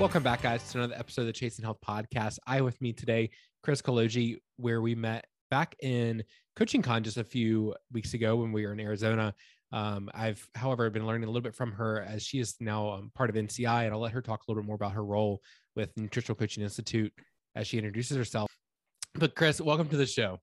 Welcome 0.00 0.22
back, 0.22 0.40
guys, 0.40 0.66
to 0.70 0.78
another 0.78 0.94
episode 0.96 1.20
of 1.20 1.26
the 1.26 1.32
Chasing 1.34 1.62
Health 1.62 1.76
podcast. 1.86 2.38
I 2.46 2.62
with 2.62 2.80
me 2.80 2.94
today, 2.94 3.28
Krys 3.62 3.82
Kolodziej, 3.82 4.38
where 4.56 4.80
we 4.80 4.94
met 4.94 5.26
back 5.50 5.76
in 5.80 6.24
Coaching 6.56 6.80
Con 6.80 7.04
just 7.04 7.18
a 7.18 7.22
few 7.22 7.74
weeks 7.92 8.14
ago 8.14 8.36
when 8.36 8.50
we 8.50 8.64
were 8.64 8.72
in 8.72 8.80
Arizona. 8.80 9.34
Um, 9.72 10.08
I've, 10.14 10.48
however, 10.54 10.88
been 10.88 11.06
learning 11.06 11.24
a 11.24 11.26
little 11.26 11.42
bit 11.42 11.54
from 11.54 11.72
her 11.72 12.00
as 12.00 12.22
she 12.22 12.38
is 12.38 12.54
now 12.60 12.92
um, 12.92 13.12
part 13.14 13.28
of 13.28 13.36
NCI, 13.36 13.84
and 13.84 13.92
I'll 13.92 14.00
let 14.00 14.12
her 14.12 14.22
talk 14.22 14.40
a 14.40 14.50
little 14.50 14.62
bit 14.62 14.66
more 14.66 14.74
about 14.74 14.92
her 14.92 15.04
role 15.04 15.42
with 15.76 15.94
Nutritional 15.98 16.34
Coaching 16.34 16.64
Institute 16.64 17.12
as 17.54 17.66
she 17.66 17.76
introduces 17.76 18.16
herself. 18.16 18.50
But 19.16 19.34
Krys, 19.34 19.60
welcome 19.60 19.90
to 19.90 19.98
the 19.98 20.06
show. 20.06 20.38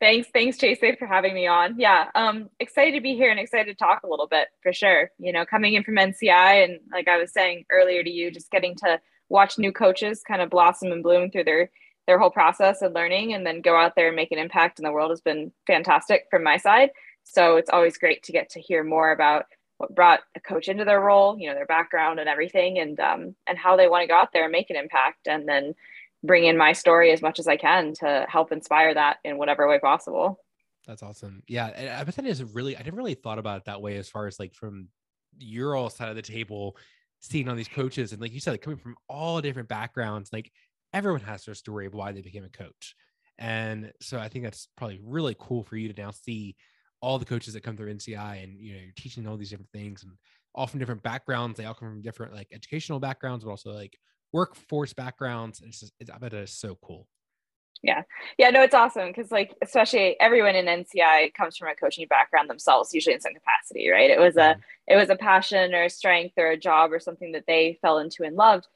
Thanks, 0.00 0.28
thanks, 0.32 0.58
Chase, 0.58 0.78
for 0.78 1.06
having 1.06 1.34
me 1.34 1.48
on. 1.48 1.74
Yeah, 1.76 2.06
um, 2.14 2.50
excited 2.60 2.94
to 2.94 3.00
be 3.00 3.14
here 3.14 3.32
and 3.32 3.40
excited 3.40 3.66
to 3.66 3.74
talk 3.84 4.02
a 4.04 4.08
little 4.08 4.28
bit 4.28 4.46
for 4.62 4.72
sure. 4.72 5.10
You 5.18 5.32
know, 5.32 5.44
coming 5.44 5.74
in 5.74 5.82
from 5.82 5.96
NCI 5.96 6.64
and 6.64 6.78
like 6.92 7.08
I 7.08 7.16
was 7.16 7.32
saying 7.32 7.64
earlier 7.72 8.04
to 8.04 8.10
you, 8.10 8.30
just 8.30 8.50
getting 8.52 8.76
to 8.76 9.00
watch 9.28 9.58
new 9.58 9.72
coaches 9.72 10.22
kind 10.26 10.40
of 10.40 10.50
blossom 10.50 10.92
and 10.92 11.02
bloom 11.02 11.30
through 11.30 11.44
their 11.44 11.70
their 12.06 12.18
whole 12.18 12.30
process 12.30 12.80
of 12.80 12.92
learning, 12.92 13.34
and 13.34 13.44
then 13.44 13.60
go 13.60 13.76
out 13.76 13.94
there 13.96 14.06
and 14.06 14.16
make 14.16 14.30
an 14.30 14.38
impact 14.38 14.78
in 14.78 14.84
the 14.84 14.92
world 14.92 15.10
has 15.10 15.20
been 15.20 15.52
fantastic 15.66 16.26
from 16.30 16.44
my 16.44 16.56
side. 16.56 16.90
So 17.24 17.56
it's 17.56 17.68
always 17.68 17.98
great 17.98 18.22
to 18.24 18.32
get 18.32 18.50
to 18.50 18.60
hear 18.60 18.84
more 18.84 19.10
about 19.10 19.46
what 19.78 19.94
brought 19.94 20.20
a 20.36 20.40
coach 20.40 20.68
into 20.68 20.84
their 20.84 21.00
role, 21.00 21.38
you 21.38 21.48
know, 21.48 21.54
their 21.54 21.66
background 21.66 22.20
and 22.20 22.28
everything, 22.28 22.78
and 22.78 23.00
um, 23.00 23.34
and 23.48 23.58
how 23.58 23.76
they 23.76 23.88
want 23.88 24.02
to 24.02 24.08
go 24.08 24.14
out 24.14 24.32
there 24.32 24.44
and 24.44 24.52
make 24.52 24.70
an 24.70 24.76
impact, 24.76 25.26
and 25.26 25.48
then 25.48 25.74
bring 26.22 26.44
in 26.44 26.56
my 26.56 26.72
story 26.72 27.12
as 27.12 27.22
much 27.22 27.38
as 27.38 27.46
I 27.46 27.56
can 27.56 27.94
to 28.00 28.26
help 28.28 28.52
inspire 28.52 28.94
that 28.94 29.18
in 29.24 29.38
whatever 29.38 29.68
way 29.68 29.78
possible. 29.78 30.38
That's 30.86 31.02
awesome. 31.02 31.42
Yeah. 31.46 31.96
I 31.98 32.04
bet 32.04 32.16
that 32.16 32.26
is 32.26 32.42
really, 32.42 32.76
I 32.76 32.82
never 32.82 32.96
really 32.96 33.14
thought 33.14 33.38
about 33.38 33.58
it 33.58 33.64
that 33.66 33.82
way 33.82 33.96
as 33.96 34.08
far 34.08 34.26
as 34.26 34.38
like 34.38 34.54
from 34.54 34.88
your 35.38 35.76
all 35.76 35.90
side 35.90 36.08
of 36.08 36.16
the 36.16 36.22
table, 36.22 36.76
seeing 37.20 37.48
all 37.48 37.54
these 37.54 37.68
coaches. 37.68 38.12
And 38.12 38.20
like 38.20 38.32
you 38.32 38.40
said, 38.40 38.52
like 38.52 38.62
coming 38.62 38.78
from 38.78 38.96
all 39.08 39.40
different 39.40 39.68
backgrounds, 39.68 40.32
like 40.32 40.50
everyone 40.92 41.20
has 41.20 41.44
their 41.44 41.54
story 41.54 41.86
of 41.86 41.94
why 41.94 42.12
they 42.12 42.22
became 42.22 42.44
a 42.44 42.48
coach. 42.48 42.94
And 43.38 43.92
so 44.00 44.18
I 44.18 44.28
think 44.28 44.44
that's 44.44 44.68
probably 44.76 45.00
really 45.04 45.36
cool 45.38 45.62
for 45.62 45.76
you 45.76 45.92
to 45.92 46.00
now 46.00 46.10
see 46.10 46.56
all 47.00 47.18
the 47.18 47.24
coaches 47.24 47.54
that 47.54 47.62
come 47.62 47.76
through 47.76 47.94
NCI 47.94 48.42
and, 48.42 48.58
you 48.58 48.72
know, 48.72 48.80
you're 48.80 48.92
teaching 48.96 49.26
all 49.28 49.36
these 49.36 49.50
different 49.50 49.70
things 49.72 50.02
and 50.02 50.12
all 50.54 50.66
from 50.66 50.80
different 50.80 51.02
backgrounds. 51.02 51.56
They 51.56 51.64
all 51.64 51.74
come 51.74 51.88
from 51.88 52.02
different 52.02 52.34
like 52.34 52.48
educational 52.52 52.98
backgrounds, 52.98 53.44
but 53.44 53.50
also 53.50 53.70
like 53.72 53.96
workforce 54.32 54.92
backgrounds. 54.92 55.62
It's 55.64 55.80
just, 55.80 55.92
it's, 56.00 56.10
I 56.10 56.18
bet 56.18 56.34
it's 56.34 56.52
so 56.52 56.78
cool. 56.82 57.06
Yeah. 57.82 58.02
Yeah. 58.38 58.50
No, 58.50 58.62
it's 58.62 58.74
awesome 58.74 59.08
because, 59.08 59.30
like, 59.30 59.54
especially 59.62 60.18
everyone 60.20 60.56
in 60.56 60.66
NCI 60.66 61.32
comes 61.34 61.56
from 61.56 61.68
a 61.68 61.76
coaching 61.76 62.06
background 62.08 62.50
themselves, 62.50 62.92
usually 62.92 63.14
in 63.14 63.20
some 63.20 63.34
capacity, 63.34 63.88
right? 63.88 64.10
It 64.10 64.18
was 64.18 64.36
a, 64.36 64.40
mm-hmm. 64.40 64.60
it 64.88 64.96
was 64.96 65.10
a 65.10 65.16
passion 65.16 65.74
or 65.74 65.84
a 65.84 65.90
strength 65.90 66.34
or 66.36 66.48
a 66.48 66.58
job 66.58 66.92
or 66.92 66.98
something 66.98 67.32
that 67.32 67.44
they 67.46 67.78
fell 67.80 67.98
into 67.98 68.24
and 68.24 68.36
loved. 68.36 68.66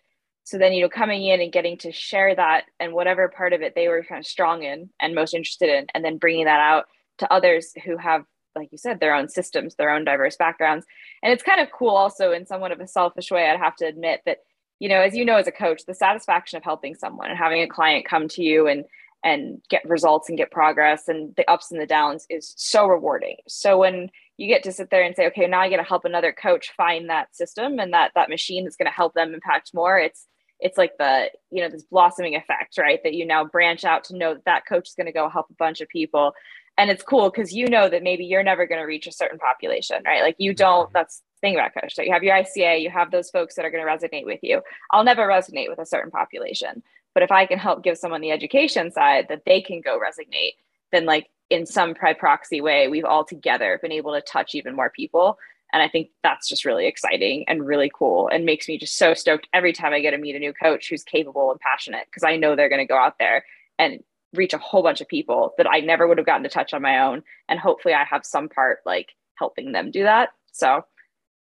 So 0.45 0.59
then, 0.59 0.73
you 0.73 0.83
know, 0.83 0.89
coming 0.89 1.25
in 1.25 1.41
and 1.41 1.53
getting 1.53 1.79
to 1.79 1.93
share 1.93 2.35
that 2.35 2.65
and 2.81 2.93
whatever 2.93 3.29
part 3.29 3.53
of 3.53 3.63
it 3.63 3.75
they 3.75 3.89
were 3.89 4.05
kind 4.05 4.19
of 4.19 4.27
strong 4.27 4.63
in 4.63 4.91
and 5.01 5.15
most 5.15 5.35
interested 5.35 5.69
in, 5.69 5.87
and 5.95 6.05
then 6.05 6.19
bringing 6.19 6.47
that 6.47 6.61
out 6.61 6.87
to 7.19 7.33
others 7.33 7.73
who 7.85 7.97
have, 7.97 8.25
like 8.55 8.69
you 8.71 8.79
said, 8.79 9.01
their 9.01 9.15
own 9.15 9.29
systems, 9.29 9.75
their 9.77 9.91
own 9.91 10.05
diverse 10.05 10.37
backgrounds. 10.37 10.85
And 11.23 11.33
it's 11.33 11.43
kind 11.43 11.61
of 11.61 11.73
cool 11.73 11.91
also 11.91 12.33
in 12.33 12.47
somewhat 12.47 12.73
of 12.73 12.81
a 12.81 12.89
selfish 12.89 13.31
way, 13.31 13.49
I'd 13.49 13.59
have 13.59 13.77
to 13.77 13.87
admit 13.87 14.23
that 14.27 14.39
you 14.83 14.89
know, 14.89 15.01
as 15.01 15.15
you 15.15 15.25
know, 15.25 15.37
as 15.37 15.47
a 15.47 15.53
coach, 15.53 15.87
the 15.87 15.95
satisfaction 15.95 16.57
of 16.57 16.65
helping 16.65 16.97
someone 16.97 17.31
and 17.31 17.39
having 17.39 17.63
a 17.63 17.69
client 17.69 18.05
come 18.05 18.27
to 18.27 18.43
you 18.43 18.67
and 18.67 18.85
and 19.23 19.63
get 19.71 19.89
results 19.89 20.29
and 20.29 20.37
get 20.37 20.51
progress 20.51 21.07
and 21.07 21.37
the 21.37 21.49
ups 21.49 21.71
and 21.71 21.81
the 21.81 21.87
downs 21.87 22.27
is 22.29 22.53
so 22.57 22.89
rewarding. 22.89 23.37
So 23.47 23.79
when 23.79 24.11
you 24.39 24.49
get 24.49 24.65
to 24.65 24.73
sit 24.73 24.91
there 24.91 25.05
and 25.05 25.15
say, 25.15 25.29
okay, 25.29 25.47
now 25.47 25.61
I 25.61 25.69
get 25.69 25.77
to 25.77 25.85
help 25.85 26.05
another 26.05 26.33
coach 26.33 26.73
find 26.77 27.09
that 27.09 27.33
system 27.33 27.79
and 27.79 27.93
that 27.93 28.11
that 28.17 28.29
machine 28.29 28.65
that's 28.65 28.75
going 28.75 28.91
to 28.91 28.93
help 28.93 29.15
them 29.15 29.33
impact 29.33 29.71
more. 29.73 30.01
It's 30.01 30.27
it's 30.59 30.77
like 30.77 30.99
the 30.99 31.31
you 31.53 31.63
know 31.63 31.69
this 31.69 31.85
blossoming 31.85 32.35
effect, 32.35 32.77
right? 32.77 32.99
That 33.05 33.15
you 33.15 33.25
now 33.25 33.45
branch 33.45 33.85
out 33.85 34.03
to 34.07 34.17
know 34.17 34.35
that 34.35 34.47
that 34.47 34.67
coach 34.67 34.89
is 34.89 34.95
going 34.97 35.07
to 35.07 35.13
go 35.13 35.29
help 35.29 35.47
a 35.49 35.55
bunch 35.55 35.81
of 35.81 35.89
people, 35.91 36.35
and 36.77 36.91
it's 36.91 37.05
cool 37.05 37.31
because 37.31 37.53
you 37.53 37.69
know 37.69 37.89
that 37.89 38.03
maybe 38.03 38.25
you're 38.25 38.43
never 38.43 38.67
going 38.67 38.81
to 38.81 38.87
reach 38.87 39.07
a 39.07 39.13
certain 39.13 39.39
population, 39.39 40.03
right? 40.05 40.23
Like 40.23 40.37
you 40.39 40.53
don't. 40.53 40.93
That's 40.93 41.23
thing 41.43 41.55
about 41.55 41.75
coach. 41.75 41.95
So 41.95 42.03
you 42.03 42.13
have 42.13 42.23
your 42.23 42.35
ICA, 42.35 42.81
you 42.81 42.89
have 42.89 43.11
those 43.11 43.31
folks 43.31 43.55
that 43.57 43.67
are 43.67 43.71
going 43.71 43.85
to 43.85 43.91
resonate 43.91 44.25
with 44.25 44.41
you. 44.43 44.63
I'll 44.91 45.05
never 45.05 45.27
resonate 45.27 45.69
with 45.69 45.79
a 45.79 45.85
certain 45.87 46.11
population, 46.11 46.83
but 47.13 47.23
if 47.23 47.31
I 47.31 47.45
can 47.45 47.59
help 47.59 47.83
give 47.83 47.99
someone 47.99 48.23
the 48.23 48.31
education 48.31 48.91
side 48.91 49.27
that 49.29 49.43
they 49.45 49.61
can 49.61 49.83
go 49.83 50.01
resonate, 50.01 50.55
then 50.93 51.05
like 51.05 51.29
in 51.51 51.67
some 51.67 51.95
proxy 51.95 52.61
way, 52.61 52.89
we've 52.89 53.05
all 53.05 53.25
together 53.25 53.79
been 53.83 53.93
able 53.93 54.13
to 54.13 54.23
touch 54.23 54.55
even 54.55 54.75
more 54.75 54.91
people. 54.91 55.39
And 55.73 55.83
I 55.83 55.89
think 55.89 56.11
that's 56.23 56.49
just 56.49 56.65
really 56.65 56.87
exciting 56.87 57.45
and 57.49 57.67
really 57.67 57.91
cool 57.95 58.29
and 58.29 58.45
makes 58.45 58.69
me 58.69 58.79
just 58.79 58.97
so 58.97 59.15
stoked 59.15 59.49
every 59.53 59.73
time 59.73 59.93
I 59.93 60.01
get 60.01 60.11
to 60.11 60.19
meet 60.19 60.37
a 60.37 60.39
new 60.39 60.53
coach 60.53 60.89
who's 60.89 61.03
capable 61.03 61.51
and 61.51 61.61
passionate 61.61 62.07
because 62.07 62.25
I 62.25 62.37
know 62.37 62.55
they're 62.55 62.69
going 62.69 62.87
to 62.87 62.87
go 62.87 62.99
out 62.99 63.19
there 63.19 63.45
and 63.79 64.03
reach 64.35 64.55
a 64.55 64.59
whole 64.59 64.83
bunch 64.83 65.01
of 65.01 65.09
people 65.09 65.55
that 65.59 65.69
I 65.71 65.81
never 65.81 66.07
would 66.07 66.19
have 66.19 66.27
gotten 66.27 66.43
to 66.43 66.49
touch 66.49 66.73
on 66.73 66.83
my 66.83 67.01
own. 67.01 67.23
And 67.49 67.59
hopefully 67.59 67.95
I 67.95 68.05
have 68.05 68.25
some 68.25 68.49
part 68.49 68.81
like 68.85 69.11
helping 69.35 69.73
them 69.73 69.91
do 69.91 70.03
that. 70.05 70.31
So 70.53 70.85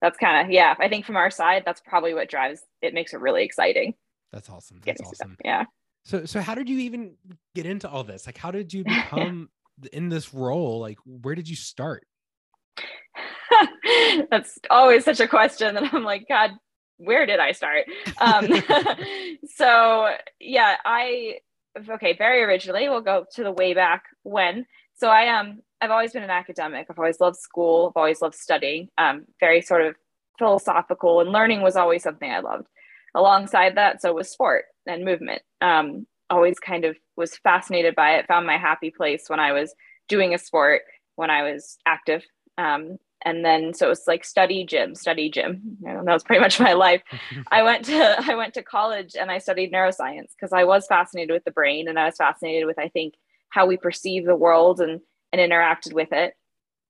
that's 0.01 0.17
kind 0.17 0.45
of 0.45 0.51
yeah 0.51 0.75
i 0.79 0.87
think 0.87 1.05
from 1.05 1.15
our 1.17 1.31
side 1.31 1.63
that's 1.65 1.81
probably 1.81 2.13
what 2.13 2.29
drives 2.29 2.61
it 2.81 2.93
makes 2.93 3.13
it 3.13 3.19
really 3.19 3.43
exciting. 3.43 3.93
That's 4.31 4.49
awesome. 4.49 4.79
That's 4.85 5.01
awesome. 5.01 5.13
stuff. 5.15 5.31
yeah. 5.43 5.65
So 6.05 6.25
so 6.25 6.41
how 6.41 6.55
did 6.55 6.69
you 6.69 6.79
even 6.79 7.15
get 7.55 7.65
into 7.65 7.89
all 7.89 8.03
this? 8.03 8.25
Like 8.25 8.37
how 8.37 8.51
did 8.51 8.73
you 8.73 8.83
become 8.83 9.49
in 9.93 10.09
this 10.09 10.33
role? 10.33 10.79
Like 10.79 10.97
where 11.05 11.35
did 11.35 11.49
you 11.49 11.55
start? 11.55 12.05
That's 14.29 14.59
always 14.69 15.03
such 15.03 15.19
a 15.19 15.27
question 15.27 15.75
that 15.75 15.93
i'm 15.93 16.03
like 16.03 16.27
god 16.29 16.51
where 16.97 17.25
did 17.25 17.39
i 17.39 17.51
start? 17.51 17.85
Um 18.19 18.47
so 19.55 20.09
yeah 20.39 20.75
i 20.85 21.39
okay 21.89 22.15
very 22.17 22.43
originally 22.43 22.87
we'll 22.89 23.01
go 23.01 23.25
to 23.35 23.43
the 23.43 23.51
way 23.51 23.73
back 23.73 24.03
when. 24.23 24.65
So 24.97 25.09
i 25.09 25.39
um 25.39 25.61
I've 25.81 25.91
always 25.91 26.11
been 26.11 26.23
an 26.23 26.29
academic. 26.29 26.87
I've 26.89 26.99
always 26.99 27.19
loved 27.19 27.37
school. 27.37 27.87
I've 27.87 27.99
always 27.99 28.21
loved 28.21 28.35
studying. 28.35 28.89
Um, 28.97 29.25
very 29.39 29.61
sort 29.61 29.85
of 29.85 29.95
philosophical, 30.37 31.21
and 31.21 31.31
learning 31.31 31.61
was 31.61 31.75
always 31.75 32.03
something 32.03 32.29
I 32.29 32.39
loved. 32.39 32.67
Alongside 33.15 33.75
that, 33.75 34.01
so 34.01 34.13
was 34.13 34.29
sport 34.29 34.65
and 34.85 35.05
movement. 35.05 35.41
Um, 35.61 36.05
always 36.29 36.59
kind 36.59 36.85
of 36.85 36.95
was 37.15 37.37
fascinated 37.37 37.95
by 37.95 38.15
it. 38.15 38.27
Found 38.27 38.45
my 38.45 38.57
happy 38.57 38.91
place 38.91 39.25
when 39.27 39.39
I 39.39 39.51
was 39.53 39.73
doing 40.07 40.33
a 40.33 40.37
sport, 40.37 40.81
when 41.15 41.29
I 41.29 41.43
was 41.43 41.77
active. 41.85 42.23
Um, 42.57 42.97
and 43.25 43.43
then 43.43 43.73
so 43.73 43.87
it 43.87 43.89
was 43.89 44.03
like 44.07 44.23
study 44.23 44.65
gym, 44.65 44.95
study 44.95 45.29
gym. 45.29 45.77
You 45.81 45.93
know, 45.93 46.03
that 46.05 46.13
was 46.13 46.23
pretty 46.23 46.41
much 46.41 46.59
my 46.59 46.73
life. 46.73 47.01
I 47.51 47.63
went 47.63 47.85
to 47.85 48.15
I 48.19 48.35
went 48.35 48.53
to 48.55 48.63
college 48.63 49.15
and 49.19 49.31
I 49.31 49.39
studied 49.39 49.73
neuroscience 49.73 50.31
because 50.37 50.53
I 50.53 50.63
was 50.63 50.87
fascinated 50.87 51.33
with 51.33 51.43
the 51.43 51.51
brain 51.51 51.87
and 51.87 51.99
I 51.99 52.05
was 52.05 52.17
fascinated 52.17 52.65
with 52.65 52.79
I 52.79 52.89
think 52.89 53.15
how 53.49 53.65
we 53.65 53.77
perceive 53.77 54.25
the 54.25 54.35
world 54.35 54.79
and 54.79 55.01
and 55.31 55.39
interacted 55.39 55.93
with 55.93 56.11
it. 56.11 56.33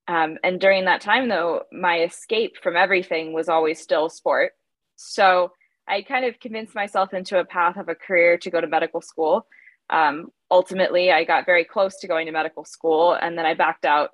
Um, 0.08 0.38
and 0.44 0.60
during 0.60 0.86
that 0.86 1.02
time, 1.02 1.30
though, 1.30 1.64
my 1.72 2.02
escape 2.02 2.58
from 2.64 2.76
everything 2.76 3.34
was 3.34 3.48
always 3.48 3.80
still 3.80 4.10
sport. 4.10 4.54
So 4.96 5.52
I 5.88 6.02
kind 6.02 6.26
of 6.26 6.40
convinced 6.40 6.76
myself 6.76 7.14
into 7.14 7.40
a 7.40 7.46
path 7.46 7.78
of 7.78 7.90
a 7.90 7.96
career 7.96 8.38
to 8.40 8.50
go 8.50 8.60
to 8.60 8.68
medical 8.68 9.02
school. 9.02 9.48
Um, 9.90 10.30
ultimately, 10.52 11.12
I 11.12 11.24
got 11.24 11.46
very 11.46 11.64
close 11.64 11.98
to 12.00 12.08
going 12.08 12.28
to 12.28 12.32
medical 12.32 12.66
school, 12.66 13.14
and 13.14 13.38
then 13.38 13.46
I 13.46 13.54
backed 13.54 13.86
out 13.86 14.12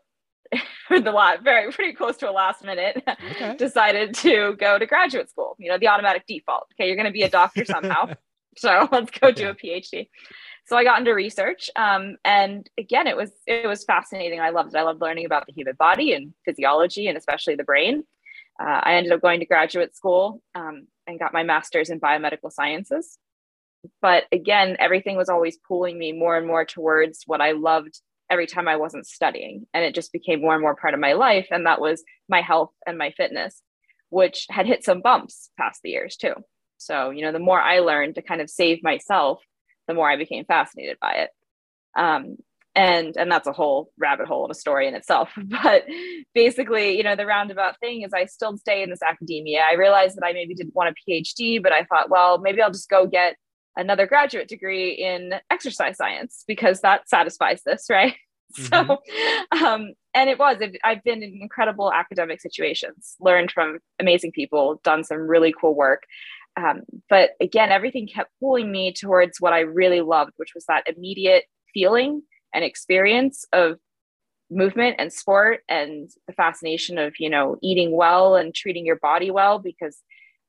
the 0.89 1.11
lot, 1.11 1.43
very 1.43 1.71
pretty 1.71 1.93
close 1.93 2.17
to 2.17 2.29
a 2.29 2.31
last 2.31 2.63
minute. 2.63 3.03
Okay. 3.31 3.55
decided 3.57 4.13
to 4.15 4.55
go 4.57 4.77
to 4.77 4.85
graduate 4.85 5.29
school. 5.29 5.55
You 5.59 5.71
know, 5.71 5.77
the 5.77 5.87
automatic 5.87 6.25
default. 6.27 6.67
Okay, 6.73 6.87
you're 6.87 6.95
going 6.95 7.07
to 7.07 7.11
be 7.11 7.23
a 7.23 7.29
doctor 7.29 7.65
somehow, 7.65 8.13
so 8.57 8.87
let's 8.91 9.11
go 9.11 9.31
do 9.31 9.49
a 9.49 9.55
PhD 9.55 10.07
so 10.67 10.75
I 10.75 10.83
got 10.83 10.99
into 10.99 11.13
research, 11.13 11.69
um, 11.75 12.17
and 12.25 12.67
again, 12.77 13.05
it 13.05 13.15
was 13.15 13.31
it 13.45 13.67
was 13.67 13.83
fascinating. 13.83 14.39
I 14.39 14.49
loved 14.49 14.73
it. 14.73 14.77
I 14.77 14.81
loved 14.81 14.99
learning 14.99 15.25
about 15.25 15.45
the 15.45 15.53
human 15.53 15.75
body 15.75 16.13
and 16.13 16.33
physiology, 16.43 17.07
and 17.07 17.17
especially 17.17 17.55
the 17.55 17.63
brain. 17.63 18.03
Uh, 18.59 18.79
I 18.83 18.95
ended 18.95 19.11
up 19.11 19.21
going 19.21 19.41
to 19.41 19.45
graduate 19.45 19.95
school 19.95 20.41
um, 20.55 20.87
and 21.05 21.19
got 21.19 21.33
my 21.33 21.43
master's 21.43 21.89
in 21.89 21.99
biomedical 21.99 22.51
sciences. 22.51 23.19
But 24.01 24.23
again, 24.31 24.75
everything 24.79 25.17
was 25.17 25.29
always 25.29 25.57
pulling 25.67 25.99
me 25.99 26.13
more 26.13 26.35
and 26.35 26.47
more 26.47 26.65
towards 26.65 27.23
what 27.27 27.41
I 27.41 27.51
loved 27.51 27.99
every 28.31 28.47
time 28.47 28.67
I 28.67 28.77
wasn't 28.77 29.05
studying, 29.05 29.67
and 29.71 29.85
it 29.85 29.93
just 29.93 30.11
became 30.11 30.41
more 30.41 30.53
and 30.53 30.63
more 30.63 30.75
part 30.75 30.95
of 30.95 30.99
my 30.99 31.13
life. 31.13 31.47
And 31.51 31.67
that 31.67 31.79
was 31.79 32.03
my 32.27 32.41
health 32.41 32.71
and 32.87 32.97
my 32.97 33.11
fitness, 33.11 33.61
which 34.09 34.47
had 34.49 34.65
hit 34.65 34.83
some 34.83 35.01
bumps 35.01 35.51
past 35.59 35.81
the 35.83 35.91
years 35.91 36.17
too. 36.17 36.33
So, 36.77 37.09
you 37.09 37.21
know, 37.21 37.31
the 37.31 37.39
more 37.39 37.61
I 37.61 37.79
learned 37.79 38.15
to 38.15 38.21
kind 38.21 38.41
of 38.41 38.49
save 38.49 38.83
myself, 38.83 39.41
the 39.87 39.93
more 39.93 40.09
I 40.09 40.17
became 40.17 40.45
fascinated 40.45 40.97
by 40.99 41.13
it. 41.13 41.29
Um, 41.97 42.37
and 42.75 43.15
and 43.15 43.31
that's 43.31 43.47
a 43.47 43.53
whole 43.53 43.89
rabbit 43.97 44.27
hole 44.27 44.45
of 44.45 44.51
a 44.51 44.55
story 44.55 44.87
in 44.87 44.95
itself. 44.95 45.29
But 45.45 45.85
basically 46.33 46.97
you 46.97 47.03
know 47.03 47.15
the 47.15 47.25
roundabout 47.25 47.79
thing 47.79 48.01
is 48.01 48.11
i 48.13 48.25
still 48.25 48.57
stay 48.57 48.83
in 48.83 48.89
this 48.89 49.01
academia. 49.01 49.61
I 49.67 49.75
realized 49.75 50.17
that 50.17 50.25
i 50.25 50.33
maybe 50.33 50.53
didn't 50.53 50.75
want 50.75 50.93
a 50.93 51.09
phd 51.09 51.63
but 51.63 51.71
i 51.71 51.83
thought 51.85 52.09
well 52.09 52.37
maybe 52.37 52.61
i'll 52.61 52.71
just 52.71 52.89
go 52.89 53.07
get 53.07 53.35
another 53.77 54.05
graduate 54.05 54.47
degree 54.47 54.91
in 54.91 55.35
exercise 55.49 55.97
science 55.97 56.43
because 56.47 56.81
that 56.81 57.09
satisfies 57.09 57.61
this 57.65 57.85
right? 57.89 58.15
Mm-hmm. 58.59 58.93
so 59.51 59.65
um, 59.65 59.93
and 60.13 60.29
it 60.29 60.37
was. 60.37 60.57
It, 60.61 60.77
i've 60.83 61.03
been 61.03 61.23
in 61.23 61.39
incredible 61.41 61.91
academic 61.91 62.41
situations 62.41 63.15
learned 63.19 63.51
from 63.51 63.79
amazing 63.99 64.31
people 64.33 64.79
done 64.83 65.03
some 65.03 65.27
really 65.27 65.53
cool 65.59 65.75
work 65.75 66.03
um, 66.57 66.81
but 67.09 67.31
again 67.39 67.71
everything 67.71 68.07
kept 68.07 68.31
pulling 68.39 68.71
me 68.71 68.93
towards 68.93 69.39
what 69.39 69.53
i 69.53 69.59
really 69.59 70.01
loved 70.01 70.31
which 70.37 70.53
was 70.55 70.65
that 70.65 70.83
immediate 70.87 71.45
feeling 71.73 72.21
and 72.53 72.63
experience 72.63 73.45
of 73.51 73.77
movement 74.49 74.95
and 74.99 75.11
sport 75.11 75.61
and 75.67 76.09
the 76.27 76.33
fascination 76.33 76.97
of 76.97 77.13
you 77.19 77.29
know 77.29 77.57
eating 77.63 77.95
well 77.95 78.35
and 78.35 78.53
treating 78.53 78.85
your 78.85 78.97
body 78.97 79.31
well 79.31 79.57
because 79.57 79.97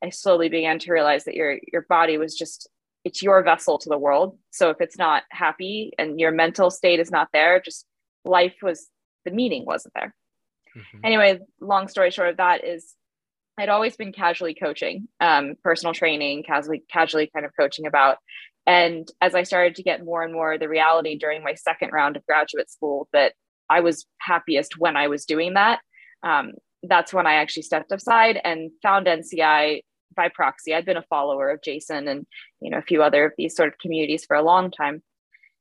i 0.05 0.11
slowly 0.11 0.49
began 0.49 0.79
to 0.79 0.93
realize 0.93 1.25
that 1.25 1.35
your 1.35 1.59
your 1.73 1.87
body 1.89 2.19
was 2.19 2.35
just 2.35 2.69
it's 3.05 3.23
your 3.23 3.43
vessel 3.43 3.79
to 3.79 3.89
the 3.89 3.99
world 3.99 4.37
so 4.51 4.69
if 4.69 4.81
it's 4.81 4.99
not 4.99 5.23
happy 5.31 5.93
and 5.99 6.21
your 6.21 6.31
mental 6.31 6.71
state 6.71 7.01
is 7.01 7.11
not 7.11 7.29
there 7.33 7.61
just 7.61 7.87
life 8.25 8.57
was 8.63 8.89
the 9.25 9.31
meaning 9.31 9.65
wasn't 9.65 9.95
there 9.95 10.15
mm-hmm. 10.77 10.99
anyway 11.03 11.39
long 11.61 11.89
story 11.89 12.11
short 12.11 12.29
of 12.29 12.37
that 12.37 12.65
is 12.65 12.96
i'd 13.59 13.69
always 13.69 13.97
been 13.97 14.13
casually 14.13 14.55
coaching 14.55 15.09
um, 15.21 15.55
personal 15.63 15.95
training 15.95 16.43
casually 16.43 16.83
casually 16.91 17.31
kind 17.35 17.47
of 17.47 17.53
coaching 17.59 17.87
about 17.87 18.19
and 18.67 19.09
as 19.21 19.35
I 19.35 19.45
started 19.45 19.77
to 19.77 19.83
get 19.83 20.05
more 20.05 20.25
and 20.25 20.33
more 20.33 20.59
the 20.59 20.69
reality 20.69 21.17
during 21.17 21.45
my 21.45 21.55
second 21.55 21.91
round 21.93 22.17
of 22.17 22.27
graduate 22.27 22.71
school 22.71 23.09
that 23.13 23.33
I 23.71 23.81
was 23.81 24.07
happiest 24.21 24.79
when 24.79 24.97
I 24.97 25.09
was 25.09 25.25
doing 25.25 25.55
that, 25.55 25.81
um, 26.23 26.53
that's 26.83 27.15
when 27.15 27.27
I 27.27 27.35
actually 27.35 27.63
stepped 27.63 27.93
aside 27.93 28.41
and 28.45 28.71
found 28.83 29.07
NCI 29.07 29.83
by 30.15 30.29
proxy. 30.29 30.75
I'd 30.75 30.85
been 30.85 30.97
a 30.97 31.03
follower 31.03 31.51
of 31.51 31.63
Jason 31.63 32.09
and 32.09 32.27
you 32.61 32.71
know 32.71 32.79
a 32.79 32.83
few 32.83 33.03
other 33.03 33.27
of 33.27 33.33
these 33.39 33.55
sort 33.55 33.69
of 33.69 33.79
communities 33.79 34.25
for 34.25 34.37
a 34.37 34.43
long 34.43 34.71
time, 34.71 35.03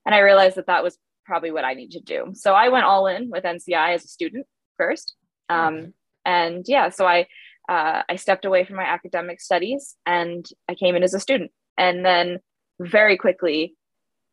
and 0.06 0.15
I 0.15 0.19
realized 0.19 0.57
that 0.57 0.68
that 0.68 0.83
was 0.83 0.98
probably 1.25 1.51
what 1.51 1.65
I 1.65 1.74
need 1.74 1.91
to 1.91 2.00
do. 2.00 2.31
So 2.33 2.53
I 2.53 2.69
went 2.69 2.86
all 2.86 3.07
in 3.07 3.30
with 3.30 3.44
NCI 3.44 3.94
as 3.95 4.06
a 4.06 4.07
student 4.07 4.45
first, 4.77 5.15
um, 5.50 5.94
and 6.25 6.65
yeah, 6.68 6.89
so 6.89 7.06
I 7.06 7.27
uh, 7.67 8.03
I 8.07 8.15
stepped 8.15 8.45
away 8.45 8.63
from 8.65 8.75
my 8.75 8.83
academic 8.83 9.41
studies 9.41 9.95
and 10.06 10.45
I 10.69 10.75
came 10.75 10.95
in 10.95 11.03
as 11.03 11.13
a 11.13 11.19
student, 11.19 11.51
and 11.77 12.06
then 12.06 12.39
very 12.79 13.17
quickly 13.17 13.75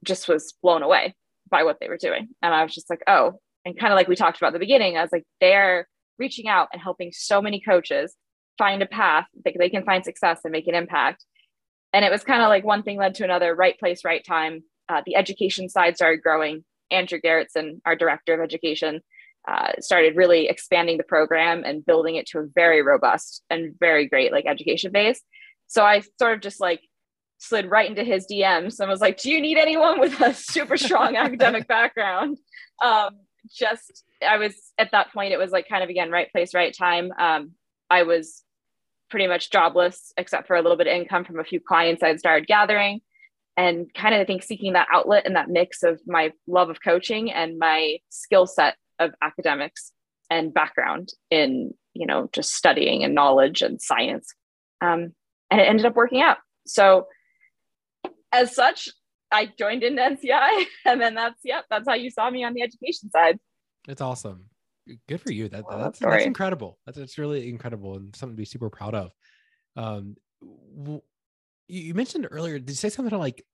just 0.05 0.29
was 0.29 0.55
blown 0.62 0.82
away 0.82 1.14
by 1.49 1.62
what 1.64 1.79
they 1.81 1.88
were 1.88 1.96
doing. 1.96 2.29
And 2.43 2.55
I 2.55 2.62
was 2.62 2.75
just 2.75 2.90
like, 2.90 3.02
oh, 3.06 3.40
and 3.64 3.79
kind 3.79 3.93
of 3.93 3.96
like 3.96 4.08
we 4.08 4.17
talked 4.17 4.38
about 4.38 4.52
the 4.52 4.58
beginning, 4.58 4.96
I 4.96 5.02
was 5.02 5.12
like, 5.12 5.25
they're 5.40 5.87
reaching 6.19 6.49
out 6.49 6.69
and 6.73 6.82
helping 6.82 7.12
so 7.12 7.40
many 7.40 7.61
coaches 7.61 8.14
find 8.58 8.82
a 8.82 8.87
path 8.87 9.26
that 9.44 9.55
they 9.58 9.70
can 9.70 9.84
find 9.84 10.05
success 10.05 10.40
and 10.44 10.52
make 10.52 10.67
an 10.67 10.75
impact. 10.75 11.25
And 11.93 12.05
it 12.05 12.11
was 12.11 12.25
kind 12.25 12.43
of 12.43 12.49
like 12.49 12.64
one 12.64 12.82
thing 12.82 12.99
led 12.99 13.14
to 13.17 13.25
another, 13.25 13.55
right 13.55 13.79
place, 13.79 14.05
right 14.05 14.25
time. 14.25 14.64
Uh, 14.88 15.02
the 15.06 15.17
education 15.17 15.69
side 15.69 15.96
started 15.96 16.23
growing. 16.23 16.64
Andrew 16.90 17.20
Gerritsen, 17.25 17.81
our 17.87 17.96
director 17.96 18.34
of 18.34 18.40
education, 18.40 19.00
uh, 19.49 19.73
started 19.81 20.17
really 20.17 20.49
expanding 20.49 20.99
the 20.99 21.05
program 21.05 21.65
and 21.65 21.85
building 21.85 22.17
it 22.17 22.27
to 22.27 22.39
a 22.39 22.47
very 22.55 22.83
robust 22.83 23.43
and 23.50 23.75
very 23.79 24.06
great 24.06 24.33
like 24.33 24.47
education 24.47 24.93
base. 24.93 25.21
So 25.67 25.85
I 25.85 26.03
sort 26.19 26.35
of 26.35 26.41
just 26.41 26.61
like 26.61 26.81
slid 27.39 27.69
right 27.69 27.89
into 27.89 28.05
his 28.05 28.27
DMs 28.31 28.79
and 28.79 28.89
was 28.89 29.00
like, 29.00 29.19
"Do 29.19 29.31
you 29.31 29.41
need 29.41 29.59
anyone 29.59 30.00
with 30.00 30.21
a 30.21 30.33
super 30.35 30.77
strong 30.77 31.17
academic 31.17 31.67
background?" 31.67 32.39
Um, 32.83 33.19
just 33.50 34.05
I 34.27 34.39
was 34.39 34.55
at 34.79 34.93
that 34.93 35.12
point. 35.12 35.33
It 35.33 35.39
was 35.39 35.50
like 35.50 35.69
kind 35.69 35.83
of 35.83 35.91
again 35.91 36.11
right 36.11 36.31
place, 36.31 36.55
right 36.55 36.77
time. 36.77 37.12
Um, 37.19 37.53
I 37.91 38.05
was 38.05 38.43
pretty 39.11 39.27
much 39.27 39.50
jobless 39.50 40.12
except 40.17 40.47
for 40.47 40.56
a 40.56 40.62
little 40.62 40.77
bit 40.77 40.87
of 40.87 40.94
income 40.94 41.25
from 41.25 41.41
a 41.41 41.44
few 41.44 41.61
clients 41.61 42.03
I 42.03 42.09
had 42.09 42.21
started 42.21 42.47
gathering, 42.47 43.00
and 43.56 43.93
kind 43.93 44.15
of 44.15 44.21
I 44.21 44.25
think 44.25 44.44
seeking 44.44 44.75
that 44.75 44.89
outlet 44.93 45.27
and 45.27 45.35
that 45.37 45.49
mix 45.49 45.83
of 45.83 46.00
my 46.06 46.33
love 46.47 46.71
of 46.71 46.83
coaching 46.83 47.33
and 47.33 47.59
my 47.59 47.99
skill 48.09 48.47
set 48.47 48.77
of 48.99 49.12
academics 49.23 49.93
and 50.31 50.55
background 50.55 51.11
in 51.31 51.75
you 51.94 52.06
know 52.06 52.29
just 52.33 52.55
studying 52.55 53.05
and 53.05 53.15
knowledge 53.15 53.62
and 53.62 53.81
science. 53.81 54.35
Um, 54.81 55.15
and 55.50 55.61
it 55.61 55.69
ended 55.69 55.87
up 55.87 55.94
working 55.94 56.23
out. 56.23 56.39
So 56.67 57.06
as 58.33 58.55
such, 58.55 58.89
I 59.31 59.50
joined 59.59 59.83
into 59.83 60.03
NCI, 60.03 60.65
and 60.87 61.00
then 61.00 61.15
that's 61.15 61.41
yeah, 61.44 61.61
that's 61.71 61.89
how 61.89 61.94
you 61.94 62.11
saw 62.11 62.31
me 62.31 62.44
on 62.44 62.55
the 62.55 62.62
education 62.62 63.11
side. 63.11 63.39
It's 63.89 64.00
awesome. 64.00 64.47
Good 65.09 65.21
for 65.21 65.31
you. 65.31 65.49
That, 65.49 65.65
that's 65.71 65.99
that's 65.99 66.25
incredible. 66.25 66.79
That's 66.87 66.99
that's 66.99 67.19
really 67.19 67.49
incredible 67.49 67.97
and 67.97 68.15
something 68.17 68.37
to 68.37 68.41
be 68.41 68.44
super 68.44 68.71
proud 68.71 68.94
of. 68.94 69.12
Um, 69.77 70.17
you 71.69 71.94
mentioned 71.94 72.27
earlier. 72.31 72.59
Did 72.59 72.71
you 72.71 72.75
say 72.75 72.89
something 72.89 73.19
like 73.19 73.44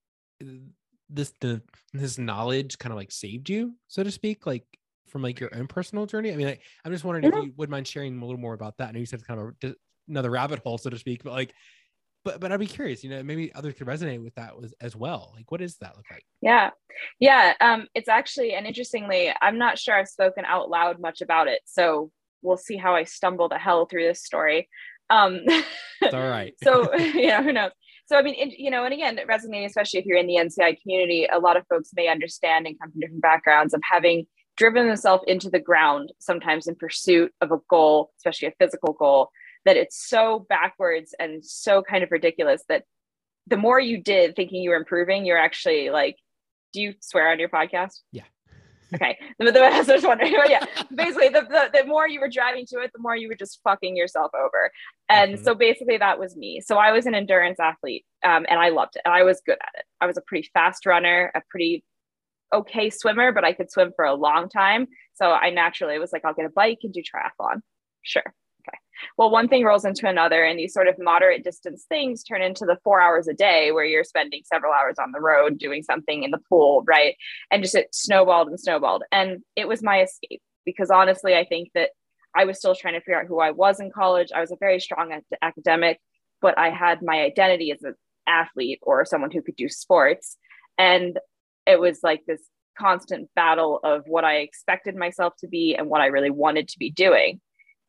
this? 1.11 1.33
The 1.41 1.61
this 1.93 2.19
knowledge 2.19 2.79
kind 2.79 2.93
of 2.93 2.97
like 2.97 3.13
saved 3.13 3.51
you, 3.51 3.75
so 3.89 4.03
to 4.03 4.11
speak, 4.11 4.47
like 4.47 4.65
from 5.09 5.23
like 5.23 5.41
your 5.41 5.51
own 5.55 5.67
personal 5.67 6.07
journey. 6.07 6.33
I 6.33 6.37
mean, 6.37 6.49
I, 6.49 6.59
am 6.85 6.93
just 6.93 7.05
wondering 7.05 7.25
if 7.25 7.35
you 7.35 7.53
would 7.57 7.71
mind 7.71 7.87
sharing 7.87 8.21
a 8.21 8.25
little 8.25 8.41
more 8.41 8.55
about 8.55 8.77
that. 8.79 8.89
I 8.89 8.93
know 8.93 9.01
you 9.01 9.07
said 9.07 9.21
it's 9.21 9.27
kind 9.27 9.41
of 9.41 9.71
a, 9.71 9.75
another 10.09 10.31
rabbit 10.31 10.61
hole, 10.61 10.79
so 10.79 10.91
to 10.91 10.99
speak, 10.99 11.23
but 11.25 11.33
like 11.33 11.53
but 12.25 12.41
but 12.41 12.53
I'd 12.53 12.61
be 12.61 12.67
curious, 12.67 13.03
you 13.05 13.11
know, 13.11 13.23
maybe 13.23 13.53
others 13.55 13.75
could 13.75 13.87
resonate 13.87 14.23
with 14.23 14.35
that 14.35 14.59
was 14.59 14.75
as 14.81 14.95
well. 14.97 15.33
Like, 15.35 15.51
what 15.51 15.61
does 15.61 15.77
that 15.79 15.97
look 15.97 16.07
like? 16.11 16.25
Yeah, 16.43 16.71
yeah. 17.19 17.55
Um, 17.61 17.87
it's 17.95 18.09
actually, 18.09 18.55
and 18.55 18.67
interestingly, 18.67 19.33
I'm 19.41 19.59
not 19.59 19.79
sure 19.79 19.95
I've 19.95 20.09
spoken 20.09 20.45
out 20.45 20.69
loud 20.69 21.01
much 21.01 21.21
about 21.21 21.49
it, 21.49 21.61
so 21.65 22.11
we'll 22.43 22.57
see 22.57 22.77
how 22.77 22.95
I 22.95 23.05
stumble 23.05 23.49
the 23.49 23.59
hell 23.59 23.87
through 23.87 24.07
this 24.07 24.23
story. 24.23 24.69
Um, 25.11 25.41
it's 25.47 26.15
all 26.15 26.29
right. 26.29 26.55
so 26.63 26.95
you 26.97 27.29
know, 27.29 27.43
who 27.43 27.53
knows? 27.53 27.71
So 28.07 28.17
I 28.17 28.23
mean, 28.23 28.35
it, 28.35 28.59
you 28.59 28.71
know, 28.71 28.85
and 28.85 28.93
again, 28.93 29.19
resonating, 29.27 29.67
especially 29.67 30.01
if 30.01 30.07
you're 30.07 30.19
in 30.19 30.27
the 30.27 30.37
NCI 30.37 30.81
community, 30.83 31.27
a 31.31 31.39
lot 31.39 31.57
of 31.57 31.67
folks 31.69 31.91
may 31.95 32.09
understand 32.09 32.67
and 32.67 32.79
come 32.79 32.91
from 32.91 33.01
different 33.01 33.23
backgrounds 33.23 33.75
of 33.75 33.81
having 33.89 34.27
driven 34.59 34.89
themselves 34.89 35.25
into 35.27 35.49
the 35.49 35.61
ground 35.61 36.13
sometimes 36.19 36.67
in 36.67 36.75
pursuit 36.75 37.33
of 37.41 37.53
a 37.53 37.59
goal, 37.71 38.11
especially 38.19 38.49
a 38.49 38.55
physical 38.59 38.93
goal 38.93 39.31
that 39.65 39.77
it's 39.77 40.09
so 40.09 40.45
backwards 40.49 41.15
and 41.19 41.45
so 41.45 41.83
kind 41.83 42.03
of 42.03 42.11
ridiculous 42.11 42.63
that 42.69 42.85
the 43.47 43.57
more 43.57 43.81
you 43.81 44.03
did 44.03 44.37
thinking 44.37 44.63
you 44.63 44.71
were 44.71 44.77
improving, 44.77 45.25
you're 45.25 45.39
actually 45.39 45.91
like, 45.91 46.17
do 46.73 46.83
you 46.83 46.95
swear 47.01 47.31
on 47.31 47.39
your 47.39 47.49
podcast? 47.49 48.01
Yeah. 48.13 48.25
Okay. 48.95 49.19
The, 49.39 49.53
the, 49.53 49.61
I 49.65 49.77
was 49.77 49.87
just 49.87 50.07
wondering. 50.07 50.33
But 50.35 50.49
yeah, 50.49 50.65
basically, 50.95 51.29
the, 51.29 51.43
the, 51.43 51.69
the 51.75 51.85
more 51.85 52.09
you 52.09 52.21
were 52.21 52.29
driving 52.31 52.65
to 52.71 52.79
it, 52.79 52.91
the 52.95 53.03
more 53.03 53.15
you 53.15 53.29
were 53.29 53.35
just 53.35 53.61
fucking 53.63 53.95
yourself 53.95 54.31
over. 54.35 54.71
And 55.11 55.35
mm-hmm. 55.35 55.45
so 55.45 55.55
basically, 55.55 55.99
that 55.99 56.19
was 56.19 56.35
me. 56.37 56.63
So 56.63 56.79
I 56.79 56.91
was 56.91 57.05
an 57.05 57.15
endurance 57.15 57.61
athlete 57.61 58.07
um, 58.25 58.47
and 58.49 58.59
I 58.59 58.71
loved 58.71 58.97
it. 58.97 59.03
And 59.05 59.13
I 59.13 59.25
was 59.25 59.43
good 59.45 59.59
at 59.61 59.79
it. 59.79 59.85
I 60.01 60.07
was 60.07 60.17
a 60.17 60.23
pretty 60.23 60.49
fast 60.55 60.87
runner, 60.87 61.31
a 61.35 61.43
pretty 61.51 61.85
okay 62.53 62.91
swimmer, 62.91 63.33
but 63.33 63.45
I 63.45 63.53
could 63.53 63.71
swim 63.71 63.93
for 63.95 64.05
a 64.05 64.15
long 64.15 64.49
time. 64.49 64.87
So 65.15 65.31
I 65.31 65.51
naturally 65.51 65.99
was 65.99 66.13
like, 66.13 66.25
I'll 66.25 66.35
get 66.35 66.47
a 66.47 66.51
bike 66.51 66.79
and 66.83 66.93
do 66.93 67.03
triathlon. 67.03 67.61
Sure. 68.03 68.23
Okay. 68.67 68.79
Well, 69.17 69.31
one 69.31 69.49
thing 69.49 69.65
rolls 69.65 69.85
into 69.85 70.09
another, 70.09 70.45
and 70.45 70.59
these 70.59 70.73
sort 70.73 70.89
of 70.89 70.97
moderate 70.99 71.45
distance 71.45 71.87
things 71.89 72.23
turn 72.23 72.43
into 72.43 72.65
the 72.65 72.79
four 72.83 73.01
hours 73.01 73.29
a 73.29 73.35
day 73.35 73.73
where 73.73 73.85
you're 73.85 74.05
spending 74.05 74.43
several 74.45 74.73
hours 74.73 74.97
on 75.01 75.13
the 75.13 75.21
road 75.21 75.59
doing 75.59 75.83
something 75.83 76.23
in 76.23 76.31
the 76.31 76.41
pool, 76.49 76.85
right? 76.87 77.17
And 77.51 77.63
just 77.63 77.75
it 77.75 77.95
snowballed 77.95 78.49
and 78.49 78.59
snowballed. 78.59 79.05
And 79.13 79.43
it 79.57 79.69
was 79.69 79.83
my 79.83 80.03
escape 80.03 80.43
because 80.65 80.91
honestly, 80.91 81.35
I 81.35 81.45
think 81.45 81.71
that 81.75 81.91
I 82.37 82.45
was 82.45 82.59
still 82.59 82.75
trying 82.75 82.95
to 82.95 83.01
figure 83.01 83.21
out 83.21 83.27
who 83.27 83.41
I 83.41 83.53
was 83.53 83.81
in 83.81 83.91
college. 83.91 84.29
I 84.35 84.41
was 84.41 84.53
a 84.53 84.57
very 84.61 84.81
strong 84.81 85.19
academic, 85.41 86.01
but 86.41 86.59
I 86.59 86.71
had 86.71 87.03
my 87.03 87.21
identity 87.21 87.73
as 87.73 87.83
an 87.83 87.95
athlete 88.27 88.81
or 88.83 89.05
someone 89.05 89.31
who 89.31 89.43
could 89.43 89.57
do 89.57 89.69
sports. 89.69 90.37
And 90.77 91.19
it 91.69 91.79
was 91.79 92.01
like 92.03 92.23
this 92.27 92.43
constant 92.79 93.29
battle 93.35 93.81
of 93.85 94.03
what 94.07 94.25
I 94.25 94.37
expected 94.37 94.97
myself 94.97 95.35
to 95.41 95.49
be 95.49 95.75
and 95.77 95.89
what 95.89 96.01
I 96.01 96.07
really 96.07 96.31
wanted 96.31 96.69
to 96.69 96.79
be 96.79 96.91
doing 96.91 97.41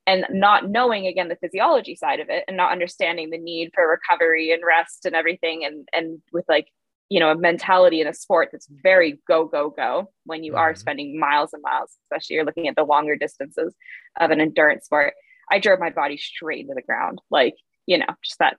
and 0.07 0.25
not 0.31 0.69
knowing 0.69 1.05
again 1.05 1.27
the 1.27 1.35
physiology 1.35 1.95
side 1.95 2.19
of 2.19 2.29
it 2.29 2.43
and 2.47 2.57
not 2.57 2.71
understanding 2.71 3.29
the 3.29 3.37
need 3.37 3.71
for 3.73 3.87
recovery 3.87 4.51
and 4.51 4.63
rest 4.65 5.05
and 5.05 5.15
everything 5.15 5.63
and 5.63 5.87
and 5.93 6.19
with 6.33 6.45
like 6.49 6.67
you 7.09 7.19
know 7.19 7.29
a 7.29 7.37
mentality 7.37 8.01
in 8.01 8.07
a 8.07 8.13
sport 8.13 8.49
that's 8.51 8.67
very 8.83 9.19
go 9.27 9.45
go 9.45 9.69
go 9.69 10.09
when 10.25 10.43
you 10.43 10.53
mm-hmm. 10.53 10.61
are 10.61 10.75
spending 10.75 11.19
miles 11.19 11.53
and 11.53 11.61
miles 11.61 11.91
especially 12.05 12.35
you're 12.35 12.45
looking 12.45 12.67
at 12.67 12.75
the 12.75 12.83
longer 12.83 13.15
distances 13.15 13.75
of 14.19 14.31
an 14.31 14.41
endurance 14.41 14.85
sport 14.85 15.13
i 15.51 15.59
drove 15.59 15.79
my 15.79 15.89
body 15.91 16.17
straight 16.17 16.61
into 16.61 16.73
the 16.75 16.81
ground 16.81 17.19
like 17.29 17.55
you 17.85 17.97
know 17.97 18.13
just 18.23 18.39
that 18.39 18.57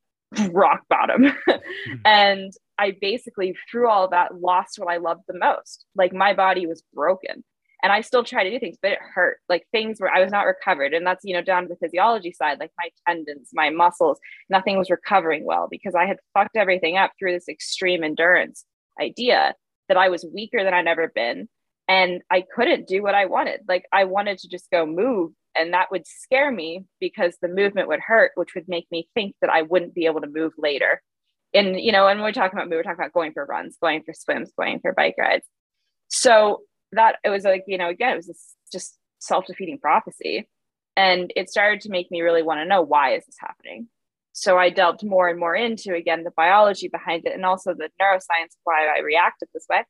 rock 0.53 0.83
bottom 0.89 1.25
mm-hmm. 1.49 1.95
and 2.05 2.53
i 2.81 2.97
basically 3.01 3.55
through 3.71 3.89
all 3.89 4.05
of 4.05 4.11
that 4.11 4.41
lost 4.41 4.79
what 4.79 4.93
i 4.93 4.97
loved 4.97 5.23
the 5.29 5.39
most 5.39 5.87
like 5.95 6.13
my 6.13 6.35
body 6.35 6.67
was 6.67 6.83
broken 6.95 7.45
and 7.83 7.93
I 7.93 8.01
still 8.03 8.25
try 8.25 8.45
to 8.45 8.51
do 8.51 8.59
things, 8.59 8.77
but 8.81 8.93
it 8.93 8.99
hurt. 9.15 9.39
Like 9.49 9.67
things 9.73 10.01
where 10.01 10.13
I 10.13 10.21
was 10.21 10.31
not 10.31 10.43
recovered. 10.43 10.93
And 10.93 11.07
that's, 11.07 11.25
you 11.25 11.35
know, 11.35 11.43
down 11.43 11.63
to 11.63 11.69
the 11.69 11.77
physiology 11.77 12.33
side, 12.33 12.59
like 12.59 12.73
my 12.79 12.91
tendons, 13.07 13.51
my 13.53 13.71
muscles, 13.71 14.19
nothing 14.49 14.79
was 14.79 14.91
recovering 14.91 15.45
well 15.45 15.69
because 15.71 15.95
I 15.95 16.07
had 16.07 16.19
fucked 16.35 16.57
everything 16.57 16.97
up 16.97 17.13
through 17.19 17.33
this 17.33 17.49
extreme 17.49 18.05
endurance 18.05 18.65
idea 19.01 19.55
that 19.89 19.97
I 19.97 20.09
was 20.09 20.27
weaker 20.33 20.63
than 20.63 20.75
I'd 20.75 20.87
ever 20.87 21.11
been. 21.15 21.49
And 21.89 22.23
I 22.31 22.45
couldn't 22.55 22.87
do 22.87 23.03
what 23.03 23.15
I 23.15 23.27
wanted. 23.27 23.63
Like 23.67 23.85
I 23.93 24.05
wanted 24.05 24.39
to 24.39 24.49
just 24.49 24.71
go 24.71 24.87
move. 24.87 25.33
And 25.57 25.73
that 25.73 25.91
would 25.91 26.07
scare 26.07 26.53
me 26.53 26.85
because 27.01 27.37
the 27.41 27.49
movement 27.49 27.89
would 27.89 28.01
hurt, 28.01 28.33
which 28.37 28.55
would 28.55 28.69
make 28.69 28.87
me 28.93 29.09
think 29.15 29.35
that 29.41 29.51
I 29.51 29.63
wouldn't 29.63 29.95
be 29.95 30.07
able 30.07 30.21
to 30.21 30.29
move 30.29 30.53
later. 30.57 31.03
And, 31.53 31.81
you 31.81 31.93
know, 31.93 32.07
and 32.07 32.21
when 32.21 32.25
we're 32.25 32.33
talking 32.33 32.59
about, 32.59 32.71
we 32.71 32.77
were 32.77 32.83
talking 32.83 33.01
about 33.01 33.13
going 33.13 33.33
for 33.33 33.45
runs, 33.45 33.77
going 33.81 34.03
for 34.03 34.15
swims, 34.15 34.53
going 34.57 34.81
for 34.81 34.93
bike 34.93 35.17
rides. 35.19 35.47
So 36.09 36.63
that 36.93 37.17
it 37.25 37.31
was 37.31 37.45
like 37.45 37.65
you 37.67 37.79
know 37.79 37.89
again 37.89 38.13
it 38.13 38.17
was 38.17 38.55
just 38.73 38.97
self-defeating 39.19 39.79
prophecy. 39.79 40.49
And 40.97 41.33
it 41.37 41.49
started 41.49 41.83
to 41.83 41.91
make 41.91 42.11
me 42.11 42.21
really 42.21 42.43
want 42.43 42.61
to 42.61 42.67
know 42.67 42.83
why 42.83 43.15
is 43.15 43.25
this 43.27 43.37
happening? 43.39 43.89
So 44.33 44.59
i 44.59 44.71
delved 44.71 45.05
more 45.05 45.29
and 45.29 45.39
more 45.39 45.55
into 45.55 45.95
again 45.95 46.25
the 46.25 46.31
biology 46.37 46.89
behind 46.89 47.27
it 47.27 47.35
and 47.35 47.45
also 47.45 47.75
the 47.75 47.91
neuroscience 48.01 48.55
of 48.55 48.65
why 48.65 48.87
i 48.87 49.01
reacted 49.01 49.49
this 49.53 49.67
way. 49.69 49.85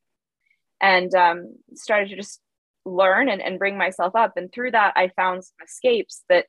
And 0.81 1.15
um, 1.15 1.57
started 1.75 2.09
to 2.09 2.17
just 2.17 2.41
learn 2.87 3.29
and, 3.29 3.43
and 3.43 3.59
bring 3.59 3.77
myself 3.77 4.17
up. 4.17 4.33
And 4.37 4.53
through 4.53 4.73
that 4.73 4.95
i 4.97 5.11
found 5.17 5.45
some 5.45 5.65
escapes 5.65 6.25
that 6.29 6.47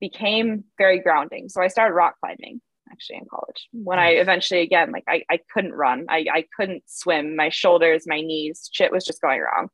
became 0.00 0.64
very 0.78 1.00
grounding. 1.00 1.48
So 1.48 1.62
i 1.62 1.68
started 1.68 1.94
rock 1.94 2.16
climbing 2.20 2.60
actually 2.92 3.16
in 3.16 3.26
college 3.30 3.68
when 3.72 3.98
hmm. 3.98 4.04
i 4.04 4.08
eventually 4.10 4.60
again 4.60 4.90
like 4.90 5.04
i, 5.08 5.22
I 5.30 5.40
couldn't 5.52 5.72
run 5.72 6.06
I, 6.08 6.26
I 6.32 6.44
couldn't 6.56 6.82
swim 6.86 7.36
my 7.36 7.48
shoulders 7.48 8.04
my 8.06 8.20
knees 8.20 8.68
shit 8.72 8.92
was 8.92 9.04
just 9.04 9.20
going 9.20 9.40
wrong 9.40 9.68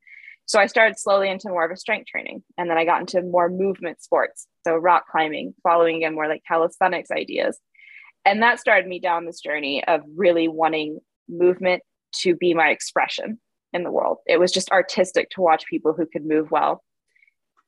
so 0.47 0.61
I 0.61 0.67
started 0.67 0.97
slowly 0.97 1.29
into 1.29 1.49
more 1.49 1.65
of 1.65 1.71
a 1.71 1.75
strength 1.75 2.07
training. 2.07 2.41
And 2.57 2.69
then 2.69 2.77
I 2.77 2.85
got 2.85 3.01
into 3.01 3.21
more 3.21 3.49
movement 3.49 4.01
sports. 4.01 4.47
So 4.65 4.77
rock 4.77 5.03
climbing, 5.11 5.53
following 5.61 5.97
again 5.97 6.15
more 6.15 6.29
like 6.29 6.41
calisthenics 6.47 7.11
ideas. 7.11 7.59
And 8.23 8.41
that 8.41 8.59
started 8.59 8.87
me 8.87 8.99
down 8.99 9.25
this 9.25 9.41
journey 9.41 9.83
of 9.85 10.01
really 10.15 10.47
wanting 10.47 10.99
movement 11.27 11.83
to 12.21 12.33
be 12.33 12.53
my 12.53 12.69
expression 12.69 13.39
in 13.73 13.83
the 13.83 13.91
world. 13.91 14.19
It 14.25 14.39
was 14.39 14.53
just 14.53 14.71
artistic 14.71 15.29
to 15.31 15.41
watch 15.41 15.65
people 15.69 15.93
who 15.93 16.05
could 16.05 16.25
move 16.25 16.49
well. 16.49 16.81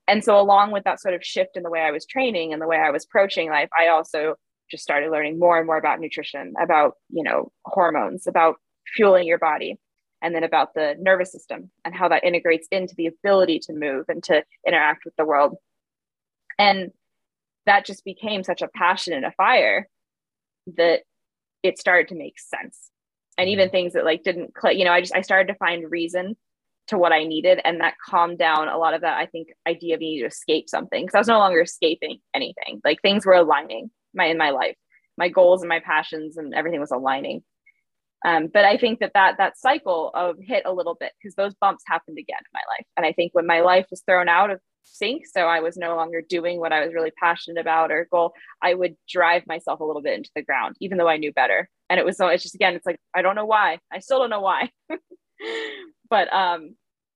And 0.07 0.23
so, 0.23 0.39
along 0.39 0.71
with 0.71 0.85
that 0.85 1.01
sort 1.01 1.13
of 1.13 1.23
shift 1.23 1.55
in 1.55 1.63
the 1.63 1.69
way 1.69 1.81
I 1.81 1.91
was 1.91 2.05
training 2.05 2.51
and 2.51 2.61
the 2.61 2.67
way 2.67 2.77
I 2.77 2.91
was 2.91 3.05
approaching 3.05 3.49
life, 3.49 3.69
I 3.77 3.89
also 3.89 4.35
just 4.69 4.83
started 4.83 5.11
learning 5.11 5.39
more 5.39 5.57
and 5.57 5.65
more 5.65 5.77
about 5.77 5.99
nutrition, 5.99 6.53
about, 6.61 6.93
you 7.09 7.23
know, 7.23 7.51
hormones, 7.65 8.27
about 8.27 8.55
fueling 8.95 9.27
your 9.27 9.39
body 9.39 9.77
and 10.21 10.35
then 10.35 10.43
about 10.43 10.73
the 10.73 10.95
nervous 10.99 11.31
system 11.31 11.71
and 11.85 11.95
how 11.95 12.09
that 12.09 12.23
integrates 12.23 12.67
into 12.71 12.95
the 12.95 13.07
ability 13.07 13.59
to 13.59 13.73
move 13.73 14.05
and 14.09 14.23
to 14.23 14.43
interact 14.67 15.05
with 15.05 15.15
the 15.17 15.25
world. 15.25 15.55
And 16.57 16.91
that 17.65 17.85
just 17.85 18.03
became 18.03 18.43
such 18.43 18.61
a 18.61 18.67
passion 18.67 19.13
and 19.13 19.25
a 19.25 19.31
fire 19.31 19.87
that 20.75 21.01
it 21.63 21.79
started 21.79 22.09
to 22.09 22.15
make 22.15 22.39
sense. 22.39 22.89
And 23.37 23.49
even 23.49 23.67
mm-hmm. 23.67 23.71
things 23.71 23.93
that 23.93 24.05
like 24.05 24.23
didn't 24.23 24.53
click, 24.53 24.77
you 24.77 24.85
know, 24.85 24.91
I 24.91 25.01
just 25.01 25.15
I 25.15 25.21
started 25.21 25.51
to 25.51 25.57
find 25.57 25.89
reason 25.89 26.35
to 26.87 26.97
what 26.97 27.13
I 27.13 27.23
needed. 27.23 27.61
And 27.63 27.79
that 27.81 27.95
calmed 28.03 28.39
down 28.39 28.67
a 28.67 28.77
lot 28.77 28.93
of 28.93 29.01
that, 29.01 29.17
I 29.17 29.27
think, 29.27 29.49
idea 29.67 29.93
of 29.93 30.01
needing 30.01 30.23
to 30.23 30.27
escape 30.27 30.67
something. 30.67 31.07
Cause 31.07 31.15
I 31.15 31.19
was 31.19 31.27
no 31.27 31.37
longer 31.37 31.61
escaping 31.61 32.19
anything. 32.33 32.81
Like 32.83 33.01
things 33.01 33.25
were 33.25 33.33
aligning 33.33 33.91
my 34.13 34.25
in 34.25 34.37
my 34.37 34.51
life. 34.51 34.75
My 35.17 35.29
goals 35.29 35.61
and 35.61 35.69
my 35.69 35.79
passions 35.79 36.37
and 36.37 36.53
everything 36.53 36.79
was 36.79 36.91
aligning. 36.91 37.43
Um, 38.25 38.47
but 38.53 38.65
I 38.65 38.77
think 38.77 38.99
that 38.99 39.11
that 39.13 39.37
that 39.37 39.57
cycle 39.57 40.11
of 40.13 40.37
hit 40.41 40.63
a 40.65 40.73
little 40.73 40.95
bit 40.99 41.13
because 41.21 41.35
those 41.35 41.55
bumps 41.55 41.83
happened 41.87 42.17
again 42.17 42.39
in 42.39 42.51
my 42.53 42.61
life. 42.77 42.85
And 42.97 43.05
I 43.05 43.13
think 43.13 43.33
when 43.33 43.47
my 43.47 43.61
life 43.61 43.87
was 43.89 44.01
thrown 44.05 44.27
out 44.27 44.49
of 44.49 44.59
sync, 44.83 45.25
so 45.25 45.41
I 45.41 45.61
was 45.61 45.77
no 45.77 45.95
longer 45.95 46.21
doing 46.21 46.59
what 46.59 46.73
I 46.73 46.83
was 46.83 46.93
really 46.93 47.11
passionate 47.11 47.61
about 47.61 47.91
or 47.91 48.07
goal, 48.11 48.33
I 48.61 48.73
would 48.73 48.95
drive 49.07 49.43
myself 49.47 49.79
a 49.79 49.85
little 49.85 50.01
bit 50.01 50.17
into 50.17 50.31
the 50.35 50.43
ground, 50.43 50.75
even 50.81 50.97
though 50.97 51.07
I 51.07 51.17
knew 51.17 51.31
better. 51.31 51.69
And 51.89 51.99
it 51.99 52.05
was 52.05 52.17
so 52.17 52.27
it's 52.27 52.43
just 52.43 52.55
again, 52.55 52.75
it's 52.75 52.85
like 52.85 52.99
I 53.15 53.21
don't 53.21 53.35
know 53.35 53.45
why. 53.45 53.79
I 53.91 53.99
still 53.99 54.19
don't 54.19 54.29
know 54.29 54.41
why. 54.41 54.69
but 56.09 56.33
um, 56.33 56.75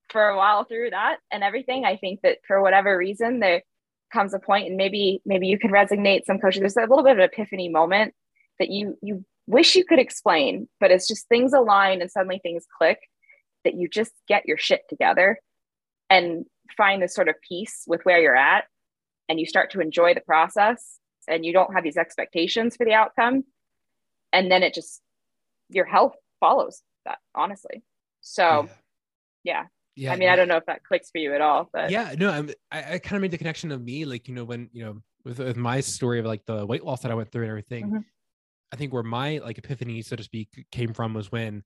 for 0.09 0.29
a 0.29 0.38
while 0.38 0.63
through 0.63 0.91
that 0.91 1.17
and 1.31 1.43
everything, 1.43 1.83
I 1.83 1.97
think 1.97 2.21
that 2.21 2.38
for 2.47 2.62
whatever 2.62 2.97
reason 2.97 3.39
there 3.39 3.63
comes 4.13 4.34
a 4.34 4.39
point, 4.39 4.67
and 4.67 4.77
maybe 4.77 5.22
maybe 5.25 5.48
you 5.48 5.60
can 5.60 5.72
resonate 5.72 6.25
some 6.25 6.39
coaches. 6.39 6.62
There's 6.62 6.77
a 6.77 6.82
little 6.82 7.03
bit 7.03 7.13
of 7.13 7.17
an 7.17 7.24
epiphany 7.25 7.70
moment 7.70 8.13
that 8.60 8.70
you 8.70 8.98
you 9.01 9.25
wish 9.48 9.75
you 9.75 9.84
could 9.84 10.00
explain, 10.00 10.70
but 10.79 10.91
it's 10.91 11.08
just 11.08 11.27
things 11.27 11.53
align 11.53 12.01
and 12.01 12.10
suddenly 12.10 12.39
things 12.41 12.65
click 12.77 13.00
that 13.63 13.75
you 13.75 13.88
just 13.88 14.13
get 14.27 14.46
your 14.46 14.58
shit 14.58 14.82
together 14.89 15.39
and 16.10 16.46
find 16.77 17.01
this 17.01 17.15
sort 17.15 17.27
of 17.27 17.36
peace 17.48 17.84
with 17.88 18.01
where 18.03 18.20
you're 18.20 18.36
at 18.36 18.65
and 19.29 19.39
you 19.39 19.46
start 19.46 19.72
to 19.72 19.79
enjoy 19.79 20.13
the 20.13 20.22
process 20.22 21.00
and 21.27 21.46
you 21.46 21.53
don't 21.53 21.74
have 21.74 21.84
these 21.84 21.98
expectations 21.98 22.75
for 22.75 22.86
the 22.86 22.93
outcome 22.93 23.43
and 24.32 24.51
then 24.51 24.63
it 24.63 24.74
just 24.74 25.01
your 25.70 25.86
health 25.86 26.13
follows 26.39 26.82
that 27.05 27.20
honestly 27.36 27.84
so 28.22 28.67
yeah, 29.43 29.53
yeah. 29.53 29.63
Yeah 29.95 30.12
I 30.12 30.15
mean, 30.15 30.23
yeah. 30.23 30.33
I 30.33 30.35
don't 30.35 30.47
know 30.47 30.57
if 30.57 30.65
that 30.65 30.83
clicks 30.83 31.09
for 31.12 31.19
you 31.19 31.33
at 31.33 31.41
all, 31.41 31.69
but 31.71 31.89
yeah, 31.89 32.13
no, 32.17 32.29
I'm, 32.29 32.50
I, 32.71 32.93
I 32.93 32.97
kind 33.00 33.17
of 33.17 33.21
made 33.21 33.31
the 33.31 33.38
connection 33.38 33.71
of 33.71 33.81
me, 33.81 34.05
like, 34.05 34.27
you 34.27 34.35
know, 34.35 34.43
when, 34.43 34.69
you 34.73 34.85
know, 34.85 35.01
with, 35.23 35.39
with 35.39 35.57
my 35.57 35.79
story 35.79 36.19
of 36.19 36.25
like 36.25 36.45
the 36.45 36.65
weight 36.65 36.83
loss 36.83 37.01
that 37.01 37.12
I 37.12 37.15
went 37.15 37.31
through 37.31 37.43
and 37.43 37.50
everything, 37.50 37.85
mm-hmm. 37.85 37.97
I 38.71 38.75
think 38.75 38.91
where 38.91 39.03
my 39.03 39.38
like 39.38 39.57
epiphany, 39.57 40.01
so 40.01 40.15
to 40.15 40.23
speak, 40.23 40.50
came 40.71 40.93
from 40.93 41.13
was 41.13 41.31
when 41.31 41.63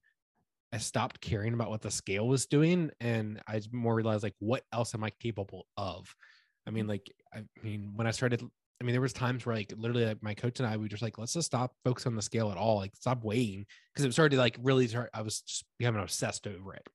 I 0.72 0.78
stopped 0.78 1.20
caring 1.20 1.54
about 1.54 1.70
what 1.70 1.80
the 1.80 1.90
scale 1.90 2.28
was 2.28 2.46
doing 2.46 2.90
and 3.00 3.40
I 3.48 3.60
more 3.72 3.94
realized 3.94 4.22
like 4.22 4.34
what 4.38 4.64
else 4.72 4.94
am 4.94 5.02
I 5.04 5.10
capable 5.10 5.66
of? 5.76 6.14
I 6.66 6.70
mean, 6.70 6.86
like 6.86 7.10
I 7.34 7.44
mean, 7.62 7.92
when 7.94 8.06
I 8.06 8.10
started, 8.10 8.42
I 8.80 8.84
mean, 8.84 8.92
there 8.92 9.00
was 9.00 9.14
times 9.14 9.46
where 9.46 9.56
like 9.56 9.72
literally 9.76 10.04
like 10.04 10.22
my 10.22 10.34
coach 10.34 10.60
and 10.60 10.68
I 10.68 10.76
we 10.76 10.88
just 10.88 11.02
like 11.02 11.16
let's 11.16 11.32
just 11.32 11.46
stop 11.46 11.72
focus 11.84 12.06
on 12.06 12.14
the 12.14 12.22
scale 12.22 12.50
at 12.50 12.58
all, 12.58 12.76
like 12.76 12.94
stop 12.94 13.24
weighing 13.24 13.64
because 13.92 14.04
it 14.04 14.12
started 14.12 14.36
to 14.36 14.42
like 14.42 14.58
really 14.62 14.86
start. 14.86 15.08
I 15.14 15.22
was 15.22 15.40
just 15.40 15.64
becoming 15.78 16.02
obsessed 16.02 16.46
over 16.46 16.74
it, 16.74 16.86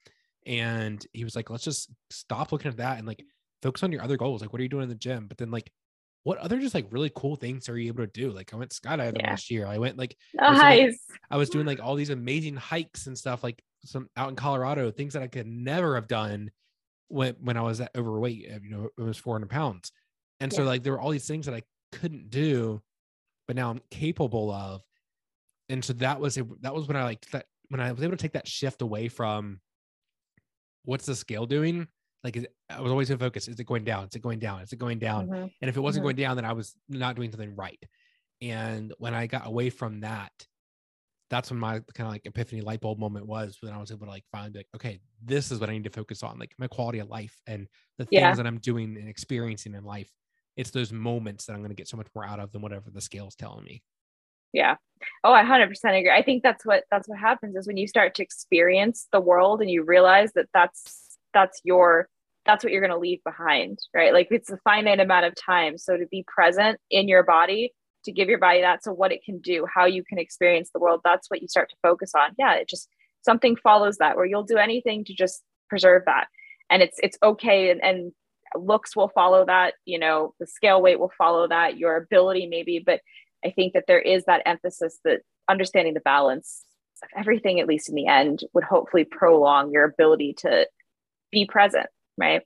and 0.46 1.06
he 1.14 1.24
was 1.24 1.36
like, 1.36 1.50
let's 1.50 1.64
just 1.64 1.90
stop 2.10 2.52
looking 2.52 2.70
at 2.70 2.78
that 2.78 2.98
and 2.98 3.08
like 3.08 3.24
focus 3.62 3.84
on 3.84 3.92
your 3.92 4.04
other 4.04 4.18
goals. 4.18 4.42
Like, 4.42 4.54
what 4.54 4.60
are 4.60 4.64
you 4.64 4.70
doing 4.70 4.84
in 4.84 4.90
the 4.90 4.96
gym? 4.96 5.28
But 5.28 5.38
then 5.38 5.52
like 5.52 5.72
what 6.24 6.38
other 6.38 6.60
just 6.60 6.74
like 6.74 6.88
really 6.90 7.12
cool 7.14 7.36
things 7.36 7.68
are 7.68 7.78
you 7.78 7.88
able 7.88 8.06
to 8.06 8.12
do? 8.12 8.32
Like 8.32 8.54
I 8.54 8.58
went 8.58 8.72
skydiving 8.72 9.20
yeah. 9.20 9.32
last 9.32 9.52
year. 9.52 9.68
I 9.68 9.78
went 9.78 9.98
like 9.98 10.16
oh, 10.40 10.54
nice. 10.54 10.62
I 10.62 10.86
was, 10.86 10.98
like, 11.10 11.20
I 11.32 11.38
was 11.38 11.50
doing 11.50 11.66
like 11.66 11.82
all 11.82 11.96
these 11.96 12.10
amazing 12.10 12.56
hikes 12.56 13.08
and 13.08 13.18
stuff 13.18 13.44
like 13.44 13.62
some 13.84 14.10
out 14.16 14.30
in 14.30 14.36
Colorado, 14.36 14.90
things 14.90 15.14
that 15.14 15.24
I 15.24 15.28
could 15.28 15.48
never 15.48 15.96
have 15.96 16.08
done 16.08 16.52
when 17.10 17.36
when 17.42 17.58
I 17.58 17.62
was 17.62 17.82
at 17.82 17.92
overweight. 17.96 18.50
Uh, 18.50 18.60
you 18.64 18.70
know, 18.70 18.90
it 18.98 19.02
was 19.02 19.18
400 19.18 19.50
pounds, 19.50 19.92
and 20.40 20.52
yeah. 20.52 20.58
so 20.58 20.64
like 20.64 20.84
there 20.84 20.94
were 20.94 21.02
all 21.02 21.12
these 21.12 21.28
things 21.28 21.46
that 21.46 21.56
I 21.56 21.64
couldn't 21.92 22.30
do, 22.30 22.82
but 23.46 23.58
now 23.58 23.70
I'm 23.70 23.82
capable 23.92 24.50
of. 24.52 24.82
And 25.68 25.84
so 25.84 25.94
that 25.94 26.22
was 26.22 26.36
that 26.62 26.74
was 26.74 26.88
when 26.88 26.98
I 26.98 27.04
like 27.04 27.26
that 27.32 27.48
when 27.68 27.82
I 27.82 27.92
was 27.92 28.02
able 28.02 28.12
to 28.12 28.22
take 28.22 28.34
that 28.34 28.48
shift 28.48 28.82
away 28.82 29.10
from 29.10 29.60
what's 30.86 31.06
the 31.06 31.16
scale 31.16 31.46
doing 31.46 31.88
like 32.24 32.38
I 32.70 32.80
was 32.80 32.92
always 32.92 33.10
in 33.10 33.18
focus. 33.18 33.48
Is 33.48 33.60
it 33.60 33.66
going 33.66 33.84
down? 33.84 34.06
Is 34.06 34.16
it 34.16 34.22
going 34.22 34.40
down? 34.40 34.62
Is 34.62 34.72
it 34.72 34.80
going 34.80 35.00
down? 35.00 35.28
Mm-hmm. 35.28 35.48
And 35.62 35.70
if 35.70 35.76
it 35.76 35.82
wasn't 35.82 36.02
mm-hmm. 36.02 36.06
going 36.06 36.16
down, 36.16 36.36
then 36.38 36.46
I 36.46 36.54
was 36.54 36.76
not 36.88 37.16
doing 37.16 37.32
something 37.32 37.56
right. 37.56 37.82
And 38.42 38.94
when 38.98 39.14
I 39.14 39.28
got 39.28 39.46
away 39.46 39.70
from 39.70 40.02
that, 40.02 40.32
that's 41.30 41.50
when 41.50 41.60
my 41.60 41.82
kind 41.94 42.08
of 42.08 42.10
like 42.10 42.26
epiphany 42.26 42.62
light 42.62 42.82
bulb 42.82 43.00
moment 43.00 43.26
was 43.26 43.58
when 43.62 43.74
I 43.74 43.78
was 43.78 43.92
able 43.92 44.06
to 44.06 44.12
like 44.12 44.24
finally 44.32 44.52
be 44.52 44.60
like, 44.60 44.68
okay, 44.76 45.00
this 45.24 45.52
is 45.52 45.60
what 45.60 45.70
I 45.70 45.74
need 45.74 45.84
to 45.86 45.90
focus 45.90 46.24
on, 46.24 46.40
like 46.40 46.54
my 46.58 46.68
quality 46.68 47.00
of 47.00 47.10
life 47.10 47.36
and 47.48 47.68
the 47.98 48.06
things 48.06 48.22
yeah. 48.22 48.34
that 48.36 48.46
I'm 48.46 48.60
doing 48.60 48.98
and 48.98 49.10
experiencing 49.10 49.74
in 49.74 49.84
life. 49.84 50.10
It's 50.56 50.70
those 50.70 50.92
moments 50.92 51.46
that 51.46 51.54
I'm 51.54 51.60
going 51.60 51.70
to 51.70 51.76
get 51.76 51.88
so 51.88 51.98
much 51.98 52.08
more 52.14 52.26
out 52.26 52.40
of 52.40 52.52
than 52.52 52.62
whatever 52.62 52.92
the 52.92 53.02
scale 53.02 53.28
is 53.28 53.36
telling 53.36 53.64
me. 53.64 53.82
Yeah. 54.54 54.76
Oh, 55.24 55.34
I 55.34 55.44
100% 55.44 55.70
agree. 55.84 56.12
I 56.12 56.22
think 56.22 56.44
that's 56.44 56.66
what 56.66 56.84
that's 56.90 57.10
what 57.10 57.20
happens 57.20 57.56
is 57.56 57.68
when 57.68 57.78
you 57.78 57.88
start 57.88 58.16
to 58.16 58.24
experience 58.24 59.08
the 59.12 59.20
world 59.20 59.62
and 59.62 59.70
you 59.70 59.84
realize 59.84 60.32
that 60.34 60.48
that's 60.54 61.18
that's 61.34 61.60
your 61.64 62.08
that's 62.46 62.64
what 62.64 62.72
you're 62.72 62.82
going 62.82 62.92
to 62.92 62.98
leave 62.98 63.24
behind, 63.24 63.80
right? 63.94 64.14
Like 64.14 64.28
it's 64.32 64.50
a 64.50 64.58
finite 64.64 65.00
amount 65.00 65.26
of 65.26 65.34
time. 65.36 65.78
So 65.78 65.98
to 65.98 66.06
be 66.08 66.26
present 66.28 66.80
in 66.92 67.08
your 67.08 67.24
body, 67.24 67.74
to 68.04 68.12
give 68.12 68.28
your 68.28 68.38
body 68.38 68.62
that, 68.62 68.84
so 68.84 68.92
what 68.92 69.14
it 69.14 69.24
can 69.24 69.40
do, 69.40 69.66
how 69.74 69.86
you 69.86 70.04
can 70.04 70.20
experience 70.20 70.70
the 70.74 70.80
world, 70.80 71.02
that's 71.04 71.30
what 71.30 71.42
you 71.42 71.48
start 71.48 71.70
to 71.70 71.76
focus 71.82 72.12
on. 72.16 72.32
Yeah, 72.38 72.56
it 72.56 72.68
just 72.68 72.90
something 73.22 73.56
follows 73.56 73.98
that 73.98 74.18
where 74.18 74.26
you'll 74.26 74.44
do 74.44 74.58
anything 74.58 75.06
to 75.06 75.14
just 75.14 75.42
preserve 75.70 76.04
that. 76.06 76.28
And 76.70 76.82
it's 76.82 77.00
it's 77.02 77.18
okay 77.24 77.72
and, 77.72 77.84
and 77.84 78.12
looks 78.56 78.96
will 78.96 79.10
follow 79.10 79.46
that, 79.46 79.76
you 79.86 79.98
know, 79.98 80.34
the 80.40 80.48
scale 80.48 80.82
weight 80.82 81.00
will 81.00 81.14
follow 81.18 81.48
that, 81.48 81.78
your 81.78 81.96
ability 81.96 82.48
maybe, 82.48 82.84
but 82.86 83.00
I 83.44 83.52
think 83.52 83.74
that 83.74 83.86
there 83.88 84.00
is 84.00 84.26
that 84.26 84.44
emphasis 84.46 85.00
that 85.04 85.22
understanding 85.50 85.94
the 85.94 86.00
balance 86.00 86.64
of 87.02 87.10
everything, 87.18 87.60
at 87.60 87.68
least 87.68 87.90
in 87.90 87.96
the 87.96 88.08
end, 88.08 88.44
would 88.54 88.64
hopefully 88.64 89.04
prolong 89.04 89.72
your 89.72 89.84
ability 89.84 90.34
to 90.40 90.68
be 91.32 91.46
present 91.46 91.88
right? 92.18 92.42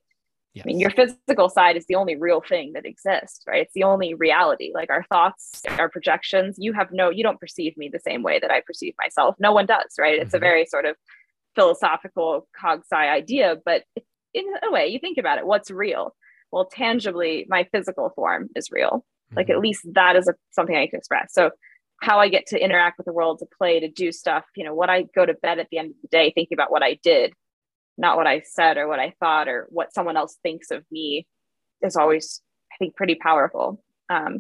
Yes. 0.54 0.64
I 0.64 0.68
mean, 0.68 0.80
your 0.80 0.90
physical 0.90 1.50
side 1.50 1.78
is 1.78 1.86
the 1.86 1.96
only 1.96 2.16
real 2.16 2.42
thing 2.42 2.74
that 2.74 2.86
exists, 2.86 3.42
right? 3.48 3.62
It's 3.62 3.74
the 3.74 3.84
only 3.84 4.16
reality. 4.16 4.72
Like 4.74 4.90
our 4.90 5.04
thoughts, 5.04 5.62
our 5.78 5.90
projections, 5.90 6.56
you 6.58 6.74
have 6.74 6.92
no, 6.92 7.10
you 7.12 7.22
don't 7.22 7.40
perceive 7.40 7.78
me 7.78 7.90
the 7.90 8.00
same 8.00 8.24
way 8.24 8.40
that 8.40 8.50
I 8.50 8.62
perceive 8.62 8.96
myself. 8.98 9.36
No 9.40 9.52
one 9.52 9.68
does, 9.68 9.94
right? 10.00 10.18
It's 10.18 10.30
mm-hmm. 10.30 10.38
a 10.38 10.40
very 10.40 10.66
sort 10.66 10.86
of 10.86 10.96
philosophical 11.56 12.48
cog 12.60 12.82
sci 12.92 12.96
idea, 12.96 13.58
but 13.64 13.84
in 14.34 14.46
a 14.64 14.72
way, 14.72 14.88
you 14.88 15.00
think 15.00 15.18
about 15.18 15.38
it, 15.38 15.46
what's 15.46 15.70
real? 15.70 16.16
Well, 16.52 16.66
tangibly, 16.66 17.46
my 17.50 17.68
physical 17.72 18.12
form 18.16 18.50
is 18.56 18.72
real. 18.72 19.06
Like 19.36 19.50
at 19.50 19.60
least 19.60 19.82
that 19.94 20.16
is 20.16 20.28
a, 20.28 20.34
something 20.52 20.76
I 20.76 20.88
can 20.88 21.00
express. 21.00 21.34
So 21.34 21.52
how 22.02 22.20
I 22.20 22.30
get 22.30 22.46
to 22.48 22.64
interact 22.64 22.98
with 22.98 23.06
the 23.06 23.14
world, 23.14 23.40
to 23.40 23.48
play, 23.58 23.80
to 23.80 23.90
do 23.90 24.12
stuff, 24.12 24.46
you 24.56 24.64
know, 24.64 24.74
what 24.74 24.90
I 24.90 25.04
go 25.16 25.26
to 25.26 25.34
bed 25.34 25.60
at 25.60 25.68
the 25.72 25.80
end 25.80 25.92
of 25.92 25.96
the 26.02 26.08
day 26.10 26.32
thinking 26.34 26.56
about 26.56 26.72
what 26.72 26.84
I 26.84 27.00
did, 27.04 27.34
not 27.98 28.18
what 28.18 28.28
I 28.28 28.42
said 28.42 28.78
or 28.78 28.88
what 28.88 29.00
I 29.00 29.14
thought 29.20 29.48
or 29.48 29.68
what 29.70 29.94
someone 29.94 30.18
else 30.18 30.38
thinks 30.44 30.72
of 30.72 30.84
me 30.92 31.28
is 31.82 31.96
always, 31.96 32.42
I 32.72 32.76
think, 32.78 32.96
pretty 32.96 33.16
powerful. 33.16 33.84
Um, 34.10 34.40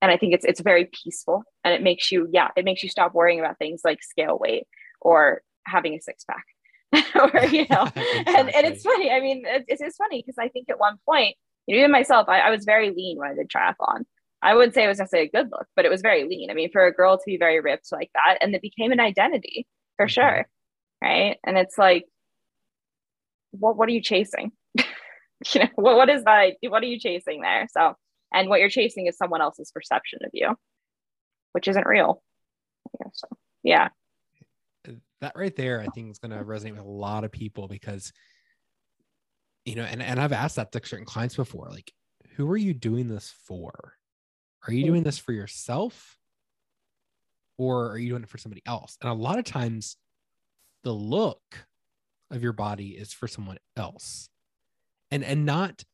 and 0.00 0.10
I 0.10 0.16
think 0.16 0.34
it's 0.34 0.44
it's 0.44 0.60
very 0.60 0.90
peaceful 0.92 1.44
and 1.62 1.72
it 1.72 1.82
makes 1.82 2.10
you, 2.12 2.28
yeah, 2.32 2.48
it 2.56 2.64
makes 2.64 2.82
you 2.82 2.88
stop 2.88 3.14
worrying 3.14 3.40
about 3.40 3.58
things 3.58 3.82
like 3.84 4.02
scale 4.02 4.38
weight 4.38 4.64
or 5.00 5.42
having 5.66 5.94
a 5.94 6.00
six 6.00 6.24
pack. 6.24 6.44
or 7.14 7.46
you 7.46 7.66
know, 7.70 7.84
exactly. 7.84 8.22
and, 8.26 8.54
and 8.54 8.66
it's 8.66 8.82
funny. 8.82 9.10
I 9.10 9.20
mean, 9.20 9.44
it's, 9.46 9.80
it's 9.80 9.96
funny 9.96 10.22
because 10.24 10.38
I 10.38 10.48
think 10.48 10.68
at 10.70 10.78
one 10.78 10.98
point, 11.06 11.36
you 11.66 11.76
know, 11.76 11.80
even 11.80 11.92
myself, 11.92 12.28
I, 12.28 12.40
I 12.40 12.50
was 12.50 12.64
very 12.64 12.90
lean 12.90 13.18
when 13.18 13.30
I 13.30 13.34
did 13.34 13.48
triathlon. 13.48 14.04
I 14.42 14.54
wouldn't 14.54 14.74
say 14.74 14.84
it 14.84 14.88
was 14.88 14.98
necessarily 14.98 15.28
a 15.28 15.36
good 15.36 15.50
look, 15.50 15.66
but 15.74 15.86
it 15.86 15.90
was 15.90 16.02
very 16.02 16.24
lean. 16.24 16.50
I 16.50 16.54
mean, 16.54 16.70
for 16.70 16.86
a 16.86 16.92
girl 16.92 17.16
to 17.16 17.22
be 17.26 17.38
very 17.38 17.60
ripped 17.60 17.90
like 17.92 18.10
that, 18.14 18.38
and 18.42 18.54
it 18.54 18.60
became 18.60 18.92
an 18.92 19.00
identity 19.00 19.66
for 19.96 20.06
mm-hmm. 20.06 20.10
sure. 20.10 20.46
Right. 21.02 21.38
And 21.44 21.56
it's 21.56 21.78
like, 21.78 22.04
what 23.52 23.76
what 23.76 23.88
are 23.88 23.92
you 23.92 24.02
chasing? 24.02 24.52
you 24.76 24.84
know, 25.60 25.68
what, 25.76 25.96
what 25.96 26.10
is 26.10 26.24
that? 26.24 26.54
What 26.62 26.82
are 26.82 26.86
you 26.86 26.98
chasing 26.98 27.40
there? 27.40 27.66
So, 27.70 27.94
and 28.32 28.48
what 28.48 28.60
you're 28.60 28.68
chasing 28.68 29.06
is 29.06 29.16
someone 29.16 29.40
else's 29.40 29.70
perception 29.70 30.20
of 30.24 30.30
you, 30.32 30.54
which 31.52 31.68
isn't 31.68 31.86
real. 31.86 32.22
Yeah, 33.00 33.10
so 33.12 33.28
yeah. 33.62 33.88
That 35.20 35.32
right 35.36 35.56
there, 35.56 35.80
I 35.80 35.86
think 35.86 36.10
is 36.10 36.18
going 36.18 36.32
to 36.32 36.44
resonate 36.44 36.72
with 36.72 36.80
a 36.80 36.88
lot 36.88 37.24
of 37.24 37.32
people 37.32 37.66
because, 37.66 38.12
you 39.64 39.74
know, 39.74 39.84
and, 39.84 40.02
and 40.02 40.20
I've 40.20 40.32
asked 40.32 40.56
that 40.56 40.72
to 40.72 40.80
certain 40.84 41.06
clients 41.06 41.36
before, 41.36 41.68
like, 41.70 41.92
who 42.36 42.50
are 42.50 42.56
you 42.56 42.74
doing 42.74 43.08
this 43.08 43.32
for? 43.46 43.94
Are 44.66 44.72
you 44.72 44.82
hmm. 44.82 44.88
doing 44.88 45.02
this 45.02 45.18
for 45.18 45.32
yourself 45.32 46.16
or 47.58 47.90
are 47.90 47.98
you 47.98 48.10
doing 48.10 48.22
it 48.22 48.28
for 48.28 48.38
somebody 48.38 48.62
else? 48.66 48.96
And 49.00 49.10
a 49.10 49.14
lot 49.14 49.38
of 49.38 49.44
times 49.44 49.96
the 50.82 50.92
look 50.92 51.66
of 52.30 52.42
your 52.42 52.52
body 52.52 52.88
is 52.88 53.12
for 53.12 53.28
someone 53.28 53.58
else. 53.76 54.28
And 55.10 55.22
and 55.22 55.46
not 55.46 55.84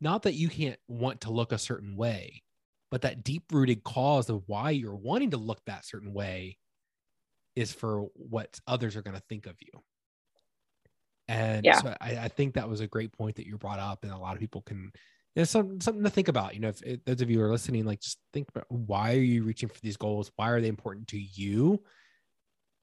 not 0.00 0.22
that 0.22 0.34
you 0.34 0.48
can't 0.48 0.78
want 0.88 1.22
to 1.22 1.32
look 1.32 1.52
a 1.52 1.58
certain 1.58 1.96
way, 1.96 2.42
but 2.90 3.02
that 3.02 3.24
deep 3.24 3.44
rooted 3.52 3.82
cause 3.82 4.30
of 4.30 4.42
why 4.46 4.70
you're 4.70 4.96
wanting 4.96 5.30
to 5.30 5.36
look 5.36 5.60
that 5.66 5.84
certain 5.84 6.12
way 6.12 6.56
is 7.56 7.72
for 7.72 8.06
what 8.14 8.58
others 8.66 8.96
are 8.96 9.02
going 9.02 9.16
to 9.16 9.22
think 9.28 9.46
of 9.46 9.56
you. 9.60 9.82
And 11.30 11.64
yeah. 11.64 11.80
so 11.80 11.94
I, 12.00 12.16
I, 12.16 12.28
think 12.28 12.54
that 12.54 12.68
was 12.68 12.80
a 12.80 12.88
great 12.88 13.12
point 13.12 13.36
that 13.36 13.46
you 13.46 13.56
brought 13.56 13.78
up, 13.78 14.02
and 14.02 14.12
a 14.12 14.18
lot 14.18 14.34
of 14.34 14.40
people 14.40 14.62
can 14.62 14.90
you 15.36 15.40
know, 15.40 15.44
some, 15.44 15.80
something 15.80 16.02
to 16.02 16.10
think 16.10 16.26
about. 16.26 16.54
You 16.54 16.60
know, 16.60 16.70
if, 16.70 16.82
if 16.82 17.04
those 17.04 17.20
of 17.20 17.30
you 17.30 17.40
are 17.40 17.52
listening, 17.52 17.84
like 17.84 18.00
just 18.00 18.18
think 18.32 18.48
about 18.48 18.64
why 18.68 19.12
are 19.12 19.20
you 19.20 19.44
reaching 19.44 19.68
for 19.68 19.80
these 19.80 19.96
goals? 19.96 20.32
Why 20.34 20.50
are 20.50 20.60
they 20.60 20.66
important 20.66 21.06
to 21.08 21.20
you? 21.20 21.84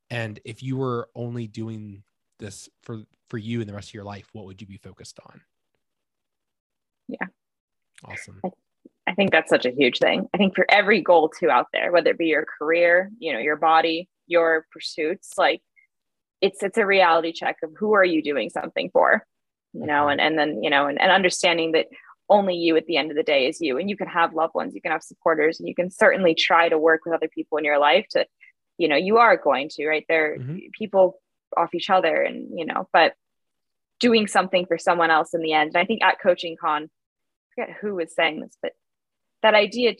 And 0.09 0.39
if 0.45 0.63
you 0.63 0.77
were 0.77 1.09
only 1.13 1.47
doing 1.47 2.03
this 2.39 2.69
for 2.83 3.01
for 3.29 3.37
you 3.37 3.59
and 3.59 3.69
the 3.69 3.73
rest 3.73 3.89
of 3.89 3.95
your 3.95 4.05
life, 4.05 4.29
what 4.31 4.45
would 4.45 4.61
you 4.61 4.67
be 4.67 4.77
focused 4.77 5.19
on? 5.27 5.41
Yeah. 7.09 7.27
Awesome. 8.05 8.39
I, 8.45 8.49
I 9.07 9.13
think 9.13 9.31
that's 9.31 9.49
such 9.49 9.65
a 9.65 9.71
huge 9.71 9.97
thing. 9.97 10.25
I 10.33 10.37
think 10.37 10.55
for 10.55 10.65
every 10.69 11.01
goal 11.01 11.29
too 11.37 11.49
out 11.49 11.67
there, 11.73 11.91
whether 11.91 12.11
it 12.11 12.17
be 12.17 12.27
your 12.27 12.45
career, 12.57 13.11
you 13.19 13.33
know, 13.33 13.39
your 13.39 13.57
body, 13.57 14.07
your 14.25 14.65
pursuits, 14.71 15.33
like 15.37 15.61
it's 16.41 16.61
it's 16.63 16.77
a 16.77 16.85
reality 16.85 17.31
check 17.31 17.57
of 17.63 17.71
who 17.77 17.93
are 17.93 18.05
you 18.05 18.21
doing 18.21 18.49
something 18.49 18.89
for 18.91 19.25
you 19.73 19.85
know 19.85 20.07
and 20.07 20.21
and 20.21 20.37
then 20.37 20.63
you 20.63 20.69
know 20.69 20.87
and, 20.87 20.99
and 21.01 21.11
understanding 21.11 21.71
that 21.71 21.87
only 22.29 22.55
you 22.55 22.75
at 22.75 22.85
the 22.85 22.97
end 22.97 23.09
of 23.09 23.17
the 23.17 23.23
day 23.23 23.47
is 23.47 23.61
you 23.61 23.77
and 23.77 23.89
you 23.89 23.97
can 23.97 24.07
have 24.07 24.33
loved 24.33 24.53
ones 24.53 24.75
you 24.75 24.81
can 24.81 24.91
have 24.91 25.03
supporters 25.03 25.59
and 25.59 25.67
you 25.67 25.75
can 25.75 25.89
certainly 25.89 26.35
try 26.35 26.67
to 26.69 26.77
work 26.77 27.01
with 27.05 27.13
other 27.13 27.29
people 27.29 27.57
in 27.57 27.65
your 27.65 27.79
life 27.79 28.05
to 28.09 28.25
you 28.77 28.87
know 28.87 28.95
you 28.95 29.17
are 29.17 29.37
going 29.37 29.69
to 29.69 29.87
right? 29.87 30.05
There 30.07 30.37
mm-hmm. 30.37 30.57
people 30.77 31.19
off 31.55 31.73
each 31.73 31.89
other 31.89 32.21
and 32.21 32.49
you 32.57 32.65
know 32.65 32.87
but 32.91 33.13
doing 33.99 34.27
something 34.27 34.65
for 34.65 34.77
someone 34.77 35.09
else 35.09 35.33
in 35.33 35.41
the 35.41 35.53
end 35.53 35.71
and 35.73 35.77
i 35.77 35.85
think 35.85 36.03
at 36.03 36.19
coaching 36.21 36.57
con 36.59 36.83
I 36.83 37.61
forget 37.61 37.77
who 37.81 37.95
was 37.95 38.13
saying 38.13 38.41
this 38.41 38.57
but 38.61 38.73
that 39.43 39.53
idea 39.53 39.93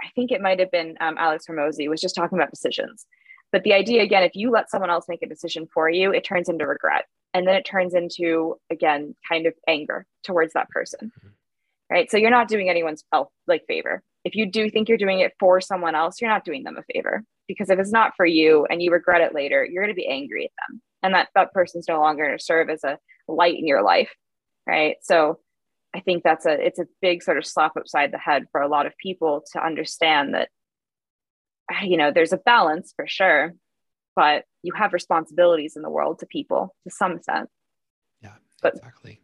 i 0.00 0.08
think 0.14 0.30
it 0.30 0.40
might 0.40 0.60
have 0.60 0.70
been 0.70 0.96
um, 1.00 1.16
alex 1.18 1.46
Hormozi 1.48 1.88
was 1.88 2.00
just 2.00 2.14
talking 2.14 2.38
about 2.38 2.50
decisions 2.50 3.04
but 3.52 3.62
the 3.62 3.72
idea 3.72 4.02
again 4.02 4.22
if 4.22 4.34
you 4.34 4.50
let 4.50 4.70
someone 4.70 4.90
else 4.90 5.06
make 5.08 5.22
a 5.22 5.28
decision 5.28 5.66
for 5.72 5.88
you 5.88 6.12
it 6.12 6.24
turns 6.24 6.48
into 6.48 6.66
regret. 6.66 7.04
And 7.34 7.46
then 7.46 7.56
it 7.56 7.64
turns 7.64 7.94
into 7.94 8.56
again 8.70 9.14
kind 9.28 9.46
of 9.46 9.54
anger 9.66 10.06
towards 10.24 10.54
that 10.54 10.70
person. 10.70 11.12
Mm-hmm. 11.18 11.28
right? 11.90 12.10
So 12.10 12.16
you're 12.16 12.30
not 12.30 12.48
doing 12.48 12.68
anyone's 12.68 13.04
like 13.46 13.64
favor. 13.66 14.02
If 14.24 14.34
you 14.34 14.46
do 14.50 14.68
think 14.70 14.88
you're 14.88 14.98
doing 14.98 15.20
it 15.20 15.32
for 15.38 15.60
someone 15.60 15.94
else 15.94 16.20
you're 16.20 16.30
not 16.30 16.44
doing 16.44 16.64
them 16.64 16.78
a 16.78 16.92
favor. 16.92 17.24
Because 17.46 17.70
if 17.70 17.78
it's 17.78 17.92
not 17.92 18.12
for 18.16 18.26
you 18.26 18.66
and 18.70 18.82
you 18.82 18.90
regret 18.90 19.20
it 19.20 19.34
later 19.34 19.64
you're 19.64 19.82
going 19.82 19.94
to 19.94 20.00
be 20.00 20.08
angry 20.08 20.44
at 20.46 20.50
them. 20.68 20.82
And 21.02 21.14
that 21.14 21.28
that 21.34 21.52
person's 21.52 21.88
no 21.88 22.00
longer 22.00 22.26
going 22.26 22.38
to 22.38 22.44
serve 22.44 22.70
as 22.70 22.84
a 22.84 22.98
light 23.28 23.58
in 23.58 23.66
your 23.66 23.82
life. 23.82 24.10
Right? 24.66 24.96
So 25.02 25.38
i 25.94 26.00
think 26.00 26.22
that's 26.22 26.44
a 26.44 26.52
it's 26.52 26.78
a 26.78 26.86
big 27.00 27.22
sort 27.22 27.38
of 27.38 27.46
slap 27.46 27.76
upside 27.76 28.12
the 28.12 28.18
head 28.18 28.44
for 28.52 28.60
a 28.60 28.68
lot 28.68 28.86
of 28.86 28.92
people 28.98 29.42
to 29.52 29.64
understand 29.64 30.34
that 30.34 30.50
you 31.82 31.96
know 31.96 32.10
there's 32.10 32.32
a 32.32 32.38
balance 32.38 32.92
for 32.96 33.06
sure 33.06 33.54
but 34.18 34.46
you 34.64 34.72
have 34.72 34.92
responsibilities 34.92 35.76
in 35.76 35.82
the 35.82 35.88
world 35.88 36.18
to 36.18 36.26
people 36.26 36.74
to 36.82 36.90
some 36.90 37.12
extent. 37.12 37.48
Yeah, 38.20 38.32
but 38.60 38.74
exactly. 38.74 39.20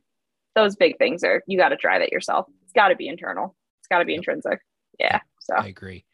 Those 0.54 0.76
big 0.76 0.98
things 0.98 1.24
are 1.24 1.42
you 1.48 1.58
got 1.58 1.70
to 1.70 1.76
drive 1.76 2.00
it 2.00 2.12
yourself. 2.12 2.46
It's 2.62 2.72
got 2.72 2.90
to 2.90 2.94
be 2.94 3.08
internal. 3.08 3.56
It's 3.80 3.88
got 3.88 3.98
to 3.98 4.04
be 4.04 4.12
yep. 4.12 4.20
intrinsic. 4.20 4.60
Yeah. 5.00 5.18
So 5.40 5.56
I 5.56 5.66
agree. 5.66 6.04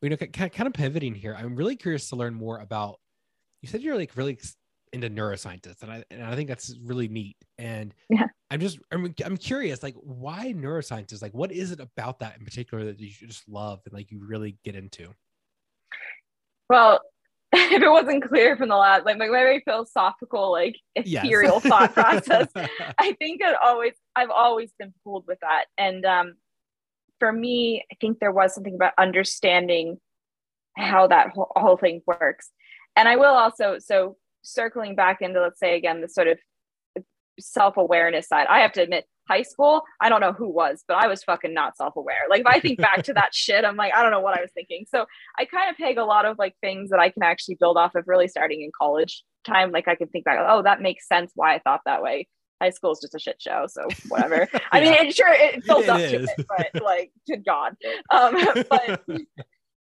You 0.00 0.08
know, 0.08 0.16
kind 0.16 0.66
of 0.66 0.72
pivoting 0.72 1.14
here. 1.14 1.36
I'm 1.38 1.56
really 1.56 1.76
curious 1.76 2.08
to 2.08 2.16
learn 2.16 2.32
more 2.32 2.58
about. 2.58 3.00
You 3.60 3.68
said 3.68 3.82
you're 3.82 3.96
like 3.96 4.16
really 4.16 4.38
into 4.94 5.10
neuroscientists, 5.10 5.82
and 5.82 5.92
I 5.92 6.04
and 6.10 6.24
I 6.24 6.34
think 6.36 6.48
that's 6.48 6.74
really 6.82 7.08
neat. 7.08 7.36
And 7.58 7.92
yeah. 8.08 8.28
I'm 8.50 8.60
just 8.60 8.78
I'm 8.90 9.14
I'm 9.26 9.36
curious, 9.36 9.82
like 9.82 9.96
why 9.96 10.54
neuroscientists? 10.56 11.20
Like, 11.20 11.34
what 11.34 11.52
is 11.52 11.70
it 11.70 11.80
about 11.80 12.20
that 12.20 12.38
in 12.38 12.46
particular 12.46 12.84
that 12.84 12.98
you 12.98 13.10
just 13.10 13.46
love 13.46 13.80
and 13.84 13.92
like 13.92 14.10
you 14.10 14.24
really 14.26 14.56
get 14.64 14.74
into? 14.74 15.12
Well, 16.68 17.00
if 17.52 17.82
it 17.82 17.90
wasn't 17.90 18.24
clear 18.24 18.56
from 18.56 18.68
the 18.68 18.76
last, 18.76 19.06
like 19.06 19.18
my 19.18 19.28
very 19.28 19.60
philosophical, 19.60 20.50
like 20.50 20.76
ethereal 20.94 21.60
yes. 21.62 21.66
thought 21.66 21.94
process, 21.94 22.48
I 22.98 23.12
think 23.12 23.40
it 23.40 23.56
always, 23.62 23.92
I've 24.14 24.30
always 24.30 24.72
been 24.78 24.92
pulled 25.04 25.26
with 25.26 25.38
that. 25.40 25.66
And 25.78 26.04
um, 26.04 26.34
for 27.18 27.32
me, 27.32 27.84
I 27.90 27.96
think 28.00 28.18
there 28.18 28.32
was 28.32 28.54
something 28.54 28.74
about 28.74 28.92
understanding 28.98 29.98
how 30.76 31.06
that 31.06 31.30
whole, 31.30 31.52
whole 31.56 31.76
thing 31.76 32.02
works. 32.06 32.50
And 32.96 33.08
I 33.08 33.16
will 33.16 33.34
also, 33.34 33.78
so 33.78 34.16
circling 34.42 34.94
back 34.94 35.22
into, 35.22 35.40
let's 35.40 35.60
say 35.60 35.76
again, 35.76 36.00
the 36.00 36.08
sort 36.08 36.28
of 36.28 36.38
self 37.38 37.76
awareness 37.76 38.28
side, 38.28 38.46
I 38.48 38.60
have 38.60 38.72
to 38.72 38.82
admit, 38.82 39.06
high 39.28 39.42
school, 39.42 39.82
I 40.00 40.08
don't 40.08 40.20
know 40.20 40.32
who 40.32 40.48
was, 40.48 40.84
but 40.86 40.96
I 40.96 41.06
was 41.06 41.22
fucking 41.24 41.52
not 41.52 41.76
self 41.76 41.96
aware. 41.96 42.26
Like 42.30 42.40
if 42.40 42.46
I 42.46 42.60
think 42.60 42.78
back 42.78 43.02
to 43.04 43.14
that 43.14 43.32
shit, 43.34 43.64
I'm 43.64 43.76
like, 43.76 43.94
I 43.94 44.02
don't 44.02 44.10
know 44.10 44.20
what 44.20 44.38
I 44.38 44.40
was 44.40 44.50
thinking. 44.52 44.86
So 44.88 45.06
I 45.38 45.44
kind 45.44 45.70
of 45.70 45.76
peg 45.76 45.98
a 45.98 46.04
lot 46.04 46.24
of 46.24 46.38
like 46.38 46.54
things 46.60 46.90
that 46.90 47.00
I 47.00 47.10
can 47.10 47.22
actually 47.22 47.56
build 47.56 47.76
off 47.76 47.94
of 47.94 48.04
really 48.06 48.28
starting 48.28 48.62
in 48.62 48.70
college 48.78 49.22
time. 49.44 49.72
Like 49.72 49.88
I 49.88 49.94
can 49.94 50.08
think 50.08 50.24
back, 50.24 50.38
oh, 50.40 50.62
that 50.62 50.80
makes 50.80 51.08
sense 51.08 51.32
why 51.34 51.54
I 51.54 51.58
thought 51.60 51.80
that 51.86 52.02
way. 52.02 52.28
High 52.60 52.70
school 52.70 52.92
is 52.92 53.00
just 53.00 53.14
a 53.14 53.18
shit 53.18 53.36
show, 53.38 53.66
so 53.68 53.86
whatever. 54.08 54.48
yeah. 54.52 54.60
I 54.72 54.80
mean, 54.80 54.92
it, 54.94 55.14
sure, 55.14 55.30
it 55.30 55.62
builds 55.66 55.88
up 55.88 55.98
to 55.98 56.22
it, 56.22 56.46
but 56.48 56.82
like, 56.82 57.12
good 57.28 57.44
God. 57.44 57.74
Um, 58.10 58.64
but 58.70 59.02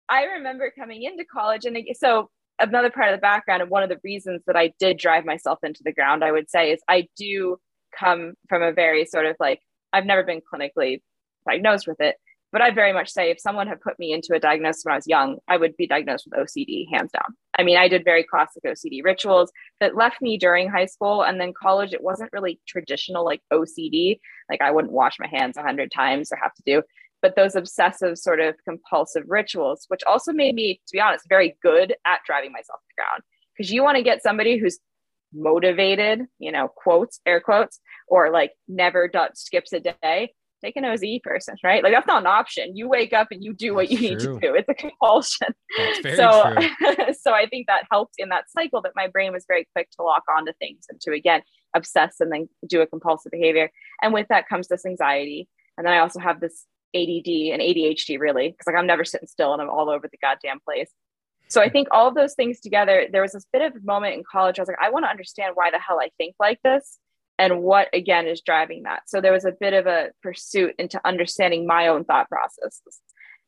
I 0.08 0.24
remember 0.24 0.72
coming 0.78 1.02
into 1.02 1.24
college, 1.24 1.64
and 1.64 1.76
so 1.94 2.30
another 2.60 2.90
part 2.90 3.08
of 3.08 3.16
the 3.16 3.20
background, 3.20 3.62
and 3.62 3.72
one 3.72 3.82
of 3.82 3.88
the 3.88 3.98
reasons 4.04 4.42
that 4.46 4.54
I 4.54 4.72
did 4.78 4.98
drive 4.98 5.24
myself 5.24 5.58
into 5.64 5.82
the 5.84 5.92
ground, 5.92 6.22
I 6.22 6.30
would 6.30 6.48
say, 6.48 6.70
is 6.70 6.80
I 6.88 7.08
do 7.16 7.58
come 7.98 8.34
from 8.48 8.62
a 8.62 8.72
very 8.72 9.04
sort 9.04 9.26
of 9.26 9.36
like 9.40 9.60
I've 9.92 10.06
never 10.06 10.22
been 10.22 10.40
clinically 10.40 11.00
diagnosed 11.46 11.86
with 11.86 12.00
it, 12.00 12.16
but 12.52 12.62
I 12.62 12.70
very 12.70 12.92
much 12.92 13.10
say 13.10 13.30
if 13.30 13.40
someone 13.40 13.68
had 13.68 13.80
put 13.80 13.98
me 13.98 14.12
into 14.12 14.34
a 14.34 14.40
diagnosis 14.40 14.84
when 14.84 14.92
I 14.92 14.98
was 14.98 15.06
young, 15.06 15.38
I 15.48 15.56
would 15.56 15.76
be 15.76 15.86
diagnosed 15.86 16.26
with 16.28 16.38
OCD 16.38 16.86
hands 16.92 17.12
down. 17.12 17.36
I 17.58 17.62
mean, 17.62 17.76
I 17.76 17.88
did 17.88 18.04
very 18.04 18.24
classic 18.24 18.64
OCD 18.64 19.04
rituals 19.04 19.52
that 19.80 19.96
left 19.96 20.20
me 20.20 20.36
during 20.36 20.68
high 20.68 20.86
school 20.86 21.22
and 21.22 21.40
then 21.40 21.52
college. 21.52 21.92
It 21.92 22.02
wasn't 22.02 22.32
really 22.32 22.60
traditional 22.66 23.24
like 23.24 23.42
OCD, 23.52 24.18
like 24.50 24.62
I 24.62 24.70
wouldn't 24.70 24.92
wash 24.92 25.16
my 25.20 25.28
hands 25.28 25.56
a 25.56 25.62
hundred 25.62 25.92
times 25.92 26.32
or 26.32 26.36
have 26.36 26.54
to 26.54 26.62
do, 26.66 26.82
but 27.22 27.36
those 27.36 27.54
obsessive 27.54 28.18
sort 28.18 28.40
of 28.40 28.56
compulsive 28.64 29.24
rituals, 29.28 29.84
which 29.88 30.02
also 30.04 30.32
made 30.32 30.54
me, 30.54 30.80
to 30.86 30.92
be 30.92 31.00
honest, 31.00 31.28
very 31.28 31.56
good 31.62 31.94
at 32.06 32.20
driving 32.26 32.52
myself 32.52 32.80
to 32.80 32.86
the 32.88 33.02
ground. 33.02 33.22
Because 33.56 33.70
you 33.70 33.82
want 33.82 33.96
to 33.96 34.02
get 34.02 34.22
somebody 34.22 34.58
who's 34.58 34.78
motivated, 35.32 36.26
you 36.38 36.52
know, 36.52 36.68
quotes, 36.68 37.20
air 37.26 37.40
quotes, 37.40 37.80
or 38.08 38.30
like 38.30 38.52
never 38.68 39.08
does, 39.08 39.30
skips 39.34 39.72
a 39.72 39.80
day, 39.80 40.32
take 40.62 40.76
an 40.76 40.84
OZ 40.84 41.02
person, 41.22 41.56
right? 41.64 41.82
Like 41.82 41.92
that's 41.92 42.06
not 42.06 42.22
an 42.22 42.26
option. 42.26 42.76
You 42.76 42.88
wake 42.88 43.12
up 43.12 43.28
and 43.30 43.42
you 43.42 43.52
do 43.52 43.74
what 43.74 43.88
that's 43.88 44.00
you 44.00 44.16
true. 44.18 44.34
need 44.34 44.40
to 44.40 44.46
do. 44.46 44.54
It's 44.54 44.68
a 44.68 44.74
compulsion. 44.74 45.48
so, 46.02 46.54
so 47.20 47.32
I 47.32 47.46
think 47.48 47.66
that 47.66 47.84
helped 47.90 48.14
in 48.18 48.28
that 48.30 48.50
cycle 48.50 48.82
that 48.82 48.92
my 48.94 49.06
brain 49.06 49.32
was 49.32 49.44
very 49.46 49.66
quick 49.74 49.90
to 49.92 50.02
lock 50.02 50.24
onto 50.28 50.52
things 50.58 50.84
and 50.88 51.00
to 51.02 51.12
again 51.12 51.42
obsess 51.74 52.16
and 52.20 52.32
then 52.32 52.48
do 52.66 52.80
a 52.80 52.86
compulsive 52.86 53.32
behavior. 53.32 53.70
And 54.02 54.12
with 54.12 54.26
that 54.28 54.48
comes 54.48 54.68
this 54.68 54.84
anxiety. 54.84 55.48
And 55.78 55.86
then 55.86 55.94
I 55.94 55.98
also 55.98 56.20
have 56.20 56.40
this 56.40 56.66
ADD 56.94 57.52
and 57.52 57.62
ADHD 57.62 58.18
really, 58.18 58.48
because 58.48 58.66
like 58.66 58.76
I'm 58.76 58.86
never 58.86 59.04
sitting 59.04 59.28
still 59.28 59.52
and 59.52 59.62
I'm 59.62 59.70
all 59.70 59.88
over 59.88 60.08
the 60.10 60.18
goddamn 60.18 60.60
place. 60.60 60.90
So 61.50 61.60
I 61.60 61.68
think 61.68 61.88
all 61.90 62.06
of 62.08 62.14
those 62.14 62.34
things 62.34 62.60
together, 62.60 63.06
there 63.10 63.22
was 63.22 63.32
this 63.32 63.46
bit 63.52 63.62
of 63.62 63.74
a 63.74 63.84
moment 63.84 64.14
in 64.14 64.22
college. 64.30 64.58
I 64.58 64.62
was 64.62 64.68
like, 64.68 64.78
I 64.80 64.90
want 64.90 65.04
to 65.04 65.10
understand 65.10 65.52
why 65.54 65.70
the 65.70 65.78
hell 65.78 65.98
I 66.00 66.10
think 66.16 66.36
like 66.38 66.60
this 66.62 66.98
and 67.38 67.62
what 67.62 67.88
again 67.92 68.26
is 68.26 68.40
driving 68.40 68.84
that. 68.84 69.02
So 69.06 69.20
there 69.20 69.32
was 69.32 69.44
a 69.44 69.52
bit 69.52 69.72
of 69.72 69.86
a 69.86 70.10
pursuit 70.22 70.74
into 70.78 71.00
understanding 71.04 71.66
my 71.66 71.88
own 71.88 72.04
thought 72.04 72.28
processes. 72.28 73.00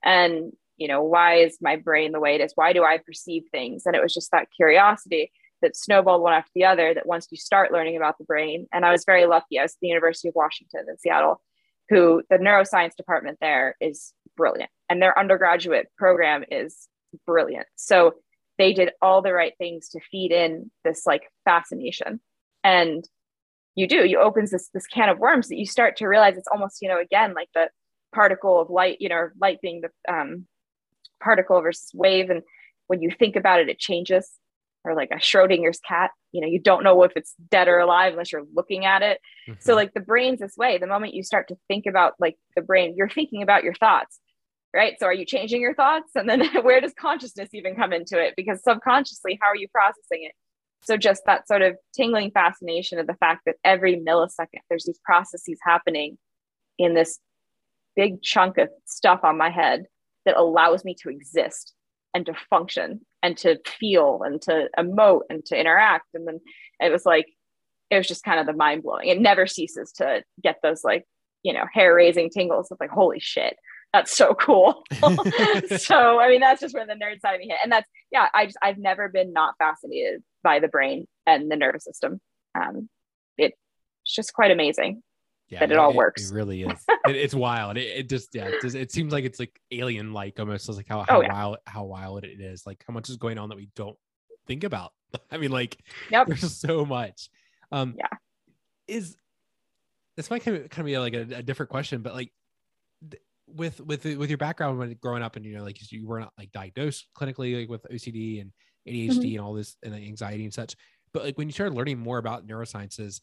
And 0.04 0.52
you 0.76 0.88
know, 0.88 1.02
why 1.02 1.36
is 1.36 1.58
my 1.60 1.76
brain 1.76 2.10
the 2.10 2.18
way 2.18 2.34
it 2.34 2.40
is? 2.40 2.52
Why 2.56 2.72
do 2.72 2.82
I 2.82 2.98
perceive 2.98 3.44
things? 3.52 3.86
And 3.86 3.94
it 3.94 4.02
was 4.02 4.12
just 4.12 4.32
that 4.32 4.48
curiosity 4.56 5.30
that 5.60 5.76
snowballed 5.76 6.22
one 6.22 6.32
after 6.32 6.50
the 6.56 6.64
other 6.64 6.92
that 6.92 7.06
once 7.06 7.28
you 7.30 7.36
start 7.36 7.70
learning 7.70 7.96
about 7.96 8.18
the 8.18 8.24
brain, 8.24 8.66
and 8.72 8.84
I 8.84 8.90
was 8.90 9.04
very 9.04 9.26
lucky, 9.26 9.60
I 9.60 9.62
was 9.62 9.74
at 9.74 9.78
the 9.80 9.88
University 9.88 10.28
of 10.28 10.34
Washington 10.34 10.86
in 10.88 10.98
Seattle, 10.98 11.40
who 11.88 12.22
the 12.30 12.38
neuroscience 12.38 12.96
department 12.96 13.38
there 13.40 13.76
is 13.80 14.12
brilliant. 14.36 14.70
And 14.88 15.00
their 15.00 15.16
undergraduate 15.16 15.86
program 15.96 16.44
is 16.50 16.88
brilliant. 17.26 17.66
So 17.76 18.14
they 18.58 18.72
did 18.72 18.90
all 19.00 19.22
the 19.22 19.32
right 19.32 19.54
things 19.58 19.88
to 19.90 20.00
feed 20.10 20.32
in 20.32 20.70
this 20.84 21.06
like 21.06 21.22
fascination. 21.44 22.20
And 22.62 23.04
you 23.74 23.88
do, 23.88 24.04
you 24.04 24.18
opens 24.20 24.50
this 24.50 24.68
this 24.74 24.86
can 24.86 25.08
of 25.08 25.18
worms 25.18 25.48
that 25.48 25.58
you 25.58 25.66
start 25.66 25.96
to 25.96 26.06
realize 26.06 26.36
it's 26.36 26.48
almost, 26.48 26.82
you 26.82 26.88
know, 26.88 27.00
again, 27.00 27.34
like 27.34 27.48
the 27.54 27.68
particle 28.14 28.60
of 28.60 28.70
light, 28.70 28.98
you 29.00 29.08
know, 29.08 29.28
light 29.40 29.60
being 29.62 29.80
the 29.80 30.12
um, 30.12 30.46
particle 31.22 31.60
versus 31.60 31.90
wave. 31.94 32.30
And 32.30 32.42
when 32.86 33.00
you 33.00 33.10
think 33.10 33.36
about 33.36 33.60
it, 33.60 33.68
it 33.68 33.78
changes. 33.78 34.30
Or 34.84 34.96
like 34.96 35.10
a 35.12 35.16
Schrodinger's 35.16 35.78
cat, 35.78 36.10
you 36.32 36.40
know, 36.40 36.48
you 36.48 36.58
don't 36.58 36.82
know 36.82 37.04
if 37.04 37.12
it's 37.14 37.34
dead 37.52 37.68
or 37.68 37.78
alive 37.78 38.14
unless 38.14 38.32
you're 38.32 38.42
looking 38.52 38.84
at 38.84 39.00
it. 39.02 39.20
Mm-hmm. 39.48 39.60
So 39.60 39.76
like 39.76 39.94
the 39.94 40.00
brain's 40.00 40.40
this 40.40 40.56
way. 40.56 40.76
The 40.76 40.88
moment 40.88 41.14
you 41.14 41.22
start 41.22 41.48
to 41.48 41.56
think 41.68 41.86
about 41.86 42.14
like 42.18 42.36
the 42.56 42.62
brain, 42.62 42.94
you're 42.96 43.08
thinking 43.08 43.42
about 43.42 43.62
your 43.62 43.74
thoughts 43.74 44.18
right? 44.74 44.94
So 44.98 45.06
are 45.06 45.12
you 45.12 45.26
changing 45.26 45.60
your 45.60 45.74
thoughts? 45.74 46.10
And 46.14 46.28
then 46.28 46.44
where 46.62 46.80
does 46.80 46.94
consciousness 46.94 47.50
even 47.52 47.76
come 47.76 47.92
into 47.92 48.18
it? 48.22 48.34
Because 48.36 48.62
subconsciously, 48.62 49.38
how 49.40 49.48
are 49.48 49.56
you 49.56 49.68
processing 49.68 50.24
it? 50.24 50.32
So 50.84 50.96
just 50.96 51.22
that 51.26 51.46
sort 51.46 51.62
of 51.62 51.76
tingling 51.94 52.32
fascination 52.32 52.98
of 52.98 53.06
the 53.06 53.14
fact 53.14 53.42
that 53.46 53.56
every 53.64 53.96
millisecond 53.96 54.60
there's 54.68 54.84
these 54.84 54.98
processes 55.04 55.58
happening 55.62 56.18
in 56.78 56.94
this 56.94 57.18
big 57.94 58.22
chunk 58.22 58.58
of 58.58 58.68
stuff 58.84 59.20
on 59.22 59.38
my 59.38 59.50
head 59.50 59.84
that 60.24 60.36
allows 60.36 60.84
me 60.84 60.96
to 61.02 61.08
exist 61.08 61.72
and 62.14 62.26
to 62.26 62.34
function 62.50 63.00
and 63.22 63.36
to 63.38 63.58
feel 63.66 64.22
and 64.24 64.42
to 64.42 64.68
emote 64.78 65.22
and 65.30 65.44
to 65.46 65.58
interact. 65.58 66.06
And 66.14 66.26
then 66.26 66.40
it 66.80 66.90
was 66.90 67.06
like, 67.06 67.26
it 67.90 67.96
was 67.96 68.08
just 68.08 68.24
kind 68.24 68.40
of 68.40 68.46
the 68.46 68.52
mind 68.52 68.82
blowing. 68.82 69.08
It 69.08 69.20
never 69.20 69.46
ceases 69.46 69.92
to 69.92 70.24
get 70.42 70.56
those 70.62 70.82
like, 70.82 71.04
you 71.42 71.52
know, 71.52 71.64
hair 71.72 71.94
raising 71.94 72.30
tingles 72.30 72.70
of 72.70 72.78
like, 72.80 72.90
holy 72.90 73.20
shit, 73.20 73.56
that's 73.92 74.16
so 74.16 74.34
cool. 74.34 74.82
so 75.78 76.18
I 76.18 76.28
mean, 76.28 76.40
that's 76.40 76.60
just 76.60 76.74
where 76.74 76.86
the 76.86 76.94
nerd 76.94 77.20
side 77.20 77.34
of 77.34 77.40
me 77.40 77.48
hit. 77.48 77.58
And 77.62 77.72
that's 77.72 77.88
yeah, 78.10 78.28
I 78.34 78.46
just 78.46 78.58
I've 78.62 78.78
never 78.78 79.08
been 79.08 79.32
not 79.32 79.54
fascinated 79.58 80.22
by 80.42 80.60
the 80.60 80.68
brain 80.68 81.06
and 81.26 81.50
the 81.50 81.56
nervous 81.56 81.84
system. 81.84 82.20
Um, 82.54 82.88
it's 83.38 83.56
just 84.06 84.32
quite 84.32 84.50
amazing 84.50 85.02
yeah, 85.52 85.60
that 85.60 85.70
it, 85.70 85.74
it 85.74 85.78
all 85.78 85.92
works. 85.92 86.30
It 86.30 86.34
really 86.34 86.62
is. 86.62 86.84
it, 87.06 87.16
it's 87.16 87.34
wild. 87.34 87.76
It, 87.76 87.98
it, 87.98 88.08
just 88.08 88.34
yeah, 88.34 88.46
it, 88.46 88.62
just, 88.62 88.74
it 88.74 88.90
seems 88.90 89.12
like 89.12 89.24
it's 89.24 89.38
like 89.38 89.60
alien 89.70 90.12
like 90.12 90.40
almost 90.40 90.68
like 90.68 90.88
how 90.88 91.04
how 91.06 91.18
oh, 91.18 91.20
yeah. 91.20 91.32
wild 91.32 91.56
how 91.66 91.84
wild 91.84 92.24
it 92.24 92.40
is. 92.40 92.66
Like 92.66 92.82
how 92.88 92.94
much 92.94 93.10
is 93.10 93.16
going 93.16 93.38
on 93.38 93.50
that 93.50 93.56
we 93.56 93.68
don't 93.76 93.96
think 94.46 94.64
about. 94.64 94.92
I 95.30 95.36
mean, 95.36 95.50
like 95.50 95.78
yep. 96.10 96.26
there's 96.26 96.58
so 96.58 96.86
much. 96.86 97.28
Um, 97.70 97.94
yeah. 97.98 98.08
Is 98.88 99.16
this 100.16 100.30
might 100.30 100.42
kind 100.42 100.56
of, 100.56 100.70
kind 100.70 100.80
of 100.80 100.86
be 100.86 100.98
like 100.98 101.14
a, 101.14 101.38
a 101.38 101.42
different 101.42 101.70
question, 101.70 102.02
but 102.02 102.14
like 102.14 102.32
with 103.54 103.80
with 103.80 104.04
with 104.04 104.30
your 104.30 104.38
background 104.38 104.78
when 104.78 104.94
growing 105.00 105.22
up 105.22 105.36
and 105.36 105.44
you 105.44 105.56
know 105.56 105.64
like 105.64 105.78
you 105.90 106.06
were 106.06 106.20
not 106.20 106.32
like 106.38 106.50
diagnosed 106.52 107.06
clinically 107.16 107.60
like 107.60 107.68
with 107.68 107.86
OCD 107.92 108.40
and 108.40 108.52
ADHD 108.88 109.10
mm-hmm. 109.10 109.36
and 109.36 109.40
all 109.40 109.54
this 109.54 109.76
and 109.82 109.94
anxiety 109.94 110.44
and 110.44 110.52
such 110.52 110.74
but 111.12 111.24
like 111.24 111.38
when 111.38 111.48
you 111.48 111.52
started 111.52 111.74
learning 111.74 111.98
more 111.98 112.18
about 112.18 112.46
neurosciences 112.46 113.20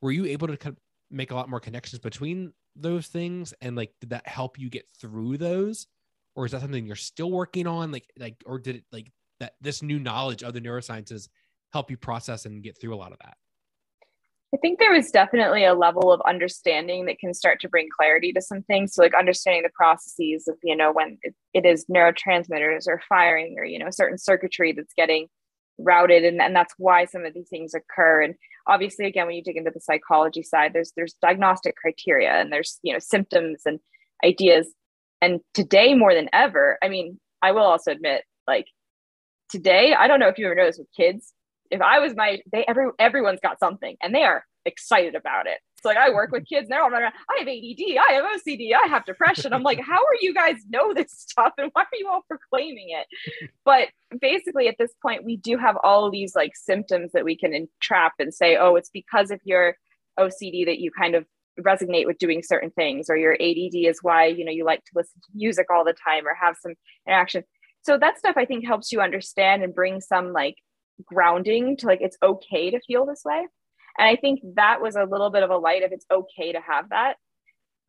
were 0.00 0.12
you 0.12 0.26
able 0.26 0.48
to 0.48 0.56
kind 0.56 0.74
of 0.74 0.80
make 1.10 1.30
a 1.30 1.34
lot 1.34 1.48
more 1.48 1.60
connections 1.60 2.00
between 2.00 2.52
those 2.76 3.06
things? 3.08 3.52
And 3.60 3.76
like 3.76 3.92
did 4.00 4.10
that 4.10 4.26
help 4.26 4.58
you 4.58 4.70
get 4.70 4.86
through 5.00 5.38
those? 5.38 5.86
Or 6.36 6.46
is 6.46 6.52
that 6.52 6.60
something 6.60 6.86
you're 6.86 6.96
still 6.96 7.30
working 7.30 7.66
on? 7.66 7.92
Like 7.92 8.06
like 8.18 8.36
or 8.46 8.58
did 8.58 8.76
it 8.76 8.84
like 8.92 9.10
that 9.40 9.54
this 9.60 9.82
new 9.82 9.98
knowledge 9.98 10.42
of 10.42 10.54
the 10.54 10.60
neurosciences 10.60 11.28
help 11.72 11.90
you 11.90 11.96
process 11.96 12.46
and 12.46 12.62
get 12.62 12.80
through 12.80 12.94
a 12.94 12.96
lot 12.96 13.12
of 13.12 13.18
that 13.18 13.36
I 14.52 14.56
think 14.56 14.78
there 14.78 14.92
was 14.92 15.12
definitely 15.12 15.64
a 15.64 15.74
level 15.74 16.12
of 16.12 16.20
understanding 16.22 17.06
that 17.06 17.20
can 17.20 17.34
start 17.34 17.60
to 17.60 17.68
bring 17.68 17.86
clarity 17.96 18.32
to 18.32 18.42
some 18.42 18.62
things. 18.62 18.94
So, 18.94 19.02
like 19.02 19.14
understanding 19.14 19.62
the 19.62 19.70
processes 19.72 20.48
of, 20.48 20.56
you 20.64 20.74
know, 20.74 20.92
when 20.92 21.18
it, 21.22 21.34
it 21.54 21.64
is 21.64 21.86
neurotransmitters 21.86 22.88
or 22.88 23.00
firing 23.08 23.54
or, 23.58 23.64
you 23.64 23.78
know, 23.78 23.90
certain 23.90 24.18
circuitry 24.18 24.72
that's 24.72 24.92
getting 24.94 25.28
routed. 25.78 26.24
And, 26.24 26.42
and 26.42 26.54
that's 26.54 26.74
why 26.78 27.04
some 27.04 27.24
of 27.24 27.32
these 27.32 27.48
things 27.48 27.74
occur. 27.74 28.22
And 28.22 28.34
obviously, 28.66 29.06
again, 29.06 29.26
when 29.26 29.36
you 29.36 29.42
dig 29.42 29.56
into 29.56 29.70
the 29.72 29.80
psychology 29.80 30.42
side, 30.42 30.72
there's 30.72 30.92
there's 30.96 31.14
diagnostic 31.22 31.76
criteria 31.76 32.32
and 32.32 32.52
there's, 32.52 32.80
you 32.82 32.92
know, 32.92 32.98
symptoms 32.98 33.62
and 33.66 33.78
ideas. 34.24 34.74
And 35.22 35.40
today, 35.54 35.94
more 35.94 36.14
than 36.14 36.28
ever, 36.32 36.76
I 36.82 36.88
mean, 36.88 37.20
I 37.40 37.52
will 37.52 37.62
also 37.62 37.92
admit, 37.92 38.22
like 38.48 38.66
today, 39.48 39.94
I 39.96 40.08
don't 40.08 40.18
know 40.18 40.28
if 40.28 40.38
you 40.38 40.46
ever 40.46 40.56
noticed 40.56 40.80
with 40.80 40.88
kids, 40.96 41.34
if 41.70 41.80
I 41.80 41.98
was 41.98 42.14
my 42.16 42.40
they 42.52 42.64
every 42.66 42.90
everyone's 42.98 43.40
got 43.40 43.58
something 43.58 43.96
and 44.02 44.14
they 44.14 44.24
are 44.24 44.44
excited 44.64 45.14
about 45.14 45.46
it. 45.46 45.58
So 45.82 45.88
like 45.88 45.98
I 45.98 46.10
work 46.10 46.30
with 46.30 46.46
kids 46.46 46.64
and 46.64 46.72
they're 46.72 46.82
all 46.82 46.90
running 46.90 47.08
I 47.08 47.38
have 47.38 47.48
ADD, 47.48 47.96
I 47.96 48.12
have 48.14 48.24
OCD, 48.24 48.70
I 48.74 48.88
have 48.88 49.06
depression. 49.06 49.52
I'm 49.52 49.62
like, 49.62 49.80
how 49.80 49.96
are 49.96 50.18
you 50.20 50.34
guys 50.34 50.56
know 50.68 50.92
this 50.92 51.12
stuff 51.12 51.52
and 51.56 51.70
why 51.72 51.82
are 51.82 51.98
you 51.98 52.08
all 52.08 52.24
proclaiming 52.28 52.88
it? 52.90 53.50
But 53.64 53.88
basically 54.20 54.68
at 54.68 54.76
this 54.78 54.92
point 55.00 55.24
we 55.24 55.36
do 55.36 55.56
have 55.56 55.76
all 55.82 56.06
of 56.06 56.12
these 56.12 56.34
like 56.34 56.52
symptoms 56.54 57.12
that 57.12 57.24
we 57.24 57.36
can 57.36 57.54
entrap 57.54 58.14
and 58.18 58.34
say, 58.34 58.56
oh, 58.56 58.76
it's 58.76 58.90
because 58.90 59.30
of 59.30 59.40
your 59.44 59.76
OCD 60.18 60.66
that 60.66 60.80
you 60.80 60.90
kind 60.90 61.14
of 61.14 61.24
resonate 61.60 62.06
with 62.06 62.18
doing 62.18 62.42
certain 62.42 62.70
things 62.70 63.06
or 63.08 63.16
your 63.16 63.34
ADD 63.34 63.74
is 63.74 64.00
why, 64.02 64.26
you 64.26 64.44
know, 64.44 64.52
you 64.52 64.64
like 64.64 64.84
to 64.84 64.92
listen 64.94 65.20
to 65.20 65.28
music 65.34 65.66
all 65.70 65.84
the 65.84 65.94
time 66.04 66.26
or 66.26 66.34
have 66.34 66.56
some 66.60 66.74
interaction. 67.06 67.44
So 67.82 67.98
that 67.98 68.18
stuff 68.18 68.36
I 68.36 68.44
think 68.44 68.66
helps 68.66 68.92
you 68.92 69.00
understand 69.00 69.62
and 69.62 69.74
bring 69.74 70.00
some 70.00 70.32
like 70.32 70.56
grounding 71.04 71.76
to 71.78 71.86
like 71.86 72.00
it's 72.00 72.18
okay 72.22 72.70
to 72.70 72.80
feel 72.86 73.06
this 73.06 73.22
way. 73.24 73.46
And 73.98 74.08
i 74.08 74.16
think 74.16 74.40
that 74.54 74.80
was 74.80 74.96
a 74.96 75.04
little 75.04 75.30
bit 75.30 75.42
of 75.42 75.50
a 75.50 75.56
light 75.56 75.82
of 75.82 75.92
it's 75.92 76.06
okay 76.10 76.52
to 76.52 76.60
have 76.60 76.90
that. 76.90 77.16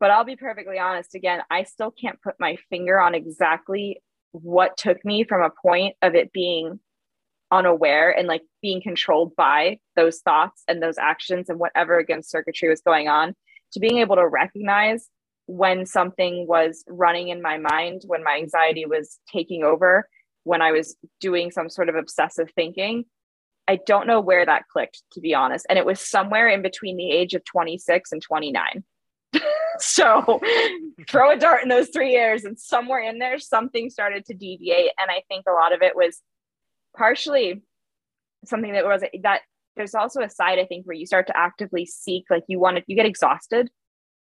But 0.00 0.10
i'll 0.10 0.24
be 0.24 0.36
perfectly 0.36 0.78
honest 0.78 1.14
again 1.14 1.42
i 1.50 1.62
still 1.62 1.90
can't 1.90 2.20
put 2.22 2.34
my 2.40 2.56
finger 2.70 3.00
on 3.00 3.14
exactly 3.14 4.02
what 4.32 4.76
took 4.76 5.04
me 5.04 5.24
from 5.24 5.42
a 5.42 5.52
point 5.62 5.94
of 6.02 6.14
it 6.14 6.32
being 6.32 6.80
unaware 7.52 8.10
and 8.10 8.26
like 8.26 8.42
being 8.62 8.80
controlled 8.80 9.36
by 9.36 9.78
those 9.94 10.20
thoughts 10.20 10.64
and 10.66 10.82
those 10.82 10.96
actions 10.98 11.50
and 11.50 11.60
whatever 11.60 11.98
against 11.98 12.30
circuitry 12.30 12.68
was 12.68 12.80
going 12.80 13.08
on 13.08 13.34
to 13.72 13.80
being 13.80 13.98
able 13.98 14.16
to 14.16 14.26
recognize 14.26 15.08
when 15.46 15.84
something 15.84 16.46
was 16.46 16.82
running 16.88 17.28
in 17.28 17.42
my 17.42 17.58
mind 17.58 18.02
when 18.06 18.24
my 18.24 18.36
anxiety 18.36 18.86
was 18.86 19.18
taking 19.30 19.62
over 19.62 20.08
when 20.44 20.62
I 20.62 20.72
was 20.72 20.96
doing 21.20 21.50
some 21.50 21.68
sort 21.68 21.88
of 21.88 21.94
obsessive 21.94 22.50
thinking. 22.54 23.04
I 23.68 23.78
don't 23.86 24.06
know 24.06 24.20
where 24.20 24.44
that 24.44 24.68
clicked, 24.68 25.02
to 25.12 25.20
be 25.20 25.34
honest. 25.34 25.66
And 25.68 25.78
it 25.78 25.86
was 25.86 26.00
somewhere 26.00 26.48
in 26.48 26.62
between 26.62 26.96
the 26.96 27.10
age 27.10 27.34
of 27.34 27.44
26 27.44 28.12
and 28.12 28.20
29. 28.20 28.84
so 29.78 30.40
throw 31.08 31.32
a 31.32 31.38
dart 31.38 31.62
in 31.62 31.68
those 31.68 31.88
three 31.90 32.10
years, 32.10 32.44
and 32.44 32.58
somewhere 32.58 33.02
in 33.02 33.18
there, 33.18 33.38
something 33.38 33.88
started 33.88 34.24
to 34.26 34.34
deviate. 34.34 34.90
And 35.00 35.10
I 35.10 35.22
think 35.28 35.44
a 35.48 35.52
lot 35.52 35.72
of 35.72 35.82
it 35.82 35.94
was 35.94 36.20
partially 36.96 37.62
something 38.44 38.72
that 38.72 38.84
was 38.84 39.02
that 39.22 39.42
there's 39.76 39.94
also 39.94 40.20
a 40.20 40.28
side, 40.28 40.58
I 40.58 40.66
think, 40.66 40.84
where 40.84 40.96
you 40.96 41.06
start 41.06 41.28
to 41.28 41.36
actively 41.36 41.86
seek, 41.86 42.24
like 42.28 42.44
you 42.48 42.58
want 42.58 42.78
to, 42.78 42.82
you 42.86 42.96
get 42.96 43.06
exhausted 43.06 43.70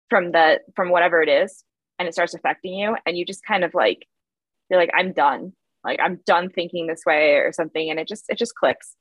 from 0.09 0.31
the, 0.31 0.61
from 0.77 0.91
whatever 0.91 1.21
it 1.23 1.29
is, 1.29 1.65
and 1.99 2.07
it 2.07 2.13
starts 2.13 2.35
affecting 2.35 2.75
you. 2.75 2.97
And 3.07 3.17
you 3.17 3.25
just 3.25 3.45
kind 3.45 3.65
of 3.65 3.75
like, 3.75 4.07
you're 4.71 4.79
like, 4.79 4.93
I'm 4.95 5.13
done 5.13 5.55
like 5.85 5.99
i'm 6.03 6.21
done 6.27 6.49
thinking 6.51 6.87
this 6.87 7.03
way 7.07 7.35
or 7.35 7.53
something 7.53 7.91
and 7.91 7.99
it 7.99 8.09
just 8.09 8.25
it 8.29 8.39
just 8.39 8.55
clicks. 8.55 8.97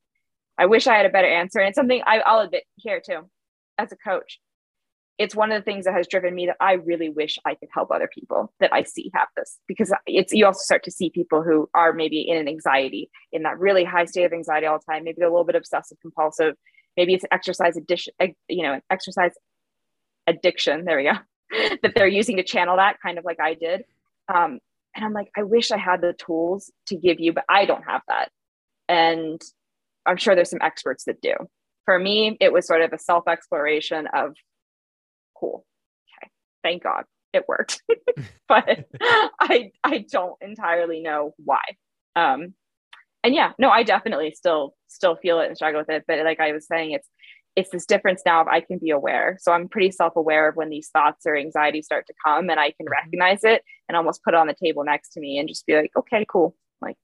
I 0.58 0.65
wish 0.65 0.88
i 0.88 0.96
had 0.96 1.06
a 1.06 1.10
better 1.10 1.28
answer 1.28 1.60
and 1.60 1.70
it's 1.70 1.76
something 1.76 2.02
I, 2.06 2.20
i'll 2.20 2.41
admit 2.41 2.63
here 2.76 3.02
too 3.04 3.22
as 3.78 3.91
a 3.91 3.96
coach 3.96 4.39
it's 5.17 5.36
one 5.36 5.52
of 5.52 5.60
the 5.60 5.63
things 5.63 5.86
that 5.86 5.94
has 5.94 6.08
driven 6.08 6.36
me 6.36 6.46
that 6.48 6.58
i 6.60 6.74
really 6.74 7.10
wish 7.10 7.39
i 7.46 7.56
could 7.56 7.70
help 7.74 7.91
other 7.91 8.10
people 8.13 8.54
that 8.60 8.74
i 8.74 8.84
see 8.84 9.10
have 9.15 9.28
this 9.36 9.58
because 9.67 9.94
it's 10.06 10.34
you 10.34 10.46
also 10.46 10.60
start 10.62 10.84
to 10.84 10.91
see 10.91 11.10
people 11.10 11.41
who 11.41 11.70
are 11.74 11.94
maybe 11.94 12.22
in 12.22 12.38
an 12.38 12.48
anxiety 12.48 13.10
in 13.32 13.44
that 13.44 13.58
really 13.60 13.84
high 13.84 14.06
state 14.06 14.26
of 14.26 14.34
anxiety 14.34 14.67
all 14.67 14.78
the 14.78 14.91
time 14.91 15.04
maybe 15.04 15.22
a 15.22 15.30
little 15.30 15.44
bit 15.44 15.56
obsessive 15.56 15.98
compulsive 16.02 16.56
maybe 16.98 17.13
it's 17.13 17.26
exercise 17.32 17.78
addiction 17.78 18.13
you 18.48 18.63
know 18.63 18.80
exercise 18.89 19.32
addiction 20.28 20.86
there 20.86 20.98
we 20.98 21.04
go 21.04 21.13
that 21.82 21.94
they're 21.96 22.08
using 22.08 22.38
to 22.38 22.44
channel 22.44 22.78
that 22.78 22.98
kind 23.02 23.17
of 23.17 23.26
like 23.26 23.39
i 23.39 23.54
did. 23.54 23.84
Um, 24.34 24.60
and 24.95 25.06
I'm 25.06 25.13
like, 25.13 25.30
I 25.38 25.43
wish 25.43 25.71
I 25.71 25.77
had 25.77 26.01
the 26.01 26.13
tools 26.13 26.71
to 26.88 26.95
give 26.95 27.19
you, 27.19 27.34
but 27.34 27.45
I 27.49 27.65
don't 27.65 27.84
have 27.84 28.01
that. 28.08 28.30
And 28.89 29.41
I'm 30.06 30.17
sure 30.17 30.36
there's 30.36 30.49
some 30.49 30.62
experts 30.62 31.06
that 31.06 31.21
do. 31.21 31.34
for 31.86 31.97
me, 31.97 32.38
it 32.39 32.54
was 32.54 32.67
sort 32.67 32.82
of 32.82 32.93
a 32.93 32.97
self 32.97 33.27
exploration 33.27 34.08
of 34.13 34.36
cool. 35.38 35.65
Okay, 36.21 36.32
thank 36.63 36.84
God 36.84 37.04
it 37.34 37.45
worked, 37.47 37.82
but 38.47 38.86
I 39.39 39.71
I 39.84 40.06
don't 40.12 40.36
entirely 40.41 41.01
know 41.01 41.34
why. 41.38 41.62
Um, 42.15 42.54
and 43.23 43.34
yeah, 43.36 43.54
no, 43.60 43.69
I 43.69 43.84
definitely 43.84 44.34
still 44.36 44.73
still 44.88 45.15
feel 45.15 45.39
it 45.39 45.47
and 45.47 45.56
struggle 45.56 45.82
with 45.82 45.89
it. 45.89 46.04
But 46.08 46.19
like 46.25 46.39
I 46.39 46.51
was 46.51 46.67
saying, 46.67 46.91
it's 46.91 47.08
it's 47.55 47.69
this 47.69 47.85
difference 47.85 48.21
now 48.25 48.41
of 48.41 48.47
I 48.47 48.61
can 48.61 48.77
be 48.77 48.91
aware. 48.91 49.37
So 49.41 49.51
I'm 49.51 49.67
pretty 49.67 49.91
self 49.91 50.15
aware 50.15 50.49
of 50.49 50.55
when 50.55 50.69
these 50.69 50.89
thoughts 50.89 51.25
or 51.25 51.35
anxiety 51.35 51.81
start 51.81 52.07
to 52.07 52.13
come, 52.25 52.49
and 52.49 52.59
I 52.59 52.71
can 52.71 52.85
mm-hmm. 52.85 52.91
recognize 52.91 53.43
it 53.43 53.63
and 53.89 53.97
almost 53.97 54.23
put 54.23 54.33
it 54.33 54.37
on 54.37 54.47
the 54.47 54.55
table 54.61 54.83
next 54.83 55.13
to 55.13 55.19
me 55.19 55.37
and 55.37 55.49
just 55.49 55.65
be 55.65 55.75
like, 55.75 55.91
okay, 55.97 56.25
cool. 56.29 56.55
Like, 56.81 56.97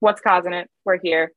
what's 0.00 0.20
causing 0.20 0.52
it? 0.52 0.68
We're 0.84 0.98
here. 1.02 1.32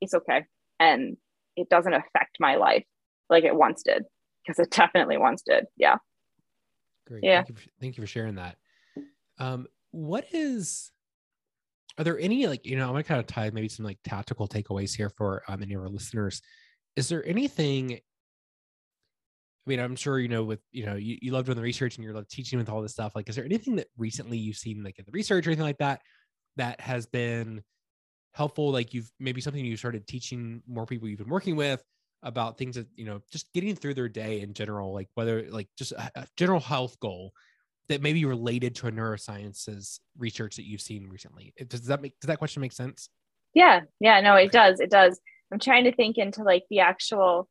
It's 0.00 0.14
okay, 0.14 0.44
and 0.78 1.16
it 1.56 1.68
doesn't 1.68 1.94
affect 1.94 2.36
my 2.38 2.56
life 2.56 2.84
like 3.28 3.44
it 3.44 3.54
once 3.54 3.82
did 3.82 4.04
because 4.46 4.58
it 4.58 4.70
definitely 4.70 5.18
once 5.18 5.42
did. 5.42 5.66
Yeah. 5.76 5.96
Great. 7.06 7.24
Yeah. 7.24 7.42
Thank 7.42 7.48
you 7.48 7.54
for, 7.56 7.62
thank 7.80 7.96
you 7.96 8.02
for 8.02 8.06
sharing 8.06 8.36
that. 8.36 8.56
Um, 9.38 9.66
what 9.90 10.26
is 10.32 10.92
are 11.96 12.04
there 12.04 12.18
any 12.18 12.46
like 12.46 12.64
you 12.64 12.76
know 12.76 12.84
i'm 12.84 12.92
gonna 12.92 13.02
kind 13.02 13.20
of 13.20 13.26
tie 13.26 13.50
maybe 13.50 13.68
some 13.68 13.84
like 13.84 13.98
tactical 14.04 14.46
takeaways 14.46 14.94
here 14.94 15.10
for 15.10 15.42
um, 15.48 15.62
any 15.62 15.74
of 15.74 15.80
our 15.80 15.88
listeners 15.88 16.42
is 16.98 17.08
there 17.08 17.26
anything 17.26 17.94
i 17.94 17.98
mean 19.66 19.80
i'm 19.80 19.96
sure 19.96 20.18
you 20.18 20.28
know 20.28 20.44
with 20.44 20.60
you 20.72 20.84
know 20.84 20.96
you, 20.96 21.16
you 21.22 21.32
love 21.32 21.46
doing 21.46 21.56
the 21.56 21.62
research 21.62 21.96
and 21.96 22.04
you're 22.04 22.14
love 22.14 22.28
teaching 22.28 22.58
with 22.58 22.68
all 22.68 22.82
this 22.82 22.92
stuff 22.92 23.12
like 23.14 23.28
is 23.28 23.36
there 23.36 23.44
anything 23.44 23.76
that 23.76 23.86
recently 23.96 24.36
you've 24.36 24.56
seen 24.56 24.82
like 24.82 24.98
in 24.98 25.04
the 25.06 25.12
research 25.12 25.46
or 25.46 25.50
anything 25.50 25.64
like 25.64 25.78
that 25.78 26.00
that 26.56 26.80
has 26.80 27.06
been 27.06 27.62
helpful 28.34 28.70
like 28.70 28.92
you've 28.92 29.10
maybe 29.20 29.40
something 29.40 29.64
you 29.64 29.76
started 29.76 30.06
teaching 30.06 30.62
more 30.66 30.86
people 30.86 31.08
you've 31.08 31.18
been 31.18 31.28
working 31.28 31.56
with 31.56 31.82
about 32.24 32.58
things 32.58 32.74
that 32.74 32.86
you 32.96 33.04
know 33.04 33.20
just 33.30 33.52
getting 33.52 33.76
through 33.76 33.94
their 33.94 34.08
day 34.08 34.40
in 34.40 34.52
general 34.52 34.92
like 34.92 35.08
whether 35.14 35.48
like 35.50 35.68
just 35.78 35.92
a, 35.92 36.10
a 36.16 36.26
general 36.36 36.60
health 36.60 36.98
goal 36.98 37.32
that 37.88 38.02
may 38.02 38.12
be 38.12 38.24
related 38.24 38.74
to 38.76 38.86
a 38.86 38.92
neurosciences 38.92 40.00
research 40.18 40.56
that 40.56 40.66
you've 40.66 40.80
seen 40.80 41.08
recently. 41.08 41.54
Does 41.68 41.86
that 41.86 42.02
make 42.02 42.18
does 42.20 42.28
that 42.28 42.38
question 42.38 42.60
make 42.60 42.72
sense? 42.72 43.08
Yeah, 43.54 43.80
yeah, 43.98 44.20
no, 44.20 44.34
it 44.34 44.52
does. 44.52 44.78
It 44.80 44.90
does. 44.90 45.18
I'm 45.52 45.58
trying 45.58 45.84
to 45.84 45.94
think 45.94 46.18
into 46.18 46.42
like 46.42 46.64
the 46.70 46.80
actual 46.80 47.48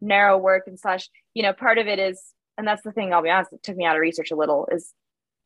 narrow 0.00 0.38
work 0.38 0.64
and 0.66 0.78
slash, 0.78 1.08
you 1.34 1.42
know, 1.42 1.52
part 1.52 1.78
of 1.78 1.86
it 1.86 1.98
is, 1.98 2.22
and 2.56 2.66
that's 2.66 2.82
the 2.82 2.92
thing, 2.92 3.12
I'll 3.12 3.22
be 3.22 3.30
honest, 3.30 3.52
it 3.52 3.62
took 3.62 3.76
me 3.76 3.84
out 3.84 3.96
of 3.96 4.00
research 4.00 4.30
a 4.30 4.36
little, 4.36 4.68
is 4.70 4.92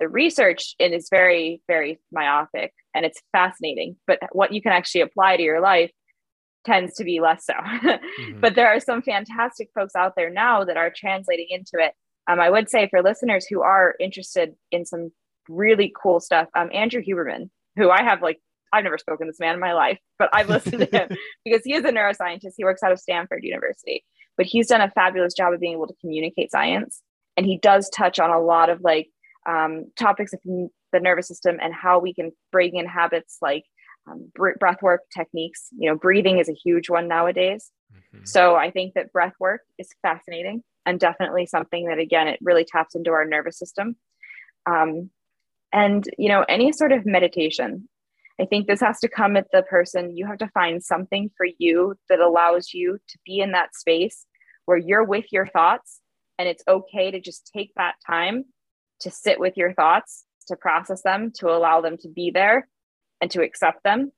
the 0.00 0.08
research 0.08 0.74
it 0.78 0.92
is 0.92 1.08
very, 1.10 1.62
very 1.66 1.98
myopic 2.12 2.72
and 2.94 3.04
it's 3.04 3.20
fascinating. 3.32 3.96
But 4.06 4.20
what 4.32 4.52
you 4.52 4.62
can 4.62 4.72
actually 4.72 5.00
apply 5.00 5.36
to 5.36 5.42
your 5.42 5.60
life 5.60 5.90
tends 6.64 6.94
to 6.94 7.04
be 7.04 7.20
less 7.20 7.46
so. 7.46 7.54
mm-hmm. 7.62 8.40
But 8.40 8.54
there 8.54 8.68
are 8.68 8.80
some 8.80 9.02
fantastic 9.02 9.70
folks 9.74 9.96
out 9.96 10.14
there 10.16 10.30
now 10.30 10.64
that 10.64 10.76
are 10.76 10.92
translating 10.94 11.46
into 11.50 11.78
it 11.78 11.94
um, 12.28 12.40
I 12.40 12.50
would 12.50 12.68
say 12.68 12.88
for 12.88 13.02
listeners 13.02 13.46
who 13.46 13.62
are 13.62 13.94
interested 13.98 14.54
in 14.70 14.84
some 14.84 15.10
really 15.48 15.92
cool 16.00 16.20
stuff, 16.20 16.48
um, 16.54 16.68
Andrew 16.72 17.02
Huberman, 17.02 17.48
who 17.76 17.90
I 17.90 18.02
have 18.02 18.20
like, 18.20 18.38
I've 18.72 18.84
never 18.84 18.98
spoken 18.98 19.26
to 19.26 19.32
this 19.32 19.40
man 19.40 19.54
in 19.54 19.60
my 19.60 19.72
life, 19.72 19.98
but 20.18 20.28
I've 20.32 20.48
listened 20.48 20.80
to 20.80 20.86
him 20.92 21.16
because 21.44 21.62
he 21.64 21.74
is 21.74 21.84
a 21.84 21.90
neuroscientist. 21.90 22.54
He 22.56 22.64
works 22.64 22.82
out 22.82 22.92
of 22.92 22.98
Stanford 22.98 23.44
University, 23.44 24.04
but 24.36 24.46
he's 24.46 24.68
done 24.68 24.80
a 24.80 24.90
fabulous 24.90 25.34
job 25.34 25.52
of 25.52 25.60
being 25.60 25.74
able 25.74 25.86
to 25.86 25.94
communicate 26.00 26.50
science. 26.50 27.02
And 27.36 27.46
he 27.46 27.58
does 27.58 27.88
touch 27.90 28.18
on 28.18 28.30
a 28.30 28.40
lot 28.40 28.70
of 28.70 28.80
like 28.80 29.08
um, 29.48 29.86
topics 29.98 30.32
of 30.32 30.40
the 30.44 31.00
nervous 31.00 31.28
system 31.28 31.58
and 31.60 31.72
how 31.72 31.98
we 31.98 32.12
can 32.12 32.32
bring 32.52 32.76
in 32.76 32.86
habits 32.86 33.38
like 33.40 33.64
um, 34.08 34.30
breath 34.34 34.82
work 34.82 35.02
techniques. 35.16 35.68
You 35.78 35.90
know, 35.90 35.96
breathing 35.96 36.38
is 36.38 36.48
a 36.48 36.54
huge 36.54 36.90
one 36.90 37.08
nowadays. 37.08 37.70
Mm-hmm. 37.92 38.24
So 38.24 38.56
I 38.56 38.70
think 38.70 38.94
that 38.94 39.12
breath 39.12 39.34
work 39.38 39.62
is 39.78 39.88
fascinating 40.02 40.62
and 40.88 40.98
definitely 40.98 41.44
something 41.44 41.86
that 41.86 41.98
again 41.98 42.28
it 42.28 42.38
really 42.42 42.64
taps 42.64 42.94
into 42.94 43.10
our 43.10 43.24
nervous 43.24 43.58
system 43.58 43.94
um, 44.66 45.10
and 45.72 46.08
you 46.16 46.28
know 46.28 46.44
any 46.48 46.72
sort 46.72 46.92
of 46.92 47.04
meditation 47.04 47.88
i 48.40 48.44
think 48.44 48.66
this 48.66 48.80
has 48.80 48.98
to 49.00 49.08
come 49.08 49.36
at 49.36 49.46
the 49.52 49.62
person 49.62 50.16
you 50.16 50.26
have 50.26 50.38
to 50.38 50.48
find 50.48 50.82
something 50.82 51.30
for 51.36 51.46
you 51.58 51.94
that 52.08 52.20
allows 52.20 52.72
you 52.72 52.98
to 53.08 53.18
be 53.24 53.40
in 53.40 53.52
that 53.52 53.74
space 53.74 54.26
where 54.66 54.78
you're 54.78 55.04
with 55.04 55.26
your 55.32 55.46
thoughts 55.46 56.00
and 56.38 56.48
it's 56.48 56.62
okay 56.68 57.10
to 57.10 57.20
just 57.20 57.50
take 57.54 57.72
that 57.76 57.94
time 58.06 58.44
to 59.00 59.10
sit 59.10 59.40
with 59.40 59.56
your 59.56 59.72
thoughts 59.72 60.24
to 60.48 60.56
process 60.56 61.02
them 61.02 61.30
to 61.38 61.48
allow 61.48 61.80
them 61.80 61.96
to 61.98 62.08
be 62.08 62.30
there 62.30 62.68
and 63.20 63.30
to 63.30 63.42
accept 63.42 63.84
them 63.84 64.10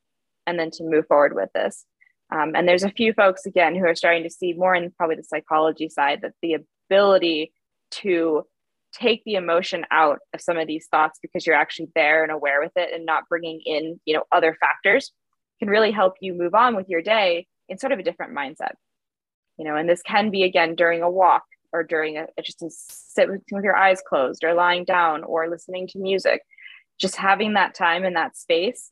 and 0.46 0.59
then 0.59 0.70
to 0.70 0.85
move 0.85 1.06
forward 1.06 1.35
with 1.35 1.50
this. 1.54 1.85
Um, 2.33 2.52
and 2.54 2.66
there's 2.66 2.85
a 2.85 2.90
few 2.90 3.12
folks, 3.12 3.44
again, 3.44 3.74
who 3.74 3.85
are 3.85 3.94
starting 3.94 4.22
to 4.22 4.30
see 4.30 4.52
more 4.52 4.74
in 4.74 4.92
probably 4.92 5.16
the 5.16 5.24
psychology 5.24 5.88
side 5.88 6.20
that 6.22 6.33
the 6.42 6.59
ability 6.88 7.52
to 7.90 8.44
take 8.92 9.22
the 9.24 9.35
emotion 9.35 9.85
out 9.90 10.18
of 10.35 10.40
some 10.40 10.59
of 10.59 10.66
these 10.66 10.87
thoughts 10.90 11.18
because 11.22 11.46
you're 11.46 11.57
actually 11.57 11.88
there 11.94 12.22
and 12.22 12.33
aware 12.33 12.61
with 12.61 12.72
it 12.76 12.92
and 12.92 13.07
not 13.07 13.29
bringing 13.29 13.61
in, 13.64 14.00
you 14.05 14.14
know, 14.14 14.24
other 14.33 14.57
factors 14.59 15.12
can 15.59 15.68
really 15.68 15.90
help 15.90 16.14
you 16.20 16.35
move 16.35 16.55
on 16.55 16.74
with 16.74 16.88
your 16.88 17.03
day 17.03 17.46
in 17.68 17.79
sort 17.79 17.92
of 17.92 17.98
a 17.98 18.03
different 18.03 18.35
mindset. 18.35 18.72
You 19.57 19.64
know, 19.64 19.76
and 19.76 19.88
this 19.88 20.03
can 20.03 20.31
be 20.31 20.42
again 20.42 20.74
during 20.74 21.03
a 21.03 21.11
walk 21.11 21.44
or 21.72 21.85
during 21.85 22.16
a 22.16 22.26
just 22.42 22.61
to 22.61 22.70
sit 22.70 23.29
with, 23.29 23.42
with 23.53 23.64
your 23.64 23.76
eyes 23.76 24.03
closed 24.07 24.42
or 24.42 24.55
lying 24.55 24.85
down 24.85 25.22
or 25.22 25.48
listening 25.48 25.87
to 25.88 25.98
music. 25.98 26.42
Just 26.98 27.16
having 27.16 27.55
that 27.55 27.74
time 27.74 28.05
in 28.05 28.14
that 28.14 28.37
space 28.37 28.90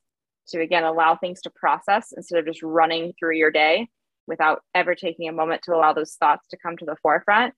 to 0.48 0.60
again 0.60 0.84
allow 0.84 1.16
things 1.16 1.40
to 1.42 1.50
process 1.50 2.12
instead 2.16 2.38
of 2.38 2.46
just 2.46 2.62
running 2.62 3.12
through 3.18 3.36
your 3.36 3.50
day 3.50 3.88
without 4.26 4.62
ever 4.74 4.94
taking 4.94 5.28
a 5.28 5.32
moment 5.32 5.62
to 5.62 5.74
allow 5.74 5.92
those 5.92 6.14
thoughts 6.14 6.46
to 6.48 6.56
come 6.56 6.76
to 6.76 6.84
the 6.84 6.96
forefront 7.02 7.54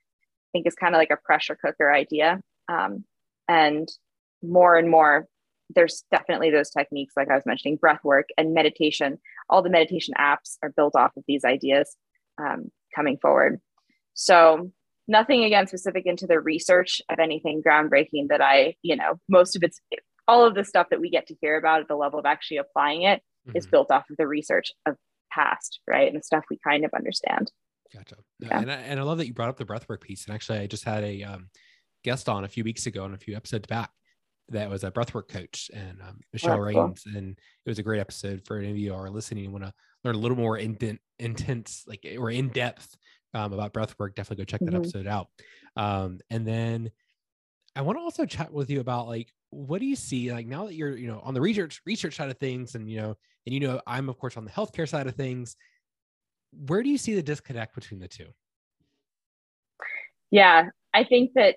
think 0.53 0.67
is 0.67 0.75
kind 0.75 0.95
of 0.95 0.99
like 0.99 1.11
a 1.11 1.17
pressure 1.17 1.57
cooker 1.57 1.93
idea 1.93 2.41
um, 2.69 3.05
and 3.49 3.89
more 4.43 4.77
and 4.77 4.91
more 4.91 5.27
there's 5.75 6.05
definitely 6.11 6.51
those 6.51 6.71
techniques 6.71 7.15
like 7.17 7.29
i 7.31 7.35
was 7.35 7.47
mentioning 7.47 7.77
breath 7.77 8.03
work 8.03 8.29
and 8.37 8.55
meditation 8.55 9.19
all 9.49 9.63
the 9.63 9.71
meditation 9.71 10.15
apps 10.19 10.57
are 10.63 10.73
built 10.77 10.97
off 10.97 11.13
of 11.17 11.25
these 11.29 11.45
ideas 11.45 11.97
um, 12.39 12.71
coming 12.95 13.19
forward 13.19 13.61
so 14.15 14.71
nothing 15.07 15.45
again 15.45 15.67
specific 15.67 16.07
into 16.07 16.27
the 16.27 16.41
research 16.41 17.03
of 17.11 17.19
anything 17.19 17.63
groundbreaking 17.63 18.29
that 18.29 18.41
i 18.41 18.75
you 18.83 18.97
know 18.97 19.21
most 19.29 19.55
of 19.57 19.63
it's 19.63 19.81
all 20.27 20.47
of 20.47 20.55
the 20.55 20.65
stuff 20.65 20.87
that 20.91 21.01
we 21.01 21.11
get 21.11 21.27
to 21.27 21.35
hear 21.41 21.57
about 21.57 21.81
at 21.81 21.89
the 21.89 21.97
level 21.97 22.19
of 22.19 22.25
actually 22.25 22.57
applying 22.57 23.03
it 23.03 23.21
mm-hmm. 23.47 23.57
is 23.57 23.67
built 23.67 23.91
off 23.91 24.09
of 24.11 24.17
the 24.17 24.27
research 24.27 24.73
of 24.87 24.97
past, 25.31 25.81
right? 25.89 26.09
And 26.09 26.17
the 26.17 26.23
stuff 26.23 26.45
we 26.51 26.59
kind 26.63 26.85
of 26.85 26.93
understand. 26.95 27.51
Gotcha. 27.95 28.17
Yeah. 28.39 28.61
And, 28.61 28.71
I, 28.71 28.75
and 28.75 29.01
I 29.01 29.03
love 29.03 29.19
that 29.19 29.27
you 29.27 29.35
brought 29.35 29.49
up 29.49 29.57
the 29.57 29.65
breathwork 29.65 30.01
piece. 30.01 30.27
And 30.27 30.35
actually, 30.35 30.59
I 30.59 30.67
just 30.67 30.85
had 30.85 31.03
a 31.05 31.23
um, 31.25 31.49
guest 32.05 32.29
on 32.29 32.45
a 32.45 32.49
few 32.49 32.65
weeks 32.65 32.87
ago 32.87 33.05
and 33.05 33.15
a 33.15 33.19
few 33.19 33.37
episodes 33.37 33.67
back 33.67 33.91
that 34.51 34.69
was 34.69 34.85
a 34.85 34.91
breathwork 34.91 35.29
coach 35.29 35.71
and 35.73 36.01
um, 36.03 36.21
Michelle 36.33 36.59
oh, 36.59 36.61
Rains. 36.61 37.03
Cool. 37.05 37.17
And 37.17 37.31
it 37.31 37.69
was 37.69 37.79
a 37.79 37.83
great 37.83 38.01
episode 38.01 38.43
for 38.45 38.59
any 38.59 38.71
of 38.71 38.77
you 38.77 38.91
who 38.91 38.97
are 38.97 39.11
listening 39.11 39.45
and 39.45 39.53
want 39.53 39.65
to 39.65 39.73
learn 40.05 40.15
a 40.15 40.19
little 40.19 40.37
more 40.37 40.59
in, 40.59 40.99
intense, 41.19 41.85
like 41.87 42.07
or 42.19 42.31
in 42.31 42.49
depth 42.49 42.97
um, 43.35 43.53
about 43.53 43.73
breathwork. 43.73 44.15
Definitely 44.15 44.45
go 44.45 44.47
check 44.47 44.61
that 44.61 44.67
mm-hmm. 44.67 44.77
episode 44.77 45.07
out. 45.07 45.29
Um, 45.77 46.21
and 46.31 46.47
then 46.47 46.91
I 47.77 47.83
want 47.83 47.99
to 47.99 48.03
also 48.03 48.27
chat 48.27 48.53
with 48.53 48.71
you 48.71 48.81
about 48.81 49.07
like 49.07 49.33
what 49.51 49.81
do 49.81 49.87
you 49.87 49.97
see 49.97 50.33
like 50.33 50.47
now 50.47 50.67
that 50.67 50.75
you're 50.75 50.97
you 50.97 51.09
know 51.09 51.21
on 51.25 51.35
the 51.35 51.41
research 51.41 51.81
research 51.85 52.17
side 52.17 52.31
of 52.31 52.39
things 52.39 52.75
and 52.77 52.89
you 52.89 53.01
know 53.01 53.17
and 53.47 53.53
you 53.53 53.61
know 53.61 53.81
i'm 53.87 54.09
of 54.09 54.17
course 54.19 54.37
on 54.37 54.45
the 54.45 54.51
healthcare 54.51 54.89
side 54.89 55.07
of 55.09 55.15
things 55.17 55.57
where 56.53 56.83
do 56.83 56.89
you 56.89 56.99
see 56.99 57.15
the 57.15 57.23
disconnect 57.23 57.75
between 57.75 58.01
the 58.01 58.09
two? 58.09 58.27
Yeah 60.31 60.69
i 60.93 61.05
think 61.05 61.33
that 61.35 61.57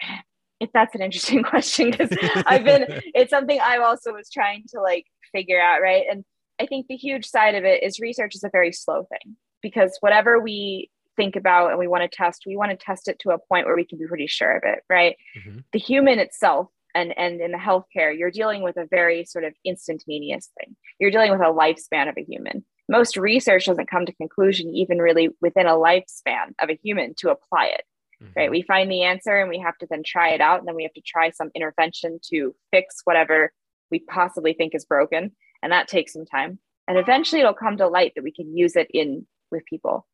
if 0.60 0.70
that's 0.72 0.94
an 0.94 1.02
interesting 1.02 1.42
question 1.52 1.90
because 1.90 2.10
i've 2.46 2.64
been 2.64 2.86
it's 3.14 3.30
something 3.30 3.58
i 3.60 3.78
also 3.78 4.12
was 4.12 4.30
trying 4.30 4.64
to 4.68 4.80
like 4.80 5.06
figure 5.32 5.60
out 5.60 5.80
right? 5.80 6.04
And 6.10 6.24
i 6.60 6.66
think 6.66 6.86
the 6.86 6.96
huge 6.96 7.26
side 7.26 7.54
of 7.54 7.64
it 7.64 7.82
is 7.82 8.00
research 8.00 8.34
is 8.34 8.44
a 8.44 8.50
very 8.50 8.72
slow 8.72 9.04
thing 9.04 9.36
because 9.62 9.96
whatever 10.00 10.40
we 10.40 10.90
think 11.16 11.36
about 11.36 11.70
and 11.70 11.78
we 11.78 11.88
want 11.88 12.02
to 12.02 12.16
test 12.16 12.44
we 12.46 12.56
want 12.56 12.70
to 12.70 12.76
test 12.76 13.08
it 13.08 13.18
to 13.20 13.30
a 13.30 13.38
point 13.38 13.66
where 13.66 13.76
we 13.76 13.84
can 13.84 13.98
be 13.98 14.06
pretty 14.06 14.26
sure 14.26 14.56
of 14.56 14.62
it 14.64 14.80
right? 14.88 15.16
Mm-hmm. 15.38 15.58
the 15.72 15.78
human 15.78 16.18
itself 16.18 16.68
and 16.94 17.16
and 17.18 17.40
in 17.40 17.52
the 17.52 17.58
healthcare 17.58 18.16
you're 18.16 18.30
dealing 18.30 18.62
with 18.62 18.76
a 18.76 18.86
very 18.86 19.24
sort 19.24 19.44
of 19.44 19.54
instantaneous 19.64 20.50
thing. 20.58 20.76
You're 20.98 21.10
dealing 21.10 21.32
with 21.32 21.40
a 21.40 21.44
lifespan 21.44 22.08
of 22.08 22.16
a 22.18 22.22
human 22.22 22.64
most 22.88 23.16
research 23.16 23.66
doesn't 23.66 23.90
come 23.90 24.06
to 24.06 24.12
conclusion 24.14 24.68
even 24.70 24.98
really 24.98 25.30
within 25.40 25.66
a 25.66 25.70
lifespan 25.70 26.52
of 26.60 26.68
a 26.68 26.78
human 26.82 27.14
to 27.14 27.30
apply 27.30 27.66
it 27.66 27.84
mm-hmm. 28.22 28.32
right? 28.38 28.50
We 28.50 28.62
find 28.62 28.90
the 28.90 29.02
answer 29.02 29.36
and 29.36 29.48
we 29.48 29.58
have 29.58 29.76
to 29.78 29.86
then 29.88 30.02
try 30.04 30.30
it 30.30 30.40
out 30.40 30.58
and 30.58 30.68
then 30.68 30.74
we 30.74 30.84
have 30.84 30.94
to 30.94 31.02
try 31.02 31.30
some 31.30 31.50
intervention 31.54 32.20
to 32.30 32.54
fix 32.70 33.00
whatever 33.04 33.52
we 33.90 34.00
possibly 34.00 34.52
think 34.52 34.74
is 34.74 34.84
broken 34.84 35.32
and 35.62 35.72
that 35.72 35.88
takes 35.88 36.12
some 36.12 36.26
time. 36.26 36.58
And 36.88 36.98
eventually 36.98 37.40
it'll 37.40 37.54
come 37.54 37.76
to 37.76 37.88
light 37.88 38.12
that 38.14 38.24
we 38.24 38.32
can 38.32 38.56
use 38.56 38.76
it 38.76 38.88
in 38.92 39.26
with 39.50 39.64
people. 39.66 40.06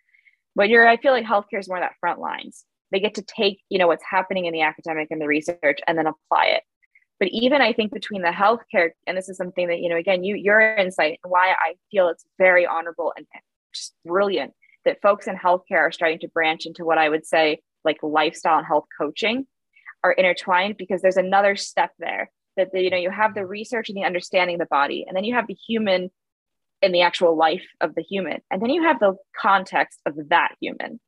But 0.54 0.68
you're 0.68 0.88
i 0.88 0.96
feel 0.96 1.12
like 1.12 1.24
healthcare 1.24 1.60
is 1.60 1.68
more 1.68 1.80
that 1.80 1.96
front 2.00 2.20
lines. 2.20 2.64
They 2.90 3.00
get 3.00 3.14
to 3.14 3.22
take 3.22 3.60
you 3.68 3.78
know 3.78 3.86
what's 3.86 4.04
happening 4.08 4.46
in 4.46 4.52
the 4.52 4.62
academic 4.62 5.08
and 5.10 5.20
the 5.20 5.26
research 5.26 5.78
and 5.86 5.96
then 5.96 6.06
apply 6.06 6.46
it 6.46 6.62
but 7.20 7.28
even 7.30 7.60
i 7.60 7.72
think 7.72 7.92
between 7.92 8.22
the 8.22 8.28
healthcare 8.28 8.90
and 9.06 9.16
this 9.16 9.28
is 9.28 9.36
something 9.36 9.68
that 9.68 9.78
you 9.80 9.88
know 9.88 9.96
again 9.96 10.24
you 10.24 10.34
your 10.34 10.60
insight 10.60 11.18
and 11.22 11.30
why 11.30 11.50
i 11.50 11.74
feel 11.90 12.08
it's 12.08 12.24
very 12.38 12.66
honorable 12.66 13.12
and 13.16 13.26
just 13.72 13.94
brilliant 14.04 14.52
that 14.84 15.02
folks 15.02 15.26
in 15.26 15.36
healthcare 15.36 15.80
are 15.80 15.92
starting 15.92 16.18
to 16.20 16.28
branch 16.28 16.66
into 16.66 16.84
what 16.84 16.98
I 16.98 17.08
would 17.08 17.26
say 17.26 17.60
like 17.84 17.98
lifestyle 18.02 18.58
and 18.58 18.66
health 18.66 18.86
coaching 18.98 19.46
are 20.02 20.12
intertwined 20.12 20.76
because 20.78 21.02
there's 21.02 21.16
another 21.16 21.56
step 21.56 21.90
there 21.98 22.30
that 22.56 22.72
the, 22.72 22.80
you 22.82 22.90
know 22.90 22.96
you 22.96 23.10
have 23.10 23.34
the 23.34 23.46
research 23.46 23.88
and 23.88 23.96
the 23.96 24.04
understanding 24.04 24.56
of 24.56 24.60
the 24.60 24.66
body 24.66 25.04
and 25.06 25.16
then 25.16 25.24
you 25.24 25.34
have 25.34 25.46
the 25.46 25.56
human 25.68 26.10
in 26.80 26.92
the 26.92 27.02
actual 27.02 27.36
life 27.36 27.66
of 27.80 27.94
the 27.94 28.02
human 28.02 28.40
and 28.50 28.62
then 28.62 28.70
you 28.70 28.82
have 28.82 28.98
the 28.98 29.14
context 29.40 30.00
of 30.06 30.14
that 30.30 30.54
human. 30.60 31.00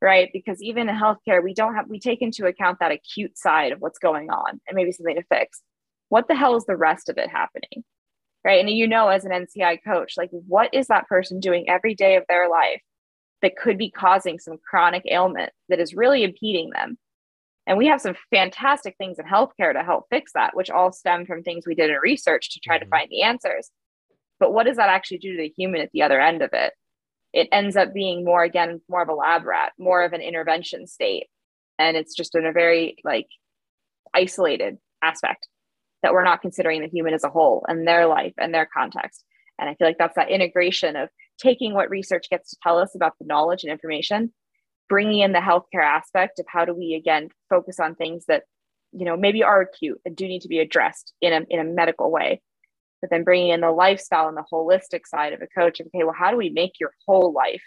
Right 0.00 0.30
because 0.32 0.62
even 0.62 0.88
in 0.88 0.94
healthcare 0.94 1.42
we 1.42 1.54
don't 1.54 1.74
have 1.74 1.88
we 1.88 1.98
take 1.98 2.22
into 2.22 2.46
account 2.46 2.78
that 2.80 2.92
acute 2.92 3.36
side 3.36 3.72
of 3.72 3.80
what's 3.80 3.98
going 3.98 4.30
on 4.30 4.60
and 4.66 4.74
maybe 4.74 4.92
something 4.92 5.16
to 5.16 5.24
fix 5.30 5.62
what 6.08 6.28
the 6.28 6.34
hell 6.34 6.56
is 6.56 6.64
the 6.66 6.76
rest 6.76 7.08
of 7.08 7.18
it 7.18 7.30
happening 7.30 7.84
right 8.44 8.60
and 8.60 8.70
you 8.70 8.86
know 8.86 9.08
as 9.08 9.24
an 9.24 9.32
nci 9.32 9.78
coach 9.84 10.14
like 10.16 10.30
what 10.46 10.72
is 10.72 10.86
that 10.88 11.08
person 11.08 11.40
doing 11.40 11.68
every 11.68 11.94
day 11.94 12.16
of 12.16 12.24
their 12.28 12.48
life 12.48 12.80
that 13.42 13.56
could 13.56 13.78
be 13.78 13.90
causing 13.90 14.38
some 14.38 14.56
chronic 14.68 15.02
ailment 15.10 15.52
that 15.68 15.80
is 15.80 15.94
really 15.94 16.24
impeding 16.24 16.70
them 16.70 16.96
and 17.66 17.78
we 17.78 17.86
have 17.86 18.00
some 18.00 18.14
fantastic 18.30 18.96
things 18.98 19.18
in 19.18 19.24
healthcare 19.24 19.72
to 19.72 19.82
help 19.82 20.06
fix 20.10 20.32
that, 20.34 20.54
which 20.54 20.70
all 20.70 20.92
stem 20.92 21.24
from 21.24 21.42
things 21.42 21.66
we 21.66 21.74
did 21.74 21.90
in 21.90 21.96
research 21.96 22.50
to 22.50 22.60
try 22.60 22.76
mm-hmm. 22.76 22.84
to 22.84 22.90
find 22.90 23.08
the 23.10 23.22
answers. 23.22 23.70
But 24.38 24.52
what 24.52 24.66
does 24.66 24.76
that 24.76 24.90
actually 24.90 25.18
do 25.18 25.32
to 25.32 25.38
the 25.38 25.52
human 25.56 25.80
at 25.80 25.90
the 25.92 26.02
other 26.02 26.20
end 26.20 26.42
of 26.42 26.50
it? 26.52 26.72
It 27.34 27.48
ends 27.52 27.76
up 27.76 27.92
being 27.92 28.24
more, 28.24 28.42
again, 28.42 28.80
more 28.88 29.02
of 29.02 29.08
a 29.08 29.14
lab 29.14 29.44
rat, 29.44 29.72
more 29.78 30.02
of 30.02 30.12
an 30.14 30.22
intervention 30.22 30.86
state. 30.86 31.26
And 31.78 31.96
it's 31.96 32.14
just 32.14 32.34
in 32.34 32.46
a 32.46 32.52
very 32.52 32.96
like 33.04 33.26
isolated 34.14 34.78
aspect 35.02 35.48
that 36.02 36.12
we're 36.12 36.24
not 36.24 36.40
considering 36.40 36.80
the 36.80 36.88
human 36.88 37.12
as 37.12 37.24
a 37.24 37.28
whole 37.28 37.64
and 37.68 37.86
their 37.86 38.06
life 38.06 38.34
and 38.38 38.54
their 38.54 38.68
context. 38.72 39.24
And 39.58 39.68
I 39.68 39.74
feel 39.74 39.86
like 39.86 39.98
that's 39.98 40.16
that 40.16 40.30
integration 40.30 40.96
of 40.96 41.08
taking 41.38 41.74
what 41.74 41.90
research 41.90 42.30
gets 42.30 42.50
to 42.50 42.56
tell 42.62 42.78
us 42.78 42.94
about 42.94 43.14
the 43.18 43.26
knowledge 43.26 43.64
and 43.64 43.72
information 43.72 44.32
bringing 44.88 45.20
in 45.20 45.32
the 45.32 45.38
healthcare 45.38 45.84
aspect 45.84 46.38
of 46.38 46.46
how 46.48 46.64
do 46.64 46.74
we 46.74 46.94
again 46.94 47.28
focus 47.48 47.80
on 47.80 47.94
things 47.94 48.26
that 48.26 48.42
you 48.92 49.04
know 49.04 49.16
maybe 49.16 49.42
are 49.42 49.62
acute 49.62 50.00
and 50.04 50.16
do 50.16 50.26
need 50.26 50.42
to 50.42 50.48
be 50.48 50.58
addressed 50.58 51.12
in 51.20 51.32
a, 51.32 51.40
in 51.48 51.60
a 51.60 51.64
medical 51.64 52.10
way 52.10 52.40
but 53.00 53.10
then 53.10 53.24
bringing 53.24 53.50
in 53.50 53.60
the 53.60 53.70
lifestyle 53.70 54.28
and 54.28 54.36
the 54.36 54.44
holistic 54.52 55.06
side 55.06 55.32
of 55.32 55.42
a 55.42 55.46
coach 55.46 55.80
of 55.80 55.86
okay 55.86 56.04
well 56.04 56.14
how 56.16 56.30
do 56.30 56.36
we 56.36 56.50
make 56.50 56.80
your 56.80 56.92
whole 57.06 57.32
life 57.32 57.62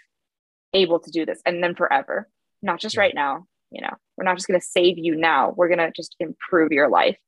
able 0.74 1.00
to 1.00 1.10
do 1.10 1.24
this? 1.24 1.40
And 1.44 1.62
then 1.62 1.74
forever 1.74 2.28
not 2.62 2.80
just 2.80 2.96
right 2.96 3.14
now 3.14 3.46
you 3.70 3.80
know 3.80 3.94
we're 4.16 4.24
not 4.24 4.36
just 4.36 4.48
going 4.48 4.60
to 4.60 4.66
save 4.66 4.98
you 4.98 5.14
now. 5.14 5.54
We're 5.56 5.68
going 5.68 5.78
to 5.78 5.92
just 5.94 6.16
improve 6.18 6.72
your 6.72 6.88
life 6.88 7.18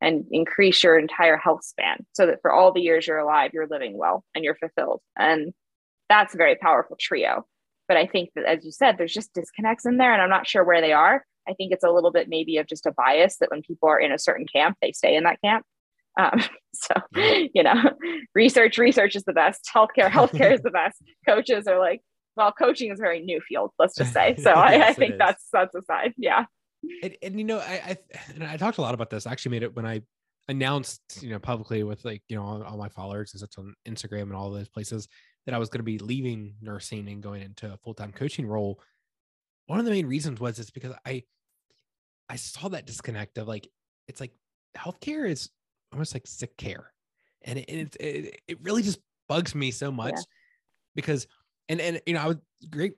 and 0.00 0.24
increase 0.32 0.82
your 0.82 0.98
entire 0.98 1.36
health 1.36 1.64
span 1.64 2.04
so 2.12 2.26
that 2.26 2.40
for 2.42 2.50
all 2.50 2.72
the 2.72 2.80
years 2.80 3.06
you're 3.06 3.18
alive 3.18 3.52
you're 3.52 3.68
living 3.68 3.96
well 3.96 4.24
and 4.34 4.44
you're 4.44 4.56
fulfilled. 4.56 5.00
And 5.16 5.52
that's 6.08 6.34
a 6.34 6.38
very 6.38 6.56
powerful 6.56 6.96
trio. 7.00 7.46
But 7.88 7.96
I 7.96 8.06
think 8.06 8.30
that, 8.34 8.44
as 8.44 8.64
you 8.64 8.72
said, 8.72 8.96
there's 8.96 9.12
just 9.12 9.34
disconnects 9.34 9.86
in 9.86 9.96
there, 9.96 10.12
and 10.12 10.22
I'm 10.22 10.30
not 10.30 10.46
sure 10.46 10.64
where 10.64 10.80
they 10.80 10.92
are. 10.92 11.24
I 11.48 11.54
think 11.54 11.72
it's 11.72 11.84
a 11.84 11.90
little 11.90 12.12
bit 12.12 12.28
maybe 12.28 12.58
of 12.58 12.66
just 12.66 12.86
a 12.86 12.92
bias 12.92 13.38
that 13.38 13.50
when 13.50 13.62
people 13.62 13.88
are 13.88 13.98
in 13.98 14.12
a 14.12 14.18
certain 14.18 14.46
camp, 14.46 14.76
they 14.80 14.92
stay 14.92 15.16
in 15.16 15.24
that 15.24 15.40
camp. 15.42 15.64
Um, 16.18 16.42
so, 16.74 16.94
you 17.54 17.62
know, 17.62 17.74
research, 18.34 18.78
research 18.78 19.16
is 19.16 19.24
the 19.24 19.32
best. 19.32 19.68
Healthcare, 19.74 20.10
healthcare 20.10 20.52
is 20.52 20.62
the 20.62 20.70
best. 20.70 21.00
Coaches 21.26 21.66
are 21.66 21.78
like, 21.78 22.00
well, 22.36 22.52
coaching 22.52 22.90
is 22.90 22.98
a 22.98 23.02
very 23.02 23.20
new 23.20 23.40
field, 23.40 23.70
let's 23.78 23.94
just 23.94 24.12
say. 24.12 24.36
So 24.36 24.50
yes, 24.50 24.56
I, 24.56 24.88
I 24.88 24.92
think 24.94 25.18
that's 25.18 25.46
that's 25.52 25.74
a 25.74 25.82
sign. 25.82 26.14
Yeah. 26.16 26.46
And, 27.02 27.16
and 27.22 27.38
you 27.38 27.44
know, 27.44 27.58
I 27.58 27.72
I, 27.72 27.96
and 28.34 28.42
I 28.42 28.56
talked 28.56 28.78
a 28.78 28.80
lot 28.80 28.94
about 28.94 29.10
this. 29.10 29.26
I 29.26 29.32
actually 29.32 29.50
made 29.50 29.62
it 29.62 29.76
when 29.76 29.84
I 29.84 30.00
announced, 30.48 31.02
you 31.20 31.28
know, 31.28 31.38
publicly 31.38 31.82
with 31.82 32.04
like, 32.06 32.22
you 32.28 32.36
know, 32.36 32.42
all, 32.42 32.62
all 32.62 32.78
my 32.78 32.88
followers, 32.88 33.34
and 33.34 33.40
such 33.40 33.58
on 33.58 33.74
Instagram 33.86 34.22
and 34.22 34.34
all 34.34 34.50
those 34.50 34.70
places 34.70 35.08
that 35.44 35.54
I 35.54 35.58
was 35.58 35.68
going 35.68 35.80
to 35.80 35.84
be 35.84 35.98
leaving 35.98 36.54
nursing 36.62 37.08
and 37.08 37.22
going 37.22 37.42
into 37.42 37.72
a 37.72 37.76
full 37.76 37.94
time 37.94 38.12
coaching 38.12 38.46
role, 38.46 38.80
one 39.66 39.78
of 39.78 39.84
the 39.84 39.90
main 39.90 40.06
reasons 40.06 40.40
was 40.40 40.58
it's 40.58 40.70
because 40.70 40.94
I 41.04 41.24
I 42.28 42.36
saw 42.36 42.68
that 42.68 42.86
disconnect 42.86 43.38
of 43.38 43.48
like 43.48 43.68
it's 44.08 44.20
like 44.20 44.32
healthcare 44.76 45.28
is 45.28 45.50
almost 45.92 46.14
like 46.14 46.26
sick 46.26 46.56
care, 46.56 46.92
and 47.44 47.58
it 47.58 47.68
it, 47.68 47.96
it, 48.00 48.40
it 48.48 48.58
really 48.62 48.82
just 48.82 48.98
bugs 49.28 49.54
me 49.54 49.70
so 49.70 49.90
much 49.90 50.14
yeah. 50.16 50.22
because 50.94 51.26
and 51.68 51.80
and 51.80 52.00
you 52.06 52.14
know 52.14 52.20
I 52.20 52.26
was 52.28 52.36
great. 52.70 52.94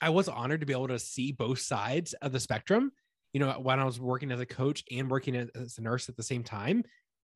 I 0.00 0.10
was 0.10 0.28
honored 0.28 0.60
to 0.60 0.66
be 0.66 0.72
able 0.72 0.88
to 0.88 0.98
see 0.98 1.32
both 1.32 1.58
sides 1.60 2.14
of 2.14 2.32
the 2.32 2.40
spectrum. 2.40 2.92
You 3.32 3.40
know, 3.40 3.50
when 3.52 3.78
I 3.78 3.84
was 3.84 4.00
working 4.00 4.30
as 4.30 4.40
a 4.40 4.46
coach 4.46 4.84
and 4.90 5.10
working 5.10 5.36
as 5.36 5.78
a 5.78 5.82
nurse 5.82 6.08
at 6.08 6.16
the 6.16 6.22
same 6.22 6.42
time, 6.42 6.84